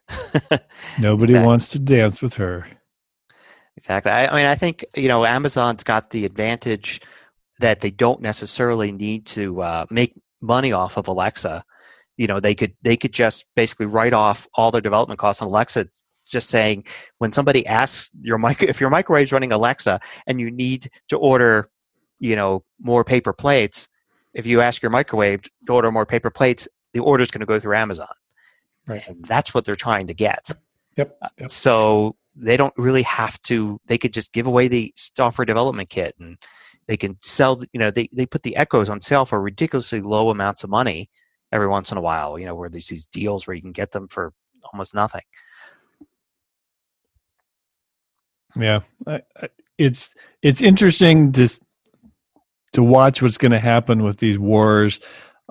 Nobody 1.00 1.34
exactly. 1.34 1.48
wants 1.48 1.70
to 1.70 1.80
dance 1.80 2.22
with 2.22 2.36
her. 2.36 2.68
Exactly. 3.78 4.12
I, 4.12 4.28
I, 4.28 4.36
mean, 4.36 4.46
I 4.48 4.56
think 4.56 4.84
you 4.96 5.08
know 5.08 5.26
Amazon's 5.26 5.84
got 5.84 6.10
the 6.10 6.26
advantage 6.26 7.02
that 7.60 7.82
they 7.82 7.92
don't 7.92 8.22
necessarily 8.22 8.92
need 8.92 9.26
to 9.28 9.62
uh, 9.62 9.86
make 9.90 10.16
money 10.42 10.72
off 10.72 10.98
of 10.98 11.08
Alexa. 11.08 11.64
You 12.18 12.28
know, 12.28 12.40
they 12.40 12.56
could 12.56 12.74
they 12.82 12.98
could 12.98 13.14
just 13.14 13.46
basically 13.56 13.86
write 13.86 14.14
off 14.14 14.48
all 14.54 14.72
their 14.72 14.82
development 14.82 15.20
costs 15.20 15.42
on 15.42 15.48
Alexa. 15.48 15.88
Just 16.28 16.50
saying, 16.50 16.86
when 17.18 17.32
somebody 17.32 17.66
asks 17.66 18.12
your 18.22 18.38
mic, 18.38 18.62
if 18.62 18.80
your 18.80 18.92
microwave's 18.92 19.32
running 19.32 19.52
Alexa 19.52 20.00
and 20.28 20.40
you 20.40 20.52
need 20.52 20.92
to 21.08 21.18
order, 21.18 21.70
you 22.20 22.36
know, 22.36 22.64
more 22.80 23.04
paper 23.04 23.34
plates, 23.34 23.88
if 24.34 24.46
you 24.46 24.62
ask 24.62 24.82
your 24.82 24.92
microwave 24.92 25.42
to 25.66 25.74
order 25.74 25.92
more 25.92 26.06
paper 26.06 26.30
plates, 26.30 26.68
the 26.94 27.00
order 27.00 27.24
is 27.24 27.32
going 27.32 27.40
to 27.40 27.48
go 27.48 27.60
through 27.60 27.76
Amazon. 27.76 28.08
Right. 28.88 29.08
And 29.08 29.26
that's 29.26 29.54
what 29.54 29.66
they're 29.66 29.76
trying 29.76 30.08
to 30.08 30.14
get. 30.14 30.52
Yep. 30.98 31.18
Uh, 31.22 31.30
yep. 31.40 31.50
So 31.50 32.16
they 32.36 32.58
don't 32.58 32.74
really 32.78 33.04
have 33.04 33.42
to 33.44 33.80
they 33.86 33.98
could 33.98 34.14
just 34.14 34.32
give 34.32 34.48
away 34.48 34.68
the 34.68 34.94
software 34.96 35.46
development 35.46 35.90
kit 35.90 36.16
and 36.20 36.38
they 36.90 36.98
can 36.98 37.16
sell 37.22 37.62
you 37.72 37.80
know 37.80 37.92
they, 37.92 38.10
they 38.12 38.26
put 38.26 38.42
the 38.42 38.56
echoes 38.56 38.90
on 38.90 39.00
sale 39.00 39.24
for 39.24 39.40
ridiculously 39.40 40.02
low 40.02 40.32
amounts 40.32 40.64
of 40.64 40.72
money 40.72 41.08
every 41.52 41.68
once 41.68 41.92
in 41.92 42.00
a 42.00 42.02
while 42.02 42.40
you 42.40 42.48
know 42.48 42.56
where 42.56 42.68
there's 42.68 42.88
these 42.88 43.06
deals 43.06 43.46
where 43.46 43.56
you 43.56 43.62
can 43.62 43.72
get 43.72 43.92
them 43.92 44.08
for 44.08 44.34
almost 44.74 44.96
nothing 44.96 45.22
yeah 48.58 48.80
it's 49.78 50.16
it's 50.42 50.64
interesting 50.64 51.32
to 51.32 51.48
to 52.74 52.82
watch 52.82 53.22
what's 53.22 53.38
going 53.38 53.52
to 53.52 53.60
happen 53.60 54.04
with 54.04 54.18
these 54.18 54.40
wars 54.40 55.00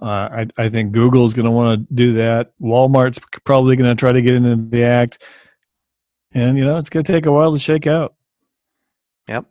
uh, 0.01 0.07
I, 0.07 0.47
I 0.57 0.69
think 0.69 0.93
Google's 0.93 1.35
going 1.35 1.47
to 1.47 1.51
want 1.51 1.89
to 1.89 1.93
do 1.93 2.15
that. 2.15 2.53
Walmart's 2.63 3.19
probably 3.43 3.75
going 3.75 3.91
to 3.91 3.97
try 3.97 4.13
to 4.13 4.23
get 4.23 4.37
into 4.37 4.55
the 4.55 4.85
act 4.85 5.21
and 6.33 6.57
you 6.57 6.65
know 6.65 6.77
it's 6.77 6.89
going 6.89 7.05
to 7.05 7.13
take 7.13 7.27
a 7.27 7.33
while 7.33 7.53
to 7.53 7.59
shake 7.59 7.89
out. 7.89 8.15
Yep. 9.29 9.47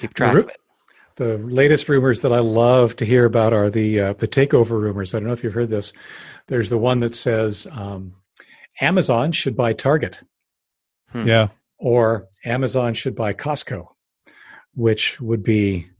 Keep 0.00 0.14
track 0.14 0.34
it. 0.34 0.59
The 1.20 1.36
latest 1.36 1.86
rumors 1.90 2.22
that 2.22 2.32
I 2.32 2.38
love 2.38 2.96
to 2.96 3.04
hear 3.04 3.26
about 3.26 3.52
are 3.52 3.68
the 3.68 4.00
uh, 4.00 4.12
the 4.14 4.26
takeover 4.26 4.80
rumors. 4.80 5.12
I 5.12 5.18
don't 5.18 5.26
know 5.26 5.34
if 5.34 5.44
you've 5.44 5.52
heard 5.52 5.68
this. 5.68 5.92
There's 6.46 6.70
the 6.70 6.78
one 6.78 7.00
that 7.00 7.14
says 7.14 7.66
um, 7.72 8.14
Amazon 8.80 9.30
should 9.32 9.54
buy 9.54 9.74
Target. 9.74 10.22
Hmm. 11.10 11.28
Yeah. 11.28 11.48
Or 11.76 12.26
Amazon 12.46 12.94
should 12.94 13.14
buy 13.14 13.34
Costco, 13.34 13.88
which 14.72 15.20
would 15.20 15.42
be 15.42 15.90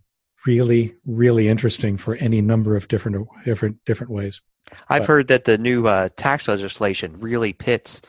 really, 0.47 0.95
really 1.05 1.49
interesting 1.49 1.99
for 1.99 2.14
any 2.14 2.41
number 2.41 2.75
of 2.75 2.89
different 2.89 3.29
different 3.45 3.77
different 3.85 4.14
ways. 4.14 4.41
I've 4.89 5.03
but, 5.03 5.09
heard 5.09 5.29
that 5.29 5.45
the 5.45 5.59
new 5.59 5.87
uh, 5.87 6.09
tax 6.16 6.49
legislation 6.49 7.21
really 7.21 7.53
pits 7.53 8.01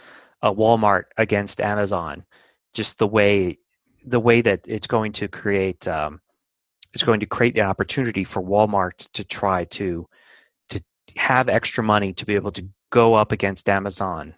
a 0.42 0.56
Walmart 0.56 1.08
against 1.18 1.60
Amazon, 1.60 2.24
just 2.72 3.00
the 3.00 3.08
way 3.08 3.58
the 4.06 4.22
way 4.22 4.40
that 4.40 4.62
it's 4.66 4.88
going 4.88 5.12
to 5.12 5.28
create 5.28 5.90
um, 5.90 6.21
it's 6.94 7.04
going 7.04 7.20
to 7.22 7.26
create 7.26 7.54
the 7.54 7.62
opportunity 7.62 8.24
for 8.24 8.42
Walmart 8.42 9.08
to 9.14 9.24
try 9.24 9.66
to 9.66 10.08
to 10.70 10.82
have 11.16 11.50
extra 11.50 11.84
money 11.84 12.14
to 12.14 12.26
be 12.26 12.36
able 12.36 12.52
to 12.54 12.68
go 12.90 13.14
up 13.14 13.32
against 13.32 13.70
Amazon. 13.70 14.36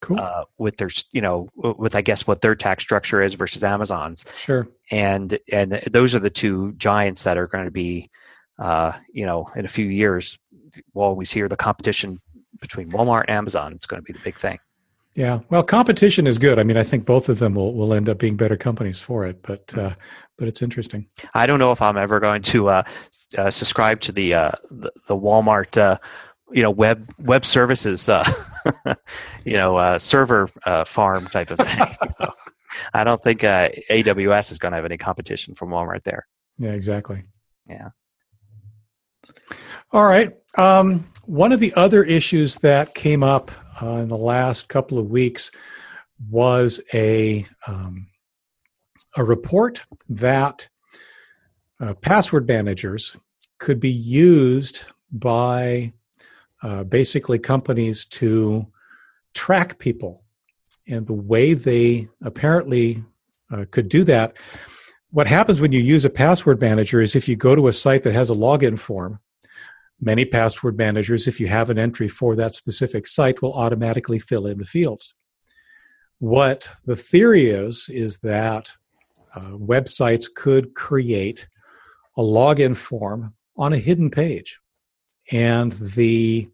Cool. 0.00 0.18
Uh, 0.18 0.44
with 0.58 0.78
their, 0.78 0.90
you 1.12 1.20
know, 1.20 1.48
with 1.54 1.94
I 1.94 2.00
guess 2.00 2.26
what 2.26 2.40
their 2.40 2.56
tax 2.56 2.82
structure 2.82 3.22
is 3.22 3.34
versus 3.34 3.62
Amazon's. 3.62 4.24
Sure. 4.36 4.66
And 4.90 5.38
and 5.52 5.80
those 5.90 6.12
are 6.14 6.18
the 6.18 6.28
two 6.28 6.72
giants 6.72 7.22
that 7.22 7.38
are 7.38 7.46
going 7.46 7.66
to 7.66 7.70
be, 7.70 8.10
uh, 8.58 8.92
you 9.12 9.24
know, 9.24 9.48
in 9.54 9.64
a 9.64 9.68
few 9.68 9.86
years, 9.86 10.40
we'll 10.92 11.06
always 11.06 11.30
hear 11.30 11.48
the 11.48 11.56
competition 11.56 12.20
between 12.60 12.90
Walmart 12.90 13.22
and 13.28 13.30
Amazon. 13.30 13.74
It's 13.74 13.86
going 13.86 14.02
to 14.02 14.04
be 14.04 14.12
the 14.12 14.24
big 14.24 14.36
thing. 14.36 14.58
Yeah, 15.14 15.40
well, 15.50 15.62
competition 15.62 16.26
is 16.26 16.38
good. 16.38 16.58
I 16.58 16.62
mean, 16.62 16.78
I 16.78 16.82
think 16.82 17.04
both 17.04 17.28
of 17.28 17.38
them 17.38 17.54
will, 17.54 17.74
will 17.74 17.92
end 17.92 18.08
up 18.08 18.18
being 18.18 18.36
better 18.36 18.56
companies 18.56 19.00
for 19.00 19.26
it, 19.26 19.42
but 19.42 19.76
uh, 19.76 19.94
but 20.38 20.48
it's 20.48 20.62
interesting. 20.62 21.06
I 21.34 21.46
don't 21.46 21.58
know 21.58 21.70
if 21.70 21.82
I'm 21.82 21.98
ever 21.98 22.18
going 22.18 22.40
to 22.42 22.68
uh, 22.68 22.82
uh, 23.36 23.50
subscribe 23.50 24.00
to 24.02 24.12
the, 24.12 24.34
uh, 24.34 24.50
the, 24.70 24.90
the 25.08 25.16
Walmart 25.16 25.76
uh, 25.76 25.98
you 26.50 26.62
know 26.62 26.70
web 26.70 27.10
web 27.18 27.44
services 27.44 28.08
uh, 28.08 28.24
you 29.44 29.58
know 29.58 29.98
server 29.98 30.48
farm 30.86 31.26
type 31.26 31.50
of 31.50 31.58
thing. 31.58 31.86
so 32.18 32.32
I 32.94 33.04
don't 33.04 33.22
think 33.22 33.42
AWS 33.42 34.50
is 34.50 34.58
going 34.58 34.72
to 34.72 34.76
have 34.76 34.86
any 34.86 34.96
competition 34.96 35.54
from 35.54 35.68
Walmart 35.68 36.04
there. 36.04 36.26
Yeah, 36.56 36.72
exactly. 36.72 37.24
Yeah. 37.68 37.90
All 39.92 40.06
right. 40.06 40.32
Um, 40.56 41.04
one 41.26 41.52
of 41.52 41.60
the 41.60 41.72
other 41.74 42.02
issues 42.02 42.56
that 42.56 42.94
came 42.94 43.22
up 43.22 43.50
uh, 43.80 43.86
in 43.96 44.08
the 44.08 44.16
last 44.16 44.68
couple 44.68 44.98
of 44.98 45.10
weeks 45.10 45.50
was 46.30 46.80
a 46.92 47.46
um, 47.66 48.08
a 49.16 49.24
report 49.24 49.84
that 50.08 50.68
uh, 51.80 51.94
password 51.94 52.46
managers 52.46 53.16
could 53.58 53.80
be 53.80 53.90
used 53.90 54.82
by 55.10 55.92
uh, 56.62 56.84
basically 56.84 57.38
companies 57.38 58.04
to 58.06 58.66
track 59.34 59.78
people, 59.78 60.24
and 60.88 61.06
the 61.06 61.12
way 61.12 61.54
they 61.54 62.08
apparently 62.22 63.02
uh, 63.50 63.64
could 63.70 63.88
do 63.88 64.04
that. 64.04 64.36
What 65.10 65.26
happens 65.26 65.60
when 65.60 65.72
you 65.72 65.80
use 65.80 66.04
a 66.04 66.10
password 66.10 66.60
manager 66.60 67.00
is 67.00 67.14
if 67.14 67.28
you 67.28 67.36
go 67.36 67.54
to 67.54 67.68
a 67.68 67.72
site 67.72 68.02
that 68.04 68.14
has 68.14 68.30
a 68.30 68.34
login 68.34 68.78
form 68.78 69.20
Many 70.04 70.24
password 70.24 70.76
managers, 70.76 71.28
if 71.28 71.38
you 71.38 71.46
have 71.46 71.70
an 71.70 71.78
entry 71.78 72.08
for 72.08 72.34
that 72.34 72.54
specific 72.54 73.06
site, 73.06 73.40
will 73.40 73.54
automatically 73.54 74.18
fill 74.18 74.48
in 74.48 74.58
the 74.58 74.64
fields. 74.64 75.14
What 76.18 76.68
the 76.84 76.96
theory 76.96 77.46
is, 77.46 77.88
is 77.88 78.18
that 78.18 78.72
uh, 79.34 79.52
websites 79.52 80.24
could 80.34 80.74
create 80.74 81.46
a 82.16 82.22
login 82.22 82.76
form 82.76 83.34
on 83.56 83.72
a 83.72 83.78
hidden 83.78 84.10
page. 84.10 84.58
and 85.30 85.72
the 85.72 86.48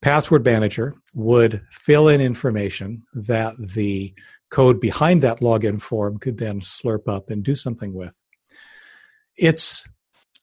password 0.00 0.44
manager 0.44 0.94
would 1.14 1.62
fill 1.70 2.08
in 2.08 2.20
information 2.20 3.02
that 3.14 3.54
the 3.58 4.14
code 4.50 4.80
behind 4.80 5.22
that 5.22 5.40
login 5.40 5.80
form 5.80 6.18
could 6.18 6.38
then 6.38 6.60
slurp 6.60 7.08
up 7.08 7.30
and 7.30 7.42
do 7.42 7.54
something 7.54 7.92
with. 7.92 8.14
It's 9.36 9.88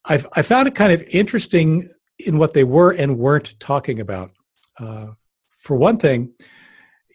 I've, 0.06 0.28
I 0.34 0.42
found 0.42 0.68
it 0.68 0.76
kind 0.76 0.92
of 0.92 1.02
interesting 1.04 1.88
in 2.20 2.38
what 2.38 2.54
they 2.54 2.64
were 2.64 2.92
and 2.92 3.18
weren't 3.18 3.60
talking 3.60 4.00
about. 4.00 4.32
Uh, 4.80 5.08
for 5.58 5.76
one 5.76 5.98
thing, 5.98 6.34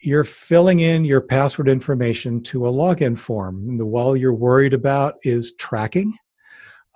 you're 0.01 0.23
filling 0.23 0.79
in 0.79 1.03
your 1.03 1.21
password 1.21 1.67
information 1.67 2.41
to 2.41 2.67
a 2.67 2.71
login 2.71 3.17
form. 3.17 3.67
And 3.69 3.79
the 3.79 3.85
wall 3.85 4.15
you're 4.15 4.33
worried 4.33 4.73
about 4.73 5.15
is 5.23 5.53
tracking. 5.55 6.13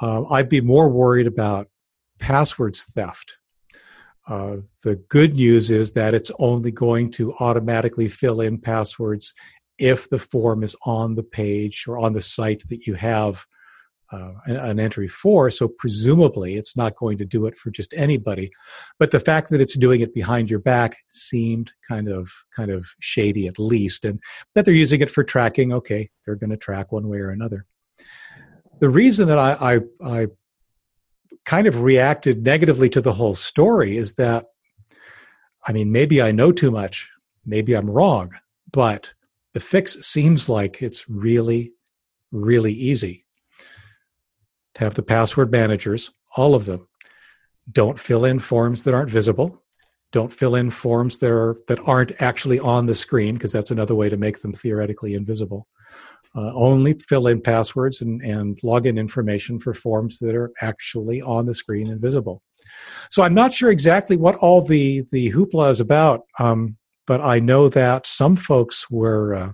Uh, 0.02 0.24
I'd 0.32 0.50
be 0.50 0.62
more 0.62 0.90
worried 0.90 1.28
about 1.28 1.68
passwords 2.20 2.86
theft. 2.86 3.38
Uh, 4.28 4.58
the 4.84 4.96
good 5.10 5.34
news 5.34 5.70
is 5.70 5.92
that 5.94 6.14
it's 6.14 6.32
only 6.40 6.72
going 6.72 7.12
to 7.12 7.34
automatically 7.40 8.08
fill 8.08 8.40
in 8.40 8.58
passwords 8.58 9.34
if 9.78 10.10
the 10.10 10.20
form 10.20 10.64
is 10.64 10.76
on 10.86 11.16
the 11.16 11.24
page 11.24 11.86
or 11.88 12.00
on 12.00 12.14
the 12.14 12.22
site 12.22 12.64
that 12.70 12.88
you 12.88 12.94
have 12.94 13.46
uh, 14.12 14.34
an, 14.46 14.80
entry 14.80 15.08
for. 15.08 15.50
So 15.50 15.68
presumably, 15.68 16.56
it's 16.56 16.78
not 16.78 16.96
going 16.96 17.18
to 17.18 17.26
do 17.26 17.46
it 17.46 17.58
for 17.58 17.72
just 17.72 17.94
anybody. 17.96 18.52
But 19.00 19.12
the 19.12 19.20
fact 19.20 19.50
that 19.50 19.62
it's 19.62 19.78
doing 19.78 20.02
it 20.02 20.14
behind 20.14 20.50
your 20.50 20.60
back 20.60 20.98
seemed 21.08 21.74
kind 21.88 22.08
of 22.08 22.30
kind 22.56 22.70
of 22.70 22.86
shady, 23.00 23.48
at 23.48 23.58
least, 23.58 24.06
and 24.06 24.20
that 24.54 24.66
they're 24.66 24.74
using 24.74 25.02
it 25.02 25.10
for 25.10 25.24
tracking. 25.24 25.74
Okay, 25.74 26.10
they're 26.26 26.36
going 26.36 26.52
to 26.52 26.58
track 26.58 26.92
one 26.92 27.08
way 27.08 27.18
or 27.18 27.32
another. 27.32 27.66
The 28.80 28.90
reason 28.90 29.28
that 29.30 29.40
I, 29.40 29.76
I, 29.76 29.80
I 30.04 30.28
kind 31.46 31.68
of 31.68 31.82
reacted 31.82 32.44
negatively 32.46 32.90
to 32.90 33.02
the 33.02 33.14
whole 33.14 33.36
story 33.36 33.98
is 33.98 34.14
that, 34.14 34.46
I 35.66 35.72
mean, 35.72 35.92
maybe 35.92 36.22
I 36.22 36.32
know 36.32 36.52
too 36.52 36.72
much, 36.72 37.10
maybe 37.46 37.74
I'm 37.74 37.90
wrong, 37.90 38.32
but 38.72 39.14
the 39.54 39.60
fix 39.60 39.94
seems 40.06 40.50
like 40.50 40.82
it's 40.82 41.08
really, 41.10 41.74
really 42.32 42.74
easy 42.74 43.23
have 44.78 44.96
the 44.96 45.04
password 45.04 45.52
managers, 45.52 46.12
all 46.36 46.56
of 46.56 46.66
them, 46.66 46.88
don't 47.72 48.00
fill 48.00 48.26
in 48.26 48.40
forms 48.40 48.84
that 48.84 48.94
aren't 48.94 49.10
visible. 49.10 49.64
Don't 50.12 50.34
fill 50.34 50.56
in 50.56 50.70
forms 50.70 51.18
that 51.20 51.32
are 51.32 51.56
that 51.68 51.80
aren't 51.88 52.22
actually 52.22 52.60
on 52.60 52.86
the 52.86 52.94
screen 52.94 53.34
because 53.34 53.52
that's 53.52 53.72
another 53.72 53.96
way 53.96 54.10
to 54.10 54.18
make 54.18 54.42
them 54.42 54.54
theoretically 54.54 55.16
invisible. 55.16 55.68
Uh, 56.36 56.52
only 56.54 56.94
fill 56.94 57.28
in 57.28 57.40
passwords 57.40 58.02
and, 58.02 58.22
and 58.22 58.60
login 58.62 58.98
information 58.98 59.60
for 59.60 59.74
forms 59.74 60.18
that 60.20 60.36
are 60.36 60.52
actually 60.62 61.22
on 61.22 61.46
the 61.46 61.54
screen 61.54 61.90
and 61.92 62.02
visible. 62.02 62.42
So 63.12 63.24
I'm 63.24 63.36
not 63.36 63.54
sure 63.54 63.70
exactly 63.70 64.18
what 64.18 64.36
all 64.36 64.62
the 64.62 65.04
the 65.12 65.32
hoopla 65.32 65.70
is 65.72 65.80
about, 65.80 66.22
um, 66.38 66.78
but 67.08 67.22
I 67.22 67.40
know 67.40 67.70
that 67.70 68.06
some 68.06 68.36
folks 68.36 68.90
were 68.90 69.36
uh, 69.36 69.52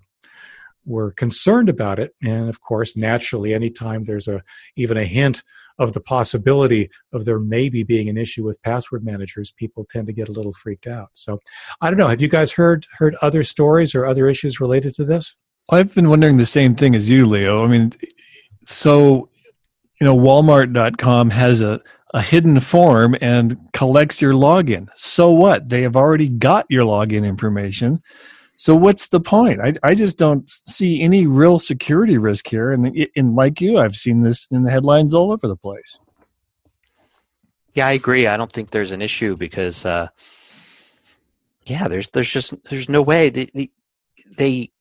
were 0.90 1.12
concerned 1.12 1.70
about 1.70 2.00
it. 2.00 2.14
And 2.22 2.50
of 2.50 2.62
course 2.62 2.98
naturally 2.98 3.54
anytime 3.54 4.04
there's 4.04 4.28
a 4.28 4.42
even 4.76 4.98
a 4.98 5.06
hint 5.06 5.44
of 5.78 5.94
the 5.94 6.02
possibility 6.02 6.90
of 7.14 7.26
there 7.26 7.40
maybe 7.40 7.84
being 7.84 8.10
an 8.10 8.18
issue 8.18 8.44
with 8.44 8.62
password 8.64 9.06
managers 9.06 9.54
people 9.56 9.86
tend 9.90 10.08
to 10.08 10.14
get 10.14 10.28
a 10.28 10.34
little 10.34 10.54
freaked 10.54 10.88
out. 10.88 11.10
So 11.14 11.40
i 11.82 11.90
don't 11.90 12.00
know. 12.00 12.08
Have 12.08 12.22
you 12.22 12.28
guys 12.28 12.52
heard 12.52 12.88
heard 12.98 13.16
other 13.22 13.44
stories 13.44 13.96
or 13.96 14.06
other 14.06 14.28
issues 14.28 14.60
related 14.60 14.96
to 14.96 15.06
this? 15.06 15.36
I've 15.70 15.94
been 15.94 16.10
wondering 16.10 16.38
the 16.38 16.46
same 16.46 16.76
thing 16.76 16.96
as 16.96 17.10
you 17.10 17.26
leo. 17.26 17.64
I 17.64 17.68
mean 17.68 17.92
so 18.66 19.30
you 20.02 20.08
know 20.08 20.18
walmart.com 20.18 21.30
has 21.30 21.62
a 21.62 21.80
a 22.14 22.22
hidden 22.24 22.60
form 22.60 23.16
and 23.22 23.56
collects 23.74 24.20
your 24.20 24.34
login. 24.34 24.88
So 24.96 25.30
what? 25.30 25.70
They 25.70 25.84
have 25.84 25.96
already 25.96 26.28
got 26.28 26.66
your 26.68 26.84
login 26.84 27.24
information 27.24 28.02
so 28.60 28.76
what's 28.76 29.08
the 29.08 29.22
point? 29.22 29.62
I, 29.62 29.74
I 29.84 29.96
just 29.96 30.18
don't 30.18 30.50
see 30.50 31.02
any 31.02 31.26
real 31.26 31.60
security 31.60 32.18
risk 32.18 32.46
here. 32.46 32.74
And, 32.74 32.94
and 33.16 33.34
like 33.34 33.62
you, 33.62 33.78
I've 33.78 33.96
seen 33.96 34.22
this 34.22 34.50
in 34.52 34.64
the 34.64 34.70
headlines 34.70 35.14
all 35.14 35.32
over 35.32 35.48
the 35.48 35.56
place. 35.56 35.98
Yeah, 37.74 37.88
I 37.88 37.94
agree. 37.94 38.28
I 38.28 38.36
don't 38.36 38.52
think 38.52 38.72
there's 38.72 38.92
an 38.92 39.02
issue 39.02 39.38
because, 39.38 39.86
uh, 39.86 40.10
yeah, 41.68 41.88
there's 41.88 42.10
there's 42.10 42.30
just 42.30 42.54
there's 42.64 42.90
no 42.90 43.02
way 43.02 43.30
the, 43.30 43.50
the 43.54 43.72
they 44.38 44.72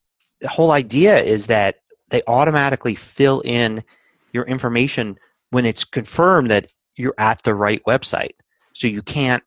the 0.40 0.48
whole 0.48 0.72
idea 0.72 1.20
is 1.20 1.46
that 1.46 1.76
they 2.08 2.22
automatically 2.26 2.96
fill 2.96 3.42
in 3.42 3.84
your 4.32 4.42
information 4.44 5.20
when 5.50 5.64
it's 5.64 5.84
confirmed 5.84 6.50
that 6.50 6.72
you're 6.96 7.14
at 7.16 7.44
the 7.44 7.54
right 7.54 7.80
website. 7.86 8.34
So 8.72 8.88
you 8.88 9.02
can't 9.02 9.44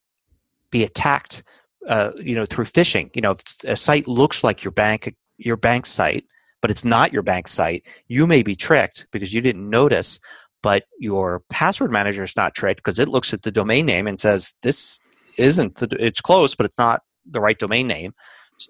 be 0.70 0.86
attacked 0.86 1.44
uh, 1.88 2.12
you 2.18 2.36
know 2.36 2.46
through 2.46 2.66
phishing. 2.66 3.10
You 3.16 3.22
know 3.22 3.36
a 3.64 3.78
site 3.78 4.08
looks 4.08 4.44
like 4.44 4.64
your 4.64 4.72
bank 4.72 5.16
your 5.38 5.58
bank 5.58 5.86
site 5.86 6.26
but 6.62 6.72
it's 6.72 6.86
not 6.86 7.12
your 7.12 7.24
bank 7.24 7.48
site 7.48 7.84
you 8.08 8.28
may 8.28 8.44
be 8.44 8.56
tricked 8.56 9.08
because 9.12 9.34
you 9.34 9.42
didn't 9.42 9.70
notice 9.70 10.20
but 10.64 10.84
your 11.00 11.42
password 11.50 11.92
manager 11.92 12.24
is 12.24 12.36
not 12.36 12.54
tricked 12.54 12.84
because 12.84 13.00
it 13.00 13.08
looks 13.08 13.34
at 13.34 13.42
the 13.42 13.52
domain 13.52 13.86
name 13.86 14.08
and 14.08 14.20
says 14.20 14.54
this 14.62 15.00
isn't 15.38 15.76
the 15.78 15.88
it's 16.00 16.22
close 16.22 16.56
but 16.56 16.66
it's 16.66 16.78
not 16.78 17.02
the 17.30 17.42
right 17.42 17.58
domain 17.58 17.88
name. 17.88 18.14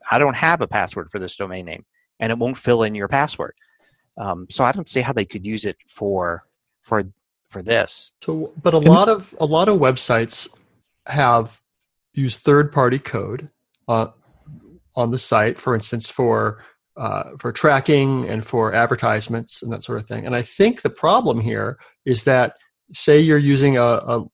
I 0.10 0.20
don't 0.20 0.36
have 0.36 0.62
a 0.62 0.68
password 0.68 1.12
for 1.12 1.20
this 1.20 1.36
domain 1.36 1.66
name 1.66 1.86
and 2.20 2.32
it 2.32 2.38
won't 2.38 2.58
fill 2.58 2.84
in 2.84 2.96
your 2.96 3.08
password. 3.08 3.54
Um, 4.18 4.48
so 4.50 4.64
i 4.64 4.72
don't 4.74 4.90
see 4.90 5.02
how 5.02 5.14
they 5.14 5.26
could 5.26 5.46
use 5.46 5.66
it 5.66 5.78
for 5.88 6.44
for 6.82 7.04
for 7.50 7.62
this. 7.62 8.14
So 8.24 8.54
but 8.62 8.74
a 8.74 8.78
lot 8.78 9.10
of 9.10 9.36
a 9.40 9.46
lot 9.46 9.68
of 9.68 9.80
websites 9.80 10.48
have 11.08 11.60
use 12.14 12.38
third 12.38 12.72
party 12.72 13.00
code 13.00 13.50
uh, 13.88 14.08
on 14.96 15.12
the 15.12 15.18
site, 15.18 15.58
for 15.58 15.76
instance, 15.76 16.10
for 16.10 16.64
uh, 16.98 17.32
for 17.40 17.52
tracking 17.52 18.28
and 18.28 18.46
for 18.46 18.74
advertisements 18.74 19.64
and 19.64 19.72
that 19.72 19.84
sort 19.84 20.00
of 20.00 20.08
thing. 20.08 20.26
And 20.26 20.36
I 20.36 20.42
think 20.42 20.82
the 20.82 20.90
problem 20.90 21.40
here 21.40 21.80
is 22.06 22.26
that 22.26 22.58
say 22.92 23.20
you're 23.20 23.38
using 23.38 23.78
a, 23.78 23.84
a, 23.84 24.26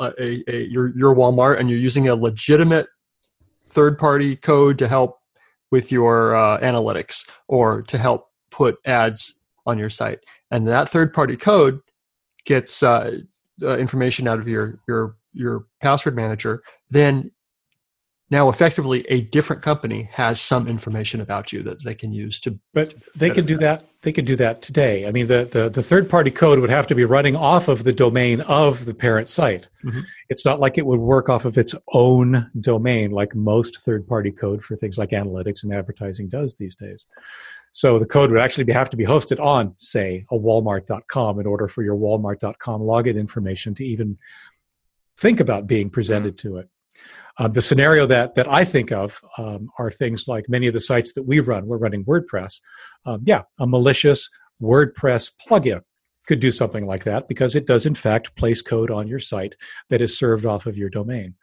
a, 0.00 0.44
a 0.48 0.64
your 0.66 0.96
your 0.96 1.14
Walmart 1.14 1.58
and 1.58 1.70
you're 1.70 1.78
using 1.78 2.08
a 2.08 2.14
legitimate 2.14 2.88
third 3.70 3.98
party 3.98 4.36
code 4.36 4.78
to 4.78 4.88
help 4.88 5.18
with 5.70 5.90
your 5.90 6.36
uh, 6.36 6.60
analytics 6.60 7.28
or 7.48 7.82
to 7.82 7.98
help 7.98 8.28
put 8.50 8.76
ads 8.84 9.42
on 9.66 9.78
your 9.78 9.90
site, 9.90 10.20
and 10.50 10.68
that 10.68 10.88
third 10.88 11.12
party 11.12 11.36
code 11.36 11.80
gets 12.44 12.82
uh, 12.82 13.18
information 13.62 14.28
out 14.28 14.38
of 14.38 14.46
your 14.46 14.78
your 14.86 15.16
your 15.34 15.66
password 15.80 16.16
manager, 16.16 16.62
then 16.90 17.30
now 18.30 18.48
effectively 18.48 19.04
a 19.08 19.20
different 19.20 19.62
company 19.62 20.08
has 20.12 20.40
some 20.40 20.66
information 20.66 21.20
about 21.20 21.52
you 21.52 21.62
that 21.62 21.84
they 21.84 21.94
can 21.94 22.12
use 22.12 22.40
to 22.40 22.58
but 22.72 22.94
they 23.14 23.30
can 23.30 23.44
do 23.44 23.56
that 23.56 23.84
they 24.02 24.12
can 24.12 24.24
do 24.24 24.36
that 24.36 24.60
today. 24.60 25.06
I 25.06 25.12
mean 25.12 25.28
the, 25.28 25.48
the, 25.50 25.68
the 25.68 25.82
third 25.82 26.10
party 26.10 26.30
code 26.30 26.58
would 26.58 26.70
have 26.70 26.86
to 26.88 26.94
be 26.94 27.04
running 27.04 27.36
off 27.36 27.68
of 27.68 27.84
the 27.84 27.92
domain 27.92 28.40
of 28.42 28.84
the 28.84 28.94
parent 28.94 29.28
site. 29.28 29.68
Mm-hmm. 29.84 30.00
it's 30.30 30.44
not 30.44 30.60
like 30.60 30.78
it 30.78 30.86
would 30.86 31.00
work 31.00 31.28
off 31.28 31.44
of 31.44 31.58
its 31.58 31.74
own 31.92 32.50
domain 32.58 33.10
like 33.10 33.34
most 33.34 33.80
third 33.82 34.06
party 34.06 34.30
code 34.30 34.64
for 34.64 34.76
things 34.76 34.96
like 34.96 35.10
analytics 35.10 35.62
and 35.62 35.72
advertising 35.72 36.28
does 36.28 36.56
these 36.56 36.74
days. 36.74 37.06
So 37.72 37.98
the 37.98 38.06
code 38.06 38.30
would 38.30 38.40
actually 38.40 38.72
have 38.72 38.88
to 38.90 38.96
be 38.96 39.04
hosted 39.04 39.40
on 39.40 39.74
say 39.78 40.24
a 40.30 40.38
walmart.com 40.38 41.40
in 41.40 41.46
order 41.46 41.68
for 41.68 41.82
your 41.82 41.96
walmart.com 41.96 42.80
login 42.80 43.16
information 43.16 43.74
to 43.74 43.84
even 43.84 44.16
think 45.16 45.40
about 45.40 45.66
being 45.66 45.90
presented 45.90 46.36
mm-hmm. 46.36 46.48
to 46.48 46.56
it. 46.58 46.68
Uh, 47.36 47.48
the 47.48 47.62
scenario 47.62 48.06
that 48.06 48.36
that 48.36 48.48
I 48.48 48.64
think 48.64 48.92
of 48.92 49.20
um, 49.38 49.68
are 49.78 49.90
things 49.90 50.28
like 50.28 50.48
many 50.48 50.68
of 50.68 50.74
the 50.74 50.80
sites 50.80 51.14
that 51.14 51.24
we 51.24 51.40
run. 51.40 51.66
We're 51.66 51.78
running 51.78 52.04
WordPress. 52.04 52.60
Um, 53.06 53.22
yeah, 53.24 53.42
a 53.58 53.66
malicious 53.66 54.30
WordPress 54.62 55.32
plugin 55.44 55.80
could 56.26 56.40
do 56.40 56.50
something 56.50 56.86
like 56.86 57.04
that 57.04 57.28
because 57.28 57.56
it 57.56 57.66
does 57.66 57.86
in 57.86 57.94
fact 57.94 58.34
place 58.36 58.62
code 58.62 58.90
on 58.90 59.08
your 59.08 59.18
site 59.18 59.56
that 59.90 60.00
is 60.00 60.16
served 60.16 60.46
off 60.46 60.66
of 60.66 60.78
your 60.78 60.88
domain. 60.88 61.34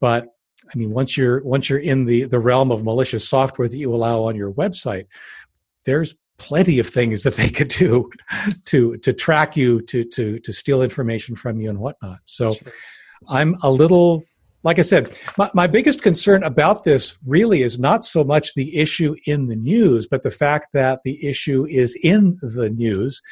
But 0.00 0.26
I 0.74 0.76
mean, 0.76 0.90
once 0.90 1.16
you're 1.16 1.42
once 1.44 1.70
you're 1.70 1.78
in 1.78 2.06
the 2.06 2.24
the 2.24 2.40
realm 2.40 2.72
of 2.72 2.84
malicious 2.84 3.28
software 3.28 3.68
that 3.68 3.76
you 3.76 3.94
allow 3.94 4.24
on 4.24 4.34
your 4.34 4.52
website, 4.52 5.06
there's 5.84 6.16
plenty 6.38 6.80
of 6.80 6.88
things 6.88 7.22
that 7.22 7.34
they 7.34 7.50
could 7.50 7.68
do 7.68 8.10
to 8.64 8.96
to 8.98 9.12
track 9.12 9.56
you, 9.56 9.80
to 9.82 10.02
to 10.04 10.40
to 10.40 10.52
steal 10.52 10.82
information 10.82 11.36
from 11.36 11.60
you 11.60 11.70
and 11.70 11.78
whatnot. 11.78 12.18
So. 12.24 12.54
Sure 12.54 12.72
I'm 13.28 13.54
a 13.62 13.70
little, 13.70 14.24
like 14.62 14.78
I 14.78 14.82
said, 14.82 15.18
my, 15.38 15.50
my 15.54 15.66
biggest 15.66 16.02
concern 16.02 16.42
about 16.42 16.84
this 16.84 17.16
really 17.26 17.62
is 17.62 17.78
not 17.78 18.04
so 18.04 18.24
much 18.24 18.54
the 18.54 18.76
issue 18.76 19.14
in 19.26 19.46
the 19.46 19.56
news, 19.56 20.06
but 20.06 20.22
the 20.22 20.30
fact 20.30 20.68
that 20.72 21.00
the 21.04 21.24
issue 21.24 21.66
is 21.66 21.98
in 22.02 22.38
the 22.42 22.70
news. 22.70 23.22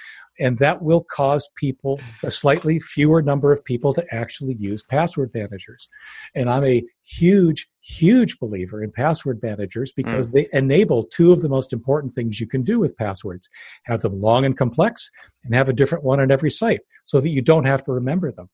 And 0.40 0.58
that 0.58 0.82
will 0.82 1.04
cause 1.04 1.48
people, 1.54 2.00
a 2.24 2.30
slightly 2.30 2.80
fewer 2.80 3.22
number 3.22 3.52
of 3.52 3.64
people, 3.64 3.92
to 3.92 4.04
actually 4.12 4.56
use 4.58 4.82
password 4.82 5.30
managers. 5.32 5.88
And 6.34 6.50
I'm 6.50 6.64
a 6.64 6.82
huge, 7.04 7.68
huge 7.80 8.40
believer 8.40 8.82
in 8.82 8.90
password 8.90 9.40
managers 9.44 9.92
because 9.92 10.30
mm. 10.30 10.32
they 10.32 10.48
enable 10.52 11.04
two 11.04 11.32
of 11.32 11.40
the 11.40 11.48
most 11.48 11.72
important 11.72 12.14
things 12.14 12.40
you 12.40 12.48
can 12.48 12.62
do 12.62 12.80
with 12.80 12.96
passwords 12.96 13.48
have 13.84 14.00
them 14.00 14.20
long 14.20 14.44
and 14.44 14.56
complex, 14.56 15.08
and 15.44 15.54
have 15.54 15.68
a 15.68 15.72
different 15.72 16.02
one 16.02 16.18
on 16.18 16.32
every 16.32 16.50
site 16.50 16.80
so 17.04 17.20
that 17.20 17.28
you 17.28 17.40
don't 17.40 17.66
have 17.66 17.84
to 17.84 17.92
remember 17.92 18.32
them. 18.32 18.50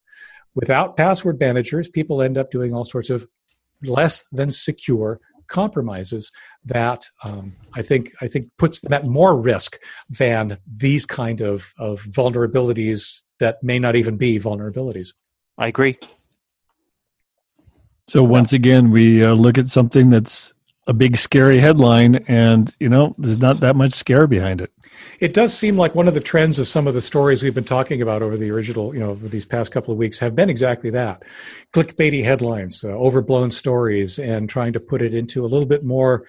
Without 0.55 0.97
password 0.97 1.39
managers, 1.41 1.89
people 1.89 2.23
end 2.23 2.39
up 2.39 2.51
doing 2.51 2.75
all 2.75 2.85
sorts 2.85 3.11
of 3.11 3.27
less 3.83 4.25
than 4.33 4.51
secure 4.51 5.21
compromises 5.47 6.31
that 6.65 7.07
um, 7.25 7.57
I 7.75 7.83
think 7.83 8.13
I 8.21 8.29
think 8.29 8.49
puts 8.57 8.81
them 8.81 8.93
at 8.93 9.05
more 9.05 9.37
risk 9.37 9.79
than 10.09 10.59
these 10.67 11.05
kind 11.05 11.41
of, 11.41 11.75
of 11.79 12.01
vulnerabilities 12.03 13.23
that 13.41 13.63
may 13.63 13.79
not 13.79 13.97
even 13.97 14.17
be 14.17 14.39
vulnerabilities. 14.39 15.09
I 15.59 15.67
agree. 15.67 15.99
So 18.07 18.23
once 18.23 18.53
again, 18.53 18.91
we 18.91 19.25
uh, 19.25 19.35
look 19.35 19.59
at 19.59 19.69
something 19.69 20.11
that's 20.11 20.53
a 20.87 20.93
big 20.93 21.17
scary 21.17 21.59
headline 21.59 22.17
and 22.27 22.75
you 22.81 22.89
know 22.89 23.15
there's 23.19 23.39
not 23.39 23.61
that 23.61 23.77
much 23.77 23.93
scare 23.93 24.27
behind 24.27 24.61
it 24.61 24.73
it 25.21 25.35
does 25.35 25.57
seem 25.57 25.77
like 25.77 25.95
one 25.95 26.09
of 26.09 26.15
the 26.15 26.21
trends 26.21 26.59
of 26.59 26.67
some 26.67 26.87
of 26.87 26.95
the 26.95 27.01
stories 27.01 27.43
we've 27.43 27.55
been 27.55 27.65
talking 27.65 28.03
about 28.03 28.23
over 28.23 28.37
the 28.37 28.51
original 28.51 28.95
you 28.95 29.01
know 29.01 29.11
over 29.11 29.29
these 29.29 29.45
past 29.45 29.73
couple 29.73 29.93
of 29.93 29.99
weeks 29.99 30.19
have 30.19 30.35
been 30.35 30.51
exactly 30.51 30.91
that 30.91 31.23
clickbaity 31.73 32.25
headlines 32.25 32.85
uh, 32.85 32.89
overblown 32.89 33.51
stories 33.51 34.19
and 34.19 34.49
trying 34.49 34.73
to 34.73 34.81
put 34.81 35.03
it 35.03 35.15
into 35.15 35.45
a 35.45 35.49
little 35.49 35.67
bit 35.67 35.85
more 35.85 36.27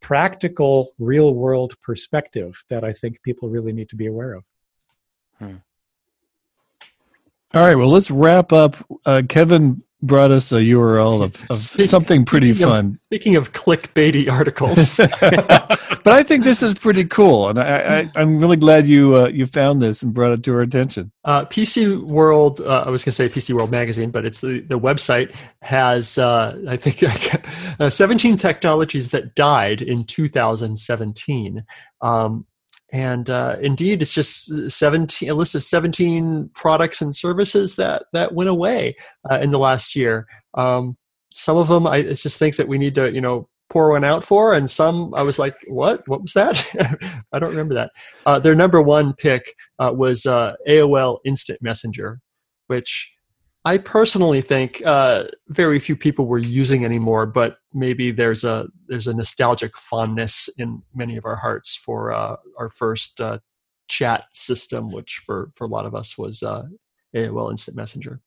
practical 0.00 0.92
real 0.98 1.34
world 1.34 1.74
perspective 1.80 2.64
that 2.68 2.84
i 2.84 2.92
think 2.92 3.22
people 3.22 3.48
really 3.48 3.72
need 3.72 3.88
to 3.88 3.96
be 3.96 4.06
aware 4.06 4.34
of 4.34 4.44
hmm. 5.38 5.54
all 7.54 7.66
right 7.66 7.76
well 7.76 7.88
let's 7.88 8.10
wrap 8.10 8.52
up 8.52 8.76
uh, 9.06 9.22
kevin 9.28 9.82
brought 10.06 10.30
us 10.30 10.52
a 10.52 10.56
URL 10.56 11.22
of, 11.22 11.50
of 11.50 11.58
speaking, 11.58 11.88
something 11.88 12.24
pretty 12.24 12.52
speaking 12.52 12.68
fun. 12.68 12.86
Of, 12.86 12.98
speaking 13.06 13.36
of 13.36 13.52
clickbaity 13.52 14.28
articles, 14.30 14.96
but 14.96 16.06
I 16.06 16.22
think 16.22 16.44
this 16.44 16.62
is 16.62 16.74
pretty 16.74 17.04
cool, 17.04 17.48
and 17.48 17.58
I, 17.58 18.10
am 18.16 18.38
really 18.38 18.56
glad 18.56 18.86
you 18.86 19.16
uh, 19.16 19.28
you 19.28 19.46
found 19.46 19.82
this 19.82 20.02
and 20.02 20.12
brought 20.12 20.32
it 20.32 20.42
to 20.44 20.52
our 20.52 20.60
attention. 20.60 21.10
Uh, 21.24 21.44
PC 21.46 22.02
World, 22.02 22.60
uh, 22.60 22.84
I 22.86 22.90
was 22.90 23.04
going 23.04 23.12
to 23.12 23.16
say 23.16 23.28
PC 23.28 23.54
World 23.54 23.70
magazine, 23.70 24.10
but 24.10 24.24
it's 24.24 24.40
the 24.40 24.60
the 24.60 24.78
website 24.78 25.34
has 25.62 26.18
uh, 26.18 26.60
I 26.68 26.76
think 26.76 27.02
uh, 27.80 27.90
17 27.90 28.36
technologies 28.36 29.10
that 29.10 29.34
died 29.34 29.82
in 29.82 30.04
2017. 30.04 31.64
Um, 32.00 32.46
and 32.94 33.28
uh, 33.28 33.56
indeed, 33.60 34.02
it's 34.02 34.12
just 34.12 34.70
17, 34.70 35.28
a 35.28 35.34
list 35.34 35.56
of 35.56 35.64
17 35.64 36.50
products 36.54 37.02
and 37.02 37.14
services 37.14 37.74
that, 37.74 38.04
that 38.12 38.34
went 38.34 38.48
away 38.48 38.94
uh, 39.28 39.40
in 39.40 39.50
the 39.50 39.58
last 39.58 39.96
year. 39.96 40.28
Um, 40.56 40.96
some 41.32 41.56
of 41.56 41.66
them, 41.66 41.88
I 41.88 42.02
just 42.02 42.38
think 42.38 42.54
that 42.54 42.68
we 42.68 42.78
need 42.78 42.94
to, 42.94 43.12
you 43.12 43.20
know, 43.20 43.48
pour 43.68 43.90
one 43.90 44.04
out 44.04 44.22
for, 44.22 44.54
and 44.54 44.70
some 44.70 45.12
I 45.16 45.22
was 45.22 45.40
like, 45.40 45.56
"What? 45.66 46.06
What 46.06 46.22
was 46.22 46.34
that?" 46.34 46.64
I 47.32 47.40
don't 47.40 47.50
remember 47.50 47.74
that. 47.74 47.90
Uh, 48.24 48.38
their 48.38 48.54
number 48.54 48.80
one 48.80 49.14
pick 49.14 49.54
uh, 49.80 49.90
was 49.92 50.26
uh, 50.26 50.54
AOL 50.68 51.18
Instant 51.24 51.58
Messenger, 51.60 52.20
which 52.68 53.12
I 53.66 53.78
personally 53.78 54.42
think 54.42 54.82
uh, 54.84 55.24
very 55.48 55.78
few 55.78 55.96
people 55.96 56.26
were 56.26 56.38
using 56.38 56.84
anymore, 56.84 57.24
but 57.24 57.58
maybe 57.72 58.10
there's 58.10 58.44
a 58.44 58.68
there's 58.88 59.06
a 59.06 59.14
nostalgic 59.14 59.76
fondness 59.76 60.48
in 60.58 60.82
many 60.94 61.16
of 61.16 61.24
our 61.24 61.36
hearts 61.36 61.74
for 61.74 62.12
uh, 62.12 62.36
our 62.58 62.68
first 62.68 63.20
uh, 63.22 63.38
chat 63.88 64.26
system, 64.32 64.90
which 64.90 65.22
for 65.24 65.50
for 65.54 65.64
a 65.64 65.68
lot 65.68 65.86
of 65.86 65.94
us 65.94 66.18
was 66.18 66.42
uh, 66.42 66.64
AOL 67.16 67.50
Instant 67.50 67.76
Messenger. 67.76 68.20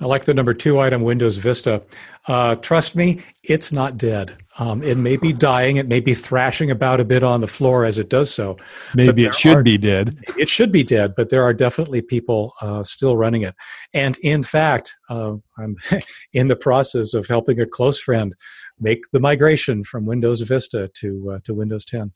I 0.00 0.06
like 0.06 0.24
the 0.24 0.34
number 0.34 0.54
two 0.54 0.80
item, 0.80 1.02
Windows 1.02 1.36
Vista. 1.36 1.80
Uh, 2.26 2.56
trust 2.56 2.96
me, 2.96 3.20
it's 3.44 3.70
not 3.70 3.96
dead. 3.96 4.36
Um, 4.58 4.82
it 4.82 4.96
may 4.96 5.16
be 5.16 5.32
dying. 5.32 5.76
It 5.76 5.86
may 5.86 6.00
be 6.00 6.14
thrashing 6.14 6.70
about 6.70 6.98
a 6.98 7.04
bit 7.04 7.22
on 7.22 7.40
the 7.40 7.46
floor 7.46 7.84
as 7.84 7.98
it 7.98 8.08
does 8.08 8.32
so. 8.34 8.56
Maybe 8.94 9.24
it 9.24 9.34
should 9.36 9.58
are, 9.58 9.62
be 9.62 9.78
dead. 9.78 10.18
It 10.36 10.48
should 10.48 10.72
be 10.72 10.82
dead, 10.82 11.14
but 11.16 11.30
there 11.30 11.44
are 11.44 11.54
definitely 11.54 12.02
people 12.02 12.54
uh, 12.60 12.82
still 12.82 13.16
running 13.16 13.42
it. 13.42 13.54
And 13.92 14.16
in 14.22 14.42
fact, 14.42 14.94
uh, 15.08 15.34
I'm 15.58 15.76
in 16.32 16.48
the 16.48 16.56
process 16.56 17.14
of 17.14 17.28
helping 17.28 17.60
a 17.60 17.66
close 17.66 18.00
friend 18.00 18.34
make 18.80 19.10
the 19.12 19.20
migration 19.20 19.84
from 19.84 20.06
Windows 20.06 20.40
Vista 20.40 20.90
to 20.94 21.34
uh, 21.34 21.38
to 21.44 21.54
Windows 21.54 21.84
10. 21.84 22.12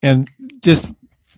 And 0.00 0.30
just 0.62 0.86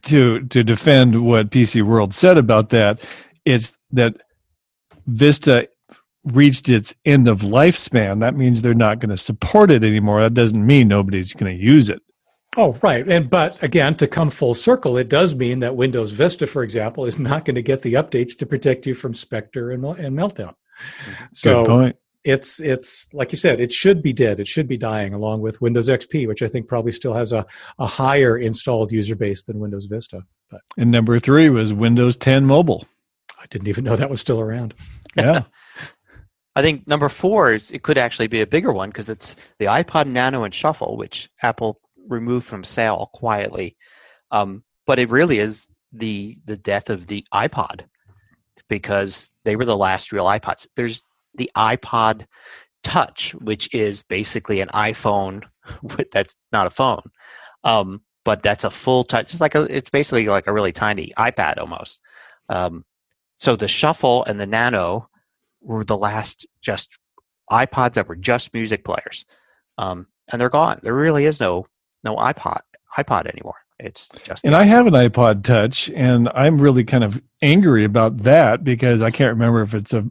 to 0.02 0.40
to 0.48 0.62
defend 0.62 1.24
what 1.24 1.50
PC 1.50 1.82
World 1.82 2.14
said 2.14 2.36
about 2.36 2.68
that, 2.70 3.02
it's 3.46 3.74
that 3.92 4.16
Vista 5.06 5.66
reached 6.34 6.68
its 6.68 6.94
end 7.04 7.28
of 7.28 7.40
lifespan, 7.40 8.20
that 8.20 8.36
means 8.36 8.62
they're 8.62 8.74
not 8.74 8.98
going 8.98 9.10
to 9.10 9.18
support 9.18 9.70
it 9.70 9.84
anymore. 9.84 10.22
That 10.22 10.34
doesn't 10.34 10.64
mean 10.64 10.88
nobody's 10.88 11.32
going 11.32 11.56
to 11.56 11.62
use 11.62 11.90
it. 11.90 12.00
Oh, 12.56 12.78
right. 12.82 13.06
And 13.06 13.28
but 13.28 13.62
again, 13.62 13.94
to 13.96 14.06
come 14.06 14.30
full 14.30 14.54
circle, 14.54 14.96
it 14.96 15.08
does 15.08 15.34
mean 15.34 15.60
that 15.60 15.76
Windows 15.76 16.12
Vista, 16.12 16.46
for 16.46 16.62
example, 16.62 17.04
is 17.04 17.18
not 17.18 17.44
going 17.44 17.54
to 17.56 17.62
get 17.62 17.82
the 17.82 17.94
updates 17.94 18.36
to 18.38 18.46
protect 18.46 18.86
you 18.86 18.94
from 18.94 19.14
Spectre 19.14 19.70
and, 19.70 19.84
and 19.84 20.18
Meltdown. 20.18 20.54
So 21.32 21.64
Good 21.64 21.70
point. 21.70 21.96
it's 22.24 22.58
it's 22.58 23.12
like 23.12 23.32
you 23.32 23.38
said, 23.38 23.60
it 23.60 23.72
should 23.72 24.02
be 24.02 24.12
dead. 24.12 24.40
It 24.40 24.48
should 24.48 24.66
be 24.66 24.76
dying 24.76 25.12
along 25.12 25.40
with 25.40 25.60
Windows 25.60 25.88
XP, 25.88 26.26
which 26.26 26.42
I 26.42 26.48
think 26.48 26.68
probably 26.68 26.92
still 26.92 27.14
has 27.14 27.32
a, 27.32 27.46
a 27.78 27.86
higher 27.86 28.36
installed 28.38 28.92
user 28.92 29.14
base 29.14 29.42
than 29.42 29.60
Windows 29.60 29.86
Vista. 29.86 30.22
But 30.50 30.62
and 30.76 30.90
number 30.90 31.18
three 31.18 31.50
was 31.50 31.72
Windows 31.72 32.16
10 32.16 32.44
Mobile. 32.46 32.86
I 33.40 33.46
didn't 33.50 33.68
even 33.68 33.84
know 33.84 33.94
that 33.94 34.10
was 34.10 34.20
still 34.20 34.40
around. 34.40 34.74
Yeah. 35.16 35.42
I 36.58 36.62
think 36.62 36.88
number 36.88 37.08
four 37.08 37.52
is 37.52 37.70
it 37.70 37.84
could 37.84 37.96
actually 37.96 38.26
be 38.26 38.40
a 38.40 38.46
bigger 38.46 38.72
one 38.72 38.88
because 38.88 39.08
it's 39.08 39.36
the 39.60 39.66
iPod 39.66 40.08
Nano 40.08 40.42
and 40.42 40.52
Shuffle, 40.52 40.96
which 40.96 41.30
Apple 41.40 41.80
removed 42.08 42.48
from 42.48 42.64
sale 42.64 43.10
quietly. 43.14 43.76
Um, 44.32 44.64
but 44.84 44.98
it 44.98 45.08
really 45.08 45.38
is 45.38 45.68
the 45.92 46.36
the 46.46 46.56
death 46.56 46.90
of 46.90 47.06
the 47.06 47.24
iPod 47.32 47.84
because 48.68 49.30
they 49.44 49.54
were 49.54 49.66
the 49.66 49.76
last 49.76 50.10
real 50.10 50.24
iPods. 50.24 50.66
There's 50.74 51.00
the 51.36 51.48
iPod 51.56 52.26
Touch, 52.82 53.36
which 53.36 53.72
is 53.72 54.02
basically 54.02 54.60
an 54.60 54.68
iPhone 54.70 55.44
that's 56.12 56.34
not 56.50 56.66
a 56.66 56.70
phone, 56.70 57.02
um, 57.62 58.02
but 58.24 58.42
that's 58.42 58.64
a 58.64 58.70
full 58.70 59.04
touch. 59.04 59.32
It's 59.32 59.40
like 59.40 59.54
a, 59.54 59.62
it's 59.72 59.90
basically 59.90 60.26
like 60.26 60.48
a 60.48 60.52
really 60.52 60.72
tiny 60.72 61.12
iPad 61.16 61.58
almost. 61.58 62.00
Um, 62.48 62.84
so 63.36 63.54
the 63.54 63.68
Shuffle 63.68 64.24
and 64.24 64.40
the 64.40 64.46
Nano 64.46 65.08
were 65.68 65.84
the 65.84 65.96
last 65.96 66.46
just 66.60 66.98
iPods 67.50 67.94
that 67.94 68.08
were 68.08 68.16
just 68.16 68.52
music 68.54 68.84
players, 68.84 69.24
um, 69.76 70.06
and 70.28 70.40
they're 70.40 70.48
gone. 70.48 70.80
There 70.82 70.94
really 70.94 71.24
is 71.24 71.40
no 71.40 71.66
no 72.02 72.16
iPod 72.16 72.60
iPod 72.96 73.26
anymore. 73.26 73.56
It's 73.78 74.10
just 74.24 74.44
and 74.44 74.56
I 74.56 74.64
have 74.64 74.86
an 74.86 74.94
iPod 74.94 75.44
Touch, 75.44 75.88
and 75.90 76.28
I'm 76.34 76.60
really 76.60 76.84
kind 76.84 77.04
of 77.04 77.20
angry 77.42 77.84
about 77.84 78.18
that 78.18 78.64
because 78.64 79.02
I 79.02 79.10
can't 79.10 79.30
remember 79.30 79.62
if 79.62 79.74
it's 79.74 79.92
a 79.92 80.04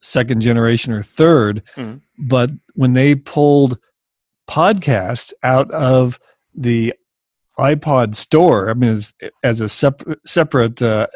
second 0.00 0.42
generation 0.42 0.92
or 0.92 1.00
3rd 1.00 1.62
mm-hmm. 1.76 1.96
But 2.18 2.50
when 2.74 2.92
they 2.92 3.16
pulled 3.16 3.78
podcasts 4.48 5.32
out 5.42 5.70
of 5.72 6.20
the 6.54 6.94
iPod 7.58 8.14
store, 8.14 8.70
I 8.70 8.74
mean, 8.74 8.92
as, 8.92 9.14
as 9.42 9.60
a 9.60 9.68
separate 9.68 10.18
separate 10.26 10.82
uh, 10.82 11.06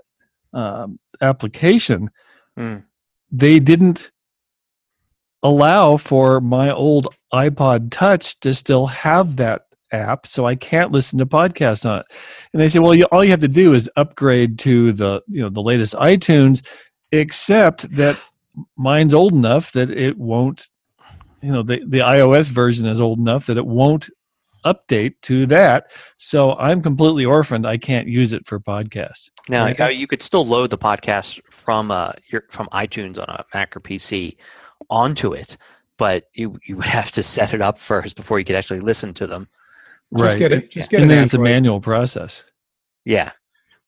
um, 0.53 0.99
application, 1.21 2.11
mm 2.59 2.85
they 3.31 3.59
didn't 3.59 4.11
allow 5.43 5.97
for 5.97 6.41
my 6.41 6.71
old 6.71 7.15
iPod 7.33 7.91
Touch 7.91 8.39
to 8.41 8.55
still 8.55 8.87
have 8.87 9.37
that 9.37 9.63
app, 9.93 10.27
so 10.27 10.47
I 10.47 10.55
can't 10.55 10.93
listen 10.93 11.19
to 11.19 11.27
podcasts 11.27 11.89
on 11.89 12.01
it. 12.01 12.07
And 12.53 12.61
they 12.61 12.69
say, 12.69 12.79
well, 12.79 12.95
you, 12.95 13.05
all 13.07 13.25
you 13.25 13.31
have 13.31 13.41
to 13.41 13.49
do 13.49 13.75
is 13.75 13.91
upgrade 13.97 14.59
to 14.61 14.93
the 14.93 15.21
you 15.29 15.43
know 15.43 15.51
the 15.51 15.63
latest 15.63 15.95
iTunes, 15.95 16.65
except 17.13 17.91
that 17.97 18.21
mine's 18.77 19.15
old 19.15 19.33
enough 19.33 19.73
that 19.73 19.91
it 19.91 20.19
won't. 20.19 20.67
You 21.43 21.53
know, 21.53 21.63
the 21.63 21.81
the 21.87 21.99
iOS 21.99 22.49
version 22.49 22.89
is 22.89 23.01
old 23.01 23.19
enough 23.19 23.47
that 23.47 23.59
it 23.59 23.67
won't 23.67 24.11
update 24.65 25.15
to 25.23 25.47
that. 25.47 25.91
So 26.19 26.55
I'm 26.55 26.83
completely 26.83 27.25
orphaned. 27.25 27.67
I 27.67 27.77
can't 27.79 28.09
use 28.09 28.33
it 28.33 28.47
for 28.47 28.61
podcasts. 28.61 29.31
Now 29.49 29.65
right? 29.65 29.97
you 29.97 30.07
could 30.07 30.23
still 30.23 30.47
load 30.47 30.71
the 30.71 30.79
podcast 30.79 31.41
from 31.51 31.91
uh 31.91 32.13
your, 32.31 32.45
from 32.51 32.69
iTunes 32.73 33.19
on 33.19 33.29
a 33.29 33.45
Mac 33.55 33.77
or 33.77 33.81
PC 33.81 34.37
onto 34.91 35.33
it, 35.33 35.57
but 35.97 36.25
you 36.35 36.59
you 36.67 36.77
would 36.77 36.85
have 36.99 37.13
to 37.13 37.23
set 37.23 37.55
it 37.55 37.61
up 37.61 37.79
first 37.79 38.17
before 38.17 38.39
you 38.39 38.45
could 38.45 38.57
actually 38.57 38.81
listen 38.81 39.15
to 39.15 39.27
them. 39.27 39.49
Right. 40.11 40.29
Just 40.29 40.39
get 40.39 40.53
it. 40.53 40.71
Just 40.71 40.91
get 40.91 41.03
and 41.03 41.11
then 41.11 41.23
it's 41.25 41.35
a 41.35 41.39
manual 41.39 41.81
process. 41.81 42.45
Yeah. 43.05 43.33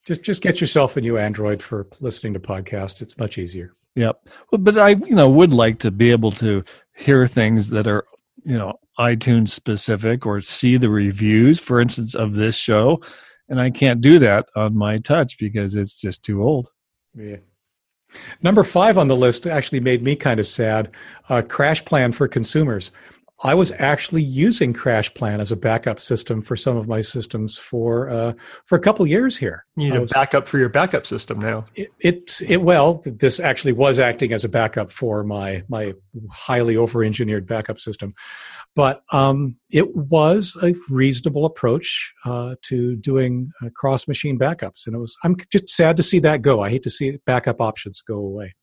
Just 0.07 0.23
just 0.23 0.43
get 0.43 0.61
yourself 0.61 0.97
a 0.97 1.01
new 1.01 1.19
Android 1.19 1.63
for 1.63 1.87
listening 2.01 2.35
to 2.35 2.41
podcasts. 2.41 3.03
It's 3.03 3.19
much 3.19 3.39
easier. 3.39 3.75
Yep. 3.97 4.29
Well, 4.51 4.61
but 4.61 4.79
I 4.79 4.91
you 4.91 5.15
know 5.15 5.29
would 5.29 5.53
like 5.53 5.79
to 5.81 5.91
be 5.91 6.11
able 6.11 6.31
to 6.33 6.65
hear 6.95 7.27
things 7.27 7.69
that 7.71 7.87
are 7.87 8.05
you 8.45 8.57
know 8.57 8.79
iTunes 9.01 9.49
specific 9.49 10.27
or 10.27 10.41
see 10.41 10.77
the 10.77 10.91
reviews, 10.91 11.59
for 11.59 11.81
instance, 11.81 12.15
of 12.15 12.35
this 12.35 12.55
show. 12.57 13.01
And 13.49 13.61
I 13.61 13.71
can't 13.71 14.01
do 14.01 14.19
that 14.21 14.47
on 14.55 14.77
my 14.77 14.99
touch 14.99 15.39
because 15.39 15.75
it's 15.75 15.95
just 16.01 16.23
too 16.23 16.43
old. 16.43 16.69
Yeah. 17.17 17.39
Number 18.43 18.63
five 18.65 18.99
on 18.99 19.09
the 19.09 19.17
list 19.17 19.47
actually 19.47 19.81
made 19.81 20.03
me 20.03 20.17
kind 20.17 20.39
of 20.41 20.47
sad. 20.47 20.91
Uh, 21.29 21.43
CrashPlan 21.43 22.15
for 22.15 22.29
consumers. 22.29 22.91
I 23.43 23.55
was 23.55 23.73
actually 23.79 24.23
using 24.23 24.75
CrashPlan 24.75 25.39
as 25.41 25.51
a 25.51 25.57
backup 25.57 25.99
system 25.99 26.43
for 26.43 26.57
some 26.57 26.77
of 26.77 26.89
my 26.89 27.01
systems 27.01 27.57
for 27.57 28.11
uh, 28.11 28.33
for 28.67 28.77
a 28.77 28.81
couple 28.81 29.07
years 29.07 29.39
here. 29.39 29.65
You 29.77 29.85
need 29.87 29.95
I 29.95 29.97
a 29.97 30.01
was- 30.03 30.13
backup 30.13 30.47
for 30.47 30.59
your 30.59 30.69
backup 30.69 31.07
system 31.07 31.39
now. 31.41 31.65
it, 31.75 31.89
it 32.01 32.43
it 32.47 32.61
well 32.63 33.01
this 33.07 33.41
actually 33.41 33.73
was 33.73 33.99
acting 33.99 34.33
as 34.35 34.45
a 34.45 34.49
backup 34.49 34.93
for 34.93 35.25
my 35.25 35.63
my 35.71 35.95
highly 36.31 36.77
over 36.77 37.03
engineered 37.03 37.47
backup 37.47 37.79
system 37.79 38.13
but 38.77 39.03
um, 39.13 39.57
it 39.71 39.97
was 39.97 40.57
a 40.63 40.75
reasonable 40.89 41.45
approach 41.45 42.13
uh, 42.25 42.55
to 42.63 42.97
doing 42.97 43.51
uh, 43.63 43.69
cross 43.75 44.07
machine 44.07 44.39
backups 44.39 44.87
and 44.87 44.95
it 44.95 44.99
was 44.99 45.17
i'm 45.25 45.37
just 45.51 45.69
sad 45.69 45.97
to 45.97 46.03
see 46.03 46.19
that 46.21 46.43
go 46.43 46.63
i 46.63 46.71
hate 46.71 46.83
to 46.83 46.91
see 46.91 47.19
backup 47.27 47.61
options 47.61 48.01
go 48.01 48.15
away 48.17 48.55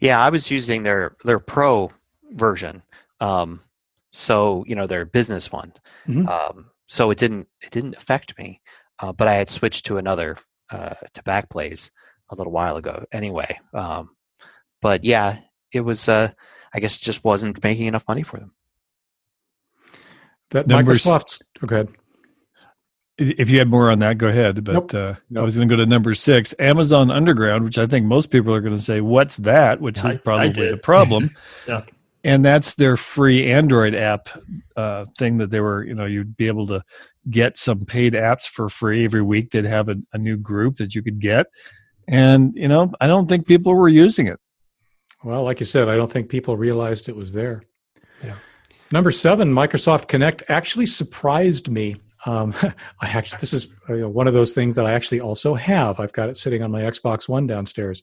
Yeah, 0.00 0.20
I 0.20 0.30
was 0.30 0.48
using 0.50 0.84
their 0.84 1.16
their 1.24 1.40
pro 1.40 1.90
version. 2.30 2.82
Um, 3.20 3.60
so 4.12 4.64
you 4.68 4.76
know 4.76 4.86
their 4.86 5.04
business 5.04 5.50
one. 5.50 5.72
Mhm. 6.06 6.28
Um, 6.28 6.70
so 6.86 7.10
it 7.10 7.18
didn't 7.18 7.48
it 7.60 7.72
didn't 7.72 7.96
affect 7.96 8.38
me, 8.38 8.60
uh, 9.00 9.12
but 9.12 9.26
I 9.26 9.34
had 9.34 9.50
switched 9.50 9.86
to 9.86 9.96
another 9.98 10.36
uh, 10.70 10.94
to 11.14 11.22
Backblaze 11.24 11.90
a 12.30 12.36
little 12.36 12.52
while 12.52 12.76
ago. 12.76 13.06
Anyway, 13.10 13.58
um, 13.74 14.10
but 14.80 15.02
yeah, 15.04 15.38
it 15.72 15.80
was. 15.80 16.08
Uh, 16.08 16.30
I 16.72 16.80
guess 16.80 16.96
it 16.96 17.02
just 17.02 17.24
wasn't 17.24 17.62
making 17.64 17.86
enough 17.86 18.06
money 18.06 18.22
for 18.22 18.38
them. 18.38 18.54
That 20.50 20.66
Numbers- 20.66 21.04
microsoft's 21.04 21.40
oh, 21.62 21.66
go 21.66 21.74
ahead 21.76 21.88
If 23.18 23.50
you 23.50 23.58
had 23.58 23.68
more 23.68 23.90
on 23.90 23.98
that, 23.98 24.16
go 24.18 24.28
ahead. 24.28 24.62
But 24.64 24.72
Nope. 24.74 24.94
uh, 24.94 25.14
I 25.36 25.42
was 25.42 25.56
going 25.56 25.68
to 25.68 25.72
go 25.76 25.82
to 25.82 25.86
number 25.86 26.14
six, 26.14 26.54
Amazon 26.60 27.10
Underground, 27.10 27.64
which 27.64 27.76
I 27.78 27.86
think 27.86 28.06
most 28.06 28.30
people 28.30 28.54
are 28.54 28.60
going 28.60 28.76
to 28.76 28.82
say, 28.82 29.00
"What's 29.00 29.38
that?" 29.38 29.80
Which 29.80 30.04
I- 30.04 30.10
I 30.10 30.12
is 30.12 30.18
probably 30.22 30.50
did. 30.50 30.72
the 30.74 30.76
problem. 30.78 31.30
Yeah. 31.66 31.82
And 32.24 32.44
that's 32.44 32.74
their 32.74 32.96
free 32.96 33.50
Android 33.50 33.94
app 33.94 34.28
uh, 34.76 35.06
thing 35.16 35.38
that 35.38 35.50
they 35.50 35.60
were, 35.60 35.84
you 35.84 35.94
know, 35.94 36.04
you'd 36.04 36.36
be 36.36 36.48
able 36.48 36.66
to 36.66 36.82
get 37.30 37.56
some 37.56 37.80
paid 37.86 38.12
apps 38.14 38.42
for 38.42 38.68
free 38.68 39.04
every 39.04 39.22
week. 39.22 39.50
They'd 39.50 39.64
have 39.64 39.88
a, 39.88 39.94
a 40.12 40.18
new 40.18 40.36
group 40.36 40.76
that 40.76 40.94
you 40.96 41.02
could 41.02 41.20
get, 41.20 41.46
and 42.08 42.52
you 42.56 42.66
know, 42.68 42.92
I 43.00 43.06
don't 43.06 43.28
think 43.28 43.46
people 43.46 43.72
were 43.74 43.88
using 43.88 44.26
it. 44.26 44.38
well 45.24 45.42
like 45.44 45.58
you 45.60 45.66
said 45.66 45.88
i 45.88 45.96
don't 45.96 46.10
think 46.12 46.28
people 46.28 46.56
realized 46.56 47.08
it 47.08 47.16
was 47.16 47.32
there 47.32 47.62
Yeah. 48.24 48.34
Number 48.90 49.10
seven 49.10 49.52
microsoft 49.52 50.06
Kinect 50.06 50.42
actually 50.48 50.86
surprised 50.86 51.70
me 51.70 51.96
um, 52.26 52.54
I 53.00 53.08
actually 53.08 53.38
this 53.40 53.52
is 53.52 53.72
uh, 53.88 53.94
you 53.94 54.00
know, 54.02 54.08
one 54.08 54.26
of 54.26 54.34
those 54.34 54.52
things 54.52 54.74
that 54.74 54.86
I 54.86 54.92
actually 54.92 55.20
also 55.20 55.54
have. 55.54 56.00
I've 56.00 56.12
got 56.12 56.28
it 56.28 56.36
sitting 56.36 56.62
on 56.62 56.70
my 56.70 56.82
Xbox 56.82 57.28
One 57.28 57.46
downstairs, 57.46 58.02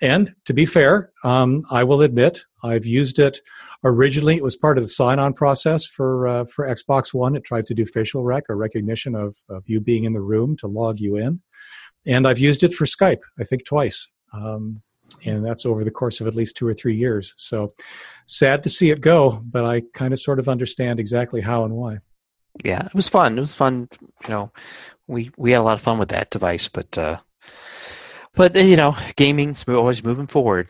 and 0.00 0.34
to 0.44 0.54
be 0.54 0.66
fair, 0.66 1.12
um, 1.24 1.62
I 1.70 1.84
will 1.84 2.02
admit 2.02 2.42
I've 2.62 2.86
used 2.86 3.18
it. 3.18 3.40
Originally, 3.84 4.36
it 4.36 4.42
was 4.42 4.56
part 4.56 4.76
of 4.78 4.84
the 4.84 4.88
sign-on 4.88 5.34
process 5.34 5.86
for 5.86 6.26
uh, 6.26 6.44
for 6.44 6.66
Xbox 6.66 7.12
One. 7.12 7.36
It 7.36 7.44
tried 7.44 7.66
to 7.66 7.74
do 7.74 7.84
facial 7.84 8.24
rec 8.24 8.44
or 8.48 8.56
recognition 8.56 9.14
of, 9.14 9.36
of 9.48 9.64
you 9.66 9.80
being 9.80 10.04
in 10.04 10.12
the 10.12 10.20
room 10.20 10.56
to 10.58 10.66
log 10.66 11.00
you 11.00 11.16
in, 11.16 11.40
and 12.06 12.26
I've 12.26 12.38
used 12.38 12.62
it 12.62 12.72
for 12.72 12.84
Skype. 12.84 13.20
I 13.38 13.44
think 13.44 13.64
twice. 13.64 14.08
Um, 14.32 14.82
and 15.24 15.44
that's 15.44 15.66
over 15.66 15.84
the 15.84 15.90
course 15.90 16.20
of 16.20 16.26
at 16.26 16.34
least 16.34 16.56
two 16.56 16.66
or 16.66 16.74
three 16.74 16.96
years. 16.96 17.34
So 17.36 17.72
sad 18.26 18.62
to 18.62 18.68
see 18.68 18.90
it 18.90 19.00
go, 19.00 19.42
but 19.44 19.64
I 19.64 19.82
kind 19.94 20.12
of 20.12 20.20
sort 20.20 20.38
of 20.38 20.48
understand 20.48 21.00
exactly 21.00 21.40
how 21.40 21.64
and 21.64 21.74
why. 21.74 21.98
Yeah, 22.64 22.86
it 22.86 22.94
was 22.94 23.08
fun. 23.08 23.38
It 23.38 23.40
was 23.40 23.54
fun. 23.54 23.88
You 24.00 24.30
know, 24.30 24.52
we 25.06 25.30
we 25.36 25.52
had 25.52 25.60
a 25.60 25.64
lot 25.64 25.74
of 25.74 25.82
fun 25.82 25.98
with 25.98 26.08
that 26.10 26.30
device, 26.30 26.68
but 26.68 26.96
uh, 26.98 27.18
but 28.34 28.54
you 28.56 28.76
know, 28.76 28.96
gaming's 29.16 29.64
always 29.68 30.04
moving 30.04 30.26
forward. 30.26 30.68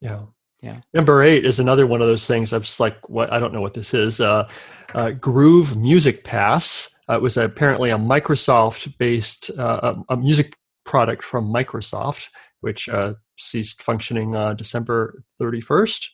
Yeah. 0.00 0.22
Yeah. 0.62 0.80
Number 0.94 1.22
eight 1.22 1.44
is 1.44 1.60
another 1.60 1.86
one 1.86 2.00
of 2.00 2.08
those 2.08 2.26
things. 2.26 2.52
I'm 2.52 2.62
just 2.62 2.80
like, 2.80 3.08
what? 3.08 3.30
I 3.30 3.38
don't 3.38 3.52
know 3.52 3.60
what 3.60 3.74
this 3.74 3.92
is. 3.92 4.18
Uh, 4.18 4.48
uh, 4.94 5.10
Groove 5.10 5.76
Music 5.76 6.24
Pass. 6.24 6.88
Uh, 7.06 7.16
it 7.16 7.22
was 7.22 7.36
apparently 7.36 7.90
a 7.90 7.98
Microsoft-based 7.98 9.50
uh, 9.58 9.94
a, 10.08 10.14
a 10.14 10.16
music 10.16 10.56
product 10.84 11.22
from 11.22 11.52
Microsoft, 11.52 12.28
which 12.64 12.88
uh, 12.88 13.12
ceased 13.36 13.82
functioning 13.82 14.34
uh, 14.34 14.54
December 14.54 15.22
31st. 15.38 16.06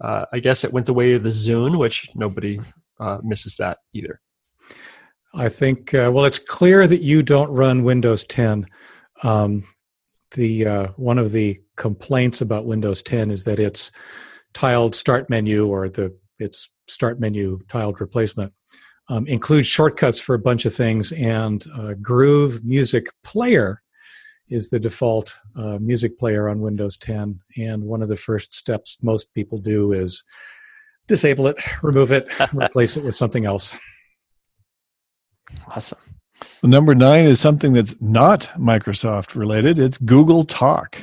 Uh, 0.00 0.24
I 0.32 0.38
guess 0.38 0.64
it 0.64 0.72
went 0.72 0.86
the 0.86 0.94
way 0.94 1.12
of 1.12 1.22
the 1.22 1.28
Zune, 1.28 1.78
which 1.78 2.08
nobody 2.14 2.58
uh, 2.98 3.18
misses 3.22 3.56
that 3.56 3.78
either. 3.92 4.18
I 5.34 5.50
think, 5.50 5.92
uh, 5.92 6.10
well, 6.12 6.24
it's 6.24 6.38
clear 6.38 6.86
that 6.86 7.02
you 7.02 7.22
don't 7.22 7.50
run 7.50 7.84
Windows 7.84 8.24
10. 8.24 8.66
Um, 9.22 9.64
the 10.30 10.66
uh, 10.66 10.86
one 10.96 11.18
of 11.18 11.32
the 11.32 11.60
complaints 11.76 12.40
about 12.40 12.64
Windows 12.64 13.02
10 13.02 13.30
is 13.30 13.44
that 13.44 13.60
its 13.60 13.92
tiled 14.54 14.94
start 14.94 15.28
menu 15.28 15.66
or 15.66 15.90
the 15.90 16.16
its 16.38 16.70
start 16.88 17.20
menu 17.20 17.60
tiled 17.68 18.00
replacement 18.00 18.54
um, 19.10 19.26
includes 19.26 19.68
shortcuts 19.68 20.18
for 20.18 20.34
a 20.34 20.38
bunch 20.38 20.64
of 20.64 20.74
things, 20.74 21.12
and 21.12 21.66
Groove 22.00 22.64
Music 22.64 23.08
Player 23.22 23.81
is 24.52 24.68
the 24.68 24.78
default 24.80 25.34
uh, 25.56 25.78
music 25.78 26.18
player 26.18 26.48
on 26.48 26.60
Windows 26.60 26.96
10. 26.98 27.40
And 27.56 27.84
one 27.84 28.02
of 28.02 28.08
the 28.08 28.16
first 28.16 28.54
steps 28.54 28.98
most 29.02 29.32
people 29.34 29.58
do 29.58 29.92
is 29.92 30.22
disable 31.06 31.46
it, 31.46 31.56
remove 31.82 32.12
it, 32.12 32.28
replace 32.54 32.96
it 32.96 33.04
with 33.04 33.14
something 33.14 33.46
else. 33.46 33.76
Awesome. 35.68 35.98
Number 36.62 36.94
nine 36.94 37.24
is 37.26 37.40
something 37.40 37.72
that's 37.72 37.94
not 38.00 38.50
Microsoft 38.58 39.34
related. 39.34 39.78
It's 39.78 39.98
Google 39.98 40.44
Talk. 40.44 40.96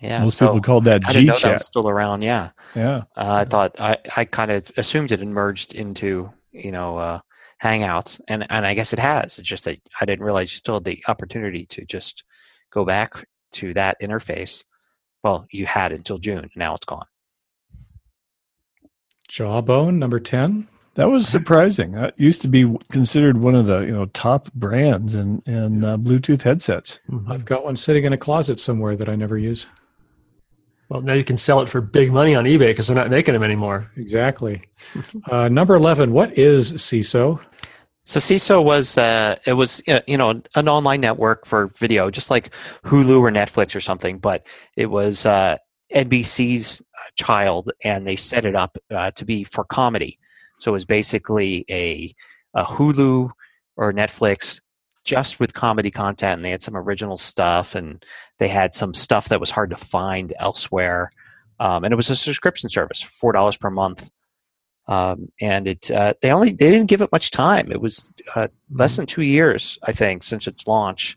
Yeah, 0.00 0.20
Most 0.22 0.38
so 0.38 0.46
people 0.48 0.60
called 0.62 0.84
that 0.86 1.02
I 1.06 1.12
didn't 1.12 1.26
know 1.26 1.32
that 1.34 1.38
G-Chat. 1.38 1.62
still 1.62 1.88
around. 1.88 2.22
Yeah, 2.22 2.50
Yeah. 2.74 3.02
uh, 3.16 3.34
I 3.34 3.44
thought 3.44 3.80
I, 3.80 3.98
I 4.16 4.24
kind 4.24 4.50
of 4.50 4.70
assumed 4.76 5.12
it 5.12 5.20
had 5.20 5.28
merged 5.28 5.74
into 5.74 6.32
you 6.50 6.72
know 6.72 6.98
uh, 6.98 7.20
Hangouts, 7.62 8.20
and 8.28 8.46
and 8.50 8.66
I 8.66 8.74
guess 8.74 8.92
it 8.92 8.98
has. 8.98 9.38
It's 9.38 9.48
just 9.48 9.64
that 9.64 9.78
I 10.00 10.04
didn't 10.04 10.24
realize 10.24 10.52
you 10.52 10.58
still 10.58 10.74
had 10.74 10.84
the 10.84 11.02
opportunity 11.06 11.66
to 11.66 11.84
just 11.84 12.24
go 12.72 12.84
back 12.84 13.24
to 13.52 13.72
that 13.74 14.00
interface. 14.00 14.64
Well, 15.22 15.46
you 15.50 15.66
had 15.66 15.92
until 15.92 16.18
June. 16.18 16.50
Now 16.56 16.74
it's 16.74 16.84
gone. 16.84 17.06
Jawbone 19.28 19.98
number 19.98 20.18
10. 20.18 20.68
That 20.94 21.10
was 21.10 21.26
surprising. 21.26 21.92
That 21.92 22.18
used 22.18 22.42
to 22.42 22.48
be 22.48 22.70
considered 22.90 23.38
one 23.38 23.54
of 23.54 23.64
the 23.64 23.80
you 23.80 23.92
know 23.92 24.06
top 24.06 24.52
brands 24.52 25.14
in 25.14 25.42
in 25.46 25.84
uh, 25.84 25.96
Bluetooth 25.96 26.42
headsets. 26.42 27.00
I've 27.28 27.46
got 27.46 27.64
one 27.64 27.76
sitting 27.76 28.04
in 28.04 28.12
a 28.12 28.18
closet 28.18 28.60
somewhere 28.60 28.94
that 28.96 29.08
I 29.08 29.16
never 29.16 29.38
use. 29.38 29.66
Well, 30.90 31.00
now 31.00 31.14
you 31.14 31.24
can 31.24 31.38
sell 31.38 31.60
it 31.60 31.70
for 31.70 31.80
big 31.80 32.12
money 32.12 32.34
on 32.34 32.44
eBay 32.44 32.68
because 32.68 32.88
they're 32.88 32.96
not 32.96 33.08
making 33.08 33.32
them 33.32 33.42
anymore. 33.42 33.90
Exactly. 33.96 34.62
uh, 35.30 35.48
number 35.48 35.74
11. 35.74 36.12
What 36.12 36.36
is 36.36 36.74
Seeso? 36.74 37.42
So 38.04 38.18
Seeso 38.18 38.62
was 38.62 38.98
uh, 38.98 39.36
it 39.46 39.52
was 39.52 39.82
uh, 39.86 40.00
you 40.06 40.16
know 40.16 40.42
an 40.54 40.68
online 40.68 41.00
network 41.00 41.46
for 41.46 41.68
video, 41.68 42.10
just 42.10 42.30
like 42.30 42.50
Hulu 42.84 43.20
or 43.20 43.30
Netflix 43.30 43.76
or 43.76 43.80
something, 43.80 44.18
but 44.18 44.44
it 44.76 44.86
was 44.86 45.24
uh, 45.24 45.58
NBC's 45.94 46.82
child, 47.16 47.70
and 47.84 48.06
they 48.06 48.16
set 48.16 48.44
it 48.44 48.56
up 48.56 48.76
uh, 48.90 49.12
to 49.12 49.24
be 49.24 49.44
for 49.44 49.64
comedy. 49.64 50.18
So 50.58 50.72
it 50.72 50.74
was 50.74 50.84
basically 50.84 51.64
a, 51.70 52.14
a 52.54 52.64
Hulu 52.64 53.30
or 53.76 53.92
Netflix 53.92 54.60
just 55.04 55.38
with 55.38 55.54
comedy 55.54 55.90
content, 55.90 56.38
and 56.38 56.44
they 56.44 56.50
had 56.50 56.62
some 56.62 56.76
original 56.76 57.18
stuff, 57.18 57.74
and 57.76 58.04
they 58.38 58.48
had 58.48 58.74
some 58.74 58.94
stuff 58.94 59.28
that 59.28 59.40
was 59.40 59.50
hard 59.50 59.70
to 59.70 59.76
find 59.76 60.32
elsewhere. 60.38 61.12
Um, 61.60 61.84
and 61.84 61.92
it 61.92 61.96
was 61.96 62.10
a 62.10 62.16
subscription 62.16 62.68
service, 62.68 63.00
four 63.00 63.32
dollars 63.32 63.56
per 63.56 63.70
month 63.70 64.10
um, 64.88 65.30
and 65.40 65.66
it 65.66 65.90
uh, 65.90 66.14
they 66.22 66.30
only 66.32 66.50
they 66.50 66.70
didn't 66.70 66.88
give 66.88 67.02
it 67.02 67.12
much 67.12 67.30
time. 67.30 67.70
It 67.70 67.80
was 67.80 68.10
uh, 68.34 68.48
less 68.70 68.96
than 68.96 69.06
two 69.06 69.22
years, 69.22 69.78
I 69.82 69.92
think, 69.92 70.24
since 70.24 70.46
its 70.46 70.66
launch. 70.66 71.16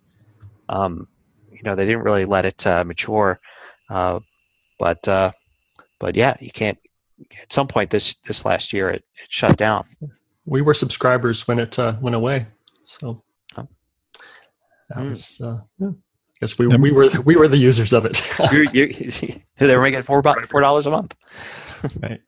Um, 0.70 1.08
you 1.52 1.62
know, 1.64 1.76
they 1.76 1.86
didn't 1.86 2.04
really 2.04 2.26
let 2.26 2.46
it 2.46 2.66
uh, 2.68 2.84
mature, 2.84 3.40
uh, 3.90 4.20
but 4.80 5.08
uh, 5.08 5.32
but 6.00 6.16
yeah, 6.16 6.36
you 6.40 6.52
can't. 6.52 6.78
At 7.42 7.54
some 7.54 7.68
point 7.68 7.92
this 7.92 8.16
this 8.28 8.44
last 8.44 8.74
year, 8.74 8.90
it, 8.90 9.04
it 9.24 9.30
shut 9.30 9.58
down. 9.58 9.86
We 10.46 10.62
were 10.62 10.74
subscribers 10.74 11.48
when 11.48 11.60
it 11.60 11.80
uh, 11.80 11.96
went 12.02 12.16
away, 12.16 12.48
so 13.00 13.24
Oh. 13.56 13.68
that 14.90 14.98
Hmm. 14.98 15.10
was. 15.12 15.40
Uh, 15.42 15.60
yeah. 15.80 15.92
Guess 16.40 16.60
we 16.60 16.68
we 16.68 16.92
were 16.92 17.10
we 17.24 17.36
were 17.36 17.48
the 17.48 17.58
users 17.58 17.94
of 17.94 18.06
it. 18.06 18.22
you, 18.52 18.68
you, 18.74 19.42
they 19.58 19.76
were 19.76 19.82
making 19.82 20.04
four 20.04 20.22
four 20.50 20.62
dollars 20.62 20.86
a 20.86 20.92
month. 20.92 21.16
right. 22.02 22.22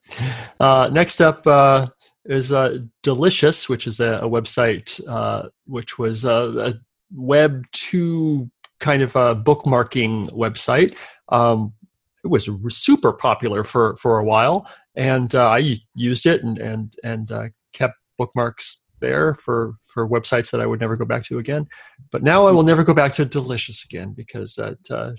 Uh, 0.60 0.90
next 0.92 1.22
up 1.22 1.46
uh, 1.46 1.88
is 2.26 2.52
uh, 2.52 2.78
Delicious, 3.04 3.68
which 3.68 3.86
is 3.86 4.00
a, 4.00 4.20
a 4.20 4.30
website 4.30 5.02
uh, 5.08 5.50
which 5.66 5.98
was 5.98 6.26
a, 6.26 6.32
a 6.58 6.74
Web 7.14 7.66
two 7.72 8.50
kind 8.80 9.02
of 9.02 9.16
a 9.16 9.36
bookmarking 9.36 10.30
website. 10.32 10.96
Um, 11.30 11.74
it 12.24 12.28
was 12.28 12.50
super 12.70 13.14
popular 13.14 13.64
for 13.64 13.96
for 13.98 14.20
a 14.20 14.24
while, 14.24 14.70
and 14.96 15.34
uh, 15.34 15.48
I 15.48 15.78
used 15.96 16.26
it 16.26 16.44
and 16.44 16.58
and 16.58 16.96
and 17.04 17.32
uh, 17.32 17.48
kept 17.74 17.96
bookmarks 18.18 18.84
there 19.00 19.34
for 19.34 19.76
for 19.88 20.08
websites 20.08 20.52
that 20.52 20.62
I 20.62 20.66
would 20.66 20.80
never 20.80 20.96
go 20.96 21.06
back 21.06 21.24
to 21.26 21.40
again. 21.40 21.68
But 22.12 22.24
now 22.24 22.48
I 22.48 22.52
will 22.52 22.64
never 22.64 22.84
go 22.84 22.94
back 22.94 23.14
to 23.14 23.26
Delicious 23.26 23.84
again 23.84 24.14
because 24.14 24.56
that 24.56 24.78
uh, 24.92 25.12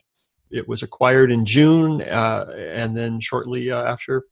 it 0.51 0.68
was 0.68 0.83
acquired 0.83 1.31
in 1.31 1.45
June, 1.45 2.03
uh, 2.03 2.47
and 2.57 2.97
then 2.97 3.20
shortly 3.20 3.70
uh, 3.70 3.83
after 3.83 4.24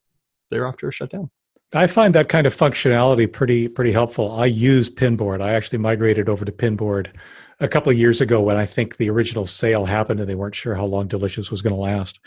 thereafter 0.50 0.90
shut 0.92 1.10
down. 1.10 1.30
I 1.74 1.88
find 1.88 2.14
that 2.14 2.28
kind 2.28 2.46
of 2.46 2.56
functionality 2.56 3.30
pretty 3.30 3.68
pretty 3.68 3.92
helpful. 3.92 4.32
I 4.32 4.46
use 4.46 4.88
Pinboard. 4.88 5.42
I 5.42 5.54
actually 5.54 5.78
migrated 5.78 6.28
over 6.28 6.44
to 6.44 6.52
Pinboard 6.52 7.14
a 7.58 7.68
couple 7.68 7.90
of 7.90 7.98
years 7.98 8.20
ago 8.20 8.40
when 8.40 8.56
I 8.56 8.66
think 8.66 8.96
the 8.96 9.10
original 9.10 9.46
sale 9.46 9.86
happened 9.86 10.20
and 10.20 10.28
they 10.28 10.34
weren't 10.34 10.54
sure 10.54 10.74
how 10.74 10.84
long 10.84 11.08
Delicious 11.08 11.50
was 11.50 11.62
going 11.62 11.74
to 11.74 11.80
last. 11.80 12.20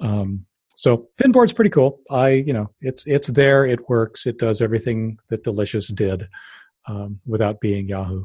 Um, 0.00 0.46
so 0.74 1.08
Pinboard's 1.16 1.52
pretty 1.52 1.70
cool. 1.70 2.00
I 2.10 2.30
you 2.30 2.52
know 2.52 2.70
it's 2.80 3.06
it's 3.06 3.28
there. 3.28 3.64
It 3.64 3.88
works. 3.88 4.26
It 4.26 4.38
does 4.38 4.60
everything 4.60 5.18
that 5.28 5.44
Delicious 5.44 5.88
did 5.88 6.28
um, 6.86 7.20
without 7.26 7.60
being 7.60 7.88
Yahoo. 7.88 8.22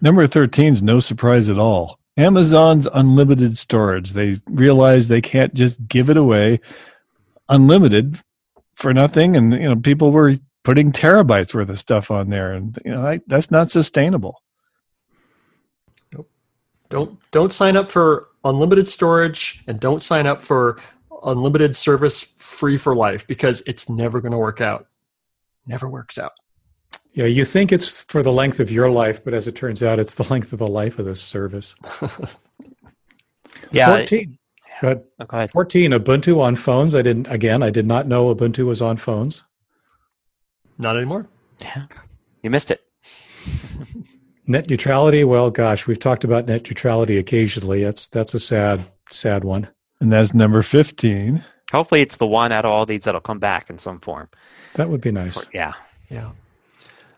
Number 0.00 0.26
13 0.26 0.72
is 0.72 0.82
no 0.82 1.00
surprise 1.00 1.50
at 1.50 1.58
all. 1.58 1.98
Amazon's 2.16 2.88
unlimited 2.92 3.56
storage. 3.56 4.12
They 4.12 4.40
realize 4.46 5.08
they 5.08 5.20
can't 5.20 5.54
just 5.54 5.86
give 5.86 6.10
it 6.10 6.16
away 6.16 6.60
unlimited 7.48 8.18
for 8.74 8.92
nothing, 8.92 9.36
and 9.36 9.52
you 9.52 9.68
know 9.68 9.76
people 9.76 10.10
were 10.12 10.36
putting 10.64 10.92
terabytes 10.92 11.54
worth 11.54 11.70
of 11.70 11.78
stuff 11.78 12.10
on 12.10 12.30
there, 12.30 12.52
and 12.52 12.78
you 12.84 12.92
know 12.92 13.06
I, 13.06 13.20
that's 13.26 13.50
not 13.50 13.70
sustainable. 13.70 14.42
Nope. 16.12 16.30
Don't 16.90 17.18
don't 17.30 17.52
sign 17.52 17.76
up 17.76 17.90
for 17.90 18.28
unlimited 18.44 18.88
storage, 18.88 19.62
and 19.66 19.78
don't 19.80 20.02
sign 20.02 20.26
up 20.26 20.42
for 20.42 20.78
unlimited 21.24 21.76
service 21.76 22.22
free 22.36 22.76
for 22.76 22.94
life 22.94 23.26
because 23.26 23.62
it's 23.66 23.88
never 23.88 24.20
going 24.20 24.32
to 24.32 24.38
work 24.38 24.60
out. 24.60 24.86
Never 25.66 25.88
works 25.88 26.18
out. 26.18 26.32
Yeah, 27.12 27.26
you 27.26 27.44
think 27.44 27.72
it's 27.72 28.04
for 28.04 28.22
the 28.22 28.32
length 28.32 28.58
of 28.58 28.70
your 28.70 28.90
life, 28.90 29.22
but 29.22 29.34
as 29.34 29.46
it 29.46 29.54
turns 29.54 29.82
out, 29.82 29.98
it's 29.98 30.14
the 30.14 30.26
length 30.30 30.52
of 30.52 30.58
the 30.58 30.66
life 30.66 30.98
of 30.98 31.04
this 31.04 31.20
service. 31.20 31.74
Yeah. 33.70 33.96
14. 33.96 34.38
Go 34.80 34.88
ahead. 34.88 35.04
Oh, 35.20 35.24
go 35.24 35.36
ahead. 35.36 35.50
14 35.50 35.90
Ubuntu 35.92 36.40
on 36.40 36.56
phones. 36.56 36.94
I 36.94 37.02
didn't 37.02 37.28
again, 37.28 37.62
I 37.62 37.70
did 37.70 37.86
not 37.86 38.06
know 38.06 38.34
Ubuntu 38.34 38.66
was 38.66 38.82
on 38.82 38.96
phones. 38.96 39.42
Not 40.78 40.96
anymore. 40.96 41.28
Yeah. 41.60 41.86
You 42.42 42.50
missed 42.50 42.72
it. 42.72 42.82
Net 44.52 44.68
neutrality, 44.68 45.24
well 45.24 45.50
gosh, 45.50 45.86
we've 45.86 45.98
talked 45.98 46.24
about 46.24 46.44
net 46.46 46.68
neutrality 46.68 47.16
occasionally. 47.16 47.82
That's 47.82 48.06
that's 48.08 48.34
a 48.34 48.40
sad 48.40 48.84
sad 49.10 49.44
one. 49.44 49.66
And 49.98 50.12
that's 50.12 50.34
number 50.34 50.62
15. 50.62 51.42
Hopefully, 51.70 52.02
it's 52.02 52.16
the 52.16 52.26
one 52.26 52.52
out 52.52 52.66
of 52.66 52.70
all 52.70 52.84
these 52.84 53.04
that'll 53.04 53.22
come 53.22 53.38
back 53.38 53.70
in 53.70 53.78
some 53.78 53.98
form. 54.00 54.28
That 54.74 54.90
would 54.90 55.00
be 55.00 55.10
nice. 55.10 55.48
Yeah. 55.54 55.72
Yeah. 56.10 56.32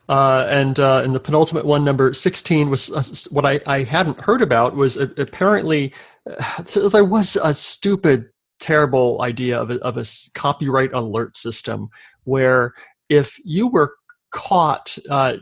Uh, 0.08 0.46
and 0.48 0.78
uh, 0.78 1.02
and 1.04 1.12
the 1.12 1.18
penultimate 1.18 1.64
one, 1.64 1.82
number 1.82 2.14
sixteen, 2.14 2.70
was 2.70 2.88
uh, 2.92 3.02
what 3.30 3.44
I, 3.44 3.58
I 3.66 3.82
hadn't 3.82 4.20
heard 4.20 4.40
about. 4.40 4.76
Was 4.76 4.96
uh, 4.96 5.08
apparently 5.16 5.92
uh, 6.30 6.62
there 6.90 7.04
was 7.04 7.36
a 7.42 7.52
stupid, 7.52 8.26
terrible 8.60 9.22
idea 9.22 9.60
of 9.60 9.70
a, 9.72 9.80
of 9.80 9.96
a 9.96 10.02
s- 10.02 10.30
copyright 10.34 10.92
alert 10.92 11.36
system 11.36 11.88
where 12.22 12.74
if 13.08 13.40
you 13.44 13.66
were 13.66 13.94
caught 14.30 14.96
uh, 15.10 15.36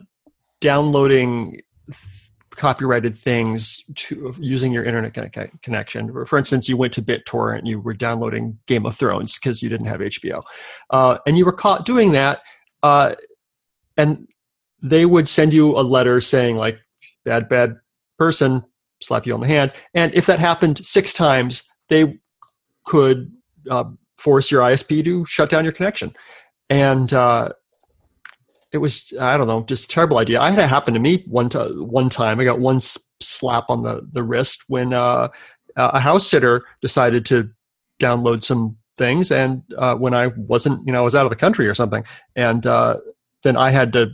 downloading 0.60 1.50
th- 1.50 1.64
copyrighted 2.50 3.16
things 3.16 3.82
to 3.94 4.34
using 4.38 4.72
your 4.72 4.84
internet 4.84 5.14
conne- 5.14 5.58
connection. 5.62 6.26
For 6.26 6.38
instance, 6.38 6.68
you 6.68 6.76
went 6.76 6.92
to 6.94 7.02
BitTorrent 7.02 7.66
you 7.66 7.80
were 7.80 7.94
downloading 7.94 8.58
Game 8.66 8.86
of 8.86 8.94
Thrones 8.94 9.38
because 9.38 9.62
you 9.62 9.68
didn't 9.68 9.86
have 9.86 10.00
HBO, 10.00 10.42
uh, 10.90 11.18
and 11.26 11.38
you 11.38 11.44
were 11.44 11.52
caught 11.52 11.86
doing 11.86 12.12
that. 12.12 12.40
Uh, 12.82 13.14
and 13.96 14.28
they 14.82 15.06
would 15.06 15.28
send 15.28 15.54
you 15.54 15.78
a 15.78 15.82
letter 15.82 16.20
saying 16.20 16.56
like 16.56 16.78
bad 17.24 17.48
bad 17.48 17.76
person 18.18 18.62
slap 19.00 19.26
you 19.26 19.34
on 19.34 19.40
the 19.40 19.46
hand 19.46 19.72
and 19.94 20.14
if 20.14 20.26
that 20.26 20.38
happened 20.38 20.84
six 20.84 21.12
times 21.12 21.64
they 21.88 22.18
could 22.84 23.32
uh, 23.70 23.84
force 24.16 24.50
your 24.50 24.62
isp 24.62 25.04
to 25.04 25.24
shut 25.26 25.50
down 25.50 25.64
your 25.64 25.72
connection 25.72 26.12
and 26.68 27.12
uh, 27.12 27.50
it 28.72 28.78
was 28.78 29.12
i 29.20 29.36
don't 29.36 29.46
know 29.46 29.62
just 29.62 29.84
a 29.84 29.88
terrible 29.88 30.18
idea 30.18 30.40
i 30.40 30.50
had 30.50 30.58
it 30.58 30.68
happen 30.68 30.94
to 30.94 31.00
me 31.00 31.24
one, 31.26 31.48
one 31.50 32.08
time 32.08 32.40
i 32.40 32.44
got 32.44 32.60
one 32.60 32.80
slap 33.20 33.64
on 33.68 33.82
the, 33.82 34.06
the 34.12 34.22
wrist 34.22 34.64
when 34.68 34.92
uh, 34.92 35.28
a 35.76 36.00
house 36.00 36.26
sitter 36.26 36.64
decided 36.80 37.24
to 37.24 37.48
download 38.00 38.42
some 38.42 38.76
things 38.96 39.30
and 39.30 39.62
uh, 39.78 39.94
when 39.94 40.14
i 40.14 40.26
wasn't 40.36 40.84
you 40.86 40.92
know 40.92 40.98
i 40.98 41.02
was 41.02 41.14
out 41.14 41.24
of 41.24 41.30
the 41.30 41.36
country 41.36 41.68
or 41.68 41.74
something 41.74 42.04
and 42.36 42.66
uh, 42.66 42.96
then 43.42 43.56
i 43.56 43.70
had 43.70 43.92
to 43.92 44.10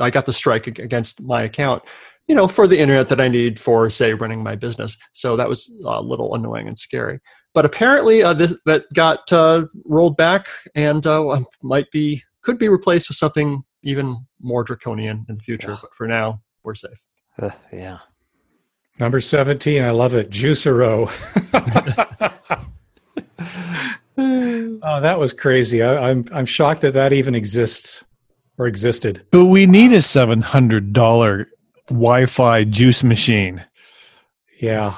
I 0.00 0.10
got 0.10 0.26
the 0.26 0.32
strike 0.32 0.66
against 0.66 1.22
my 1.22 1.42
account, 1.42 1.82
you 2.26 2.34
know, 2.34 2.48
for 2.48 2.66
the 2.66 2.78
internet 2.78 3.08
that 3.08 3.20
I 3.20 3.28
need 3.28 3.60
for, 3.60 3.88
say, 3.90 4.14
running 4.14 4.42
my 4.42 4.56
business. 4.56 4.96
So 5.12 5.36
that 5.36 5.48
was 5.48 5.70
a 5.84 6.00
little 6.00 6.34
annoying 6.34 6.68
and 6.68 6.78
scary. 6.78 7.20
But 7.52 7.64
apparently, 7.64 8.22
uh, 8.22 8.34
this 8.34 8.54
that 8.66 8.84
got 8.94 9.32
uh, 9.32 9.66
rolled 9.84 10.16
back 10.16 10.48
and 10.74 11.06
uh, 11.06 11.42
might 11.62 11.90
be 11.90 12.24
could 12.44 12.58
be 12.58 12.68
replaced 12.68 13.08
with 13.08 13.16
something 13.16 13.64
even 13.82 14.26
more 14.40 14.62
draconian 14.62 15.26
in 15.28 15.36
the 15.36 15.42
future. 15.42 15.72
Yeah. 15.72 15.78
But 15.82 15.94
for 15.94 16.06
now, 16.06 16.42
we're 16.62 16.74
safe. 16.74 17.06
Uh, 17.40 17.50
yeah. 17.72 17.98
Number 19.00 19.20
17, 19.20 19.82
I 19.82 19.90
love 19.90 20.14
it. 20.14 20.30
Juicero. 20.30 21.10
oh, 24.18 25.00
that 25.00 25.18
was 25.18 25.32
crazy. 25.32 25.82
I, 25.82 26.10
I'm 26.10 26.24
I'm 26.32 26.46
shocked 26.46 26.82
that 26.82 26.94
that 26.94 27.12
even 27.12 27.34
exists 27.34 28.04
or 28.56 28.66
existed. 28.66 29.26
But 29.32 29.46
we 29.46 29.66
need 29.66 29.92
a 29.92 29.98
$700 29.98 31.46
Wi 31.88 32.26
Fi 32.26 32.64
juice 32.64 33.02
machine. 33.02 33.64
Yeah. 34.60 34.94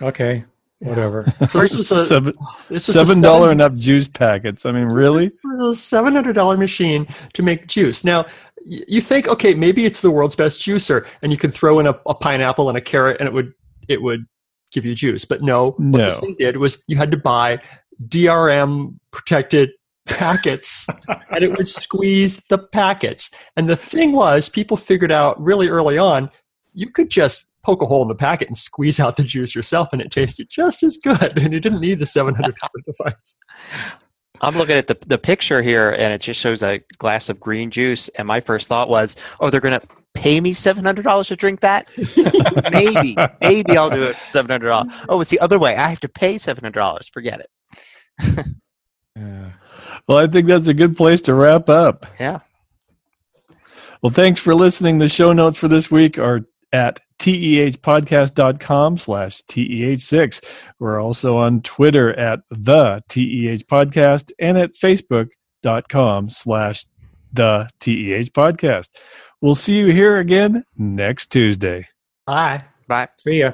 Okay. 0.00 0.44
Whatever. 0.80 1.30
Oh, 1.54 1.62
this 1.62 1.76
was 1.76 1.90
a- 1.90 2.06
Seven, 2.06 2.32
this 2.68 2.88
was 2.88 2.96
$7 2.96 3.50
and 3.50 3.62
up 3.62 3.74
juice 3.76 4.08
packets. 4.08 4.64
I 4.66 4.72
mean, 4.72 4.86
really? 4.86 5.26
This 5.28 5.40
was 5.44 5.60
a 5.60 5.80
seven 5.80 6.14
hundred 6.14 6.32
dollar 6.34 6.56
machine 6.56 7.06
to 7.34 7.42
make 7.42 7.66
juice. 7.66 8.02
Now 8.04 8.26
you 8.64 9.00
think, 9.00 9.28
okay, 9.28 9.54
maybe 9.54 9.84
it's 9.86 10.00
the 10.00 10.10
world's 10.10 10.36
best 10.36 10.60
juicer, 10.60 11.06
and 11.22 11.32
you 11.32 11.38
could 11.38 11.54
throw 11.54 11.78
in 11.80 11.86
a, 11.86 11.98
a 12.06 12.14
pineapple 12.14 12.68
and 12.68 12.76
a 12.76 12.80
carrot, 12.80 13.18
and 13.20 13.26
it 13.26 13.32
would 13.32 13.52
it 13.88 14.02
would 14.02 14.26
give 14.72 14.84
you 14.84 14.94
juice. 14.94 15.24
But 15.24 15.42
no, 15.42 15.72
what 15.72 16.04
this 16.04 16.18
thing 16.20 16.36
did 16.38 16.56
was 16.58 16.82
you 16.86 16.96
had 16.96 17.10
to 17.10 17.16
buy 17.16 17.60
DRM 18.08 18.98
protected 19.10 19.70
packets, 20.06 20.86
and 21.30 21.44
it 21.44 21.50
would 21.56 21.68
squeeze 21.68 22.40
the 22.48 22.58
packets. 22.58 23.30
And 23.56 23.68
the 23.68 23.76
thing 23.76 24.12
was, 24.12 24.48
people 24.48 24.76
figured 24.76 25.12
out 25.12 25.40
really 25.42 25.68
early 25.68 25.98
on, 25.98 26.30
you 26.74 26.90
could 26.90 27.10
just 27.10 27.49
poke 27.62 27.82
a 27.82 27.86
hole 27.86 28.02
in 28.02 28.08
the 28.08 28.14
packet 28.14 28.48
and 28.48 28.56
squeeze 28.56 28.98
out 29.00 29.16
the 29.16 29.22
juice 29.22 29.54
yourself, 29.54 29.92
and 29.92 30.00
it 30.00 30.10
tasted 30.10 30.48
just 30.48 30.82
as 30.82 30.96
good. 30.96 31.38
And 31.38 31.52
you 31.52 31.60
didn't 31.60 31.80
need 31.80 31.98
the 31.98 32.06
seven 32.06 32.34
hundred 32.34 32.56
dollar 32.56 32.70
device. 32.86 33.36
I'm 34.40 34.56
looking 34.56 34.76
at 34.76 34.86
the 34.86 34.98
the 35.06 35.18
picture 35.18 35.62
here, 35.62 35.90
and 35.90 36.12
it 36.14 36.20
just 36.20 36.40
shows 36.40 36.62
a 36.62 36.80
glass 36.98 37.28
of 37.28 37.38
green 37.38 37.70
juice. 37.70 38.08
And 38.10 38.26
my 38.26 38.40
first 38.40 38.68
thought 38.68 38.88
was, 38.88 39.16
"Oh, 39.40 39.50
they're 39.50 39.60
going 39.60 39.78
to 39.78 39.86
pay 40.14 40.40
me 40.40 40.54
seven 40.54 40.84
hundred 40.84 41.02
dollars 41.02 41.28
to 41.28 41.36
drink 41.36 41.60
that? 41.60 41.88
maybe, 42.72 43.16
maybe 43.40 43.76
I'll 43.76 43.90
do 43.90 44.02
it 44.02 44.16
seven 44.16 44.50
hundred 44.50 44.68
dollars. 44.68 44.92
Oh, 45.08 45.20
it's 45.20 45.30
the 45.30 45.40
other 45.40 45.58
way. 45.58 45.76
I 45.76 45.88
have 45.88 46.00
to 46.00 46.08
pay 46.08 46.38
seven 46.38 46.64
hundred 46.64 46.80
dollars. 46.80 47.10
Forget 47.12 47.40
it. 47.40 48.46
Yeah. 49.16 49.50
Well, 50.08 50.18
I 50.18 50.26
think 50.26 50.46
that's 50.46 50.68
a 50.68 50.74
good 50.74 50.96
place 50.96 51.20
to 51.22 51.34
wrap 51.34 51.68
up. 51.68 52.06
Yeah. 52.18 52.40
Well, 54.02 54.12
thanks 54.12 54.40
for 54.40 54.54
listening. 54.54 54.98
The 54.98 55.08
show 55.08 55.32
notes 55.32 55.58
for 55.58 55.68
this 55.68 55.90
week 55.90 56.18
are 56.18 56.40
at 56.72 57.00
tehpodcast.com 57.18 58.98
slash 58.98 59.42
teh6. 59.42 60.44
We're 60.78 61.00
also 61.00 61.36
on 61.36 61.60
Twitter 61.62 62.18
at 62.18 62.40
the 62.50 63.02
TEH 63.08 63.66
podcast 63.70 64.32
and 64.38 64.56
at 64.56 64.72
facebook.com 64.74 66.30
slash 66.30 66.86
the 67.32 67.68
TEH 67.80 68.30
podcast. 68.32 68.88
We'll 69.40 69.54
see 69.54 69.76
you 69.76 69.86
here 69.92 70.18
again 70.18 70.64
next 70.76 71.28
Tuesday. 71.28 71.88
Bye. 72.26 72.62
Bye. 72.88 73.08
See 73.18 73.40
ya. 73.40 73.52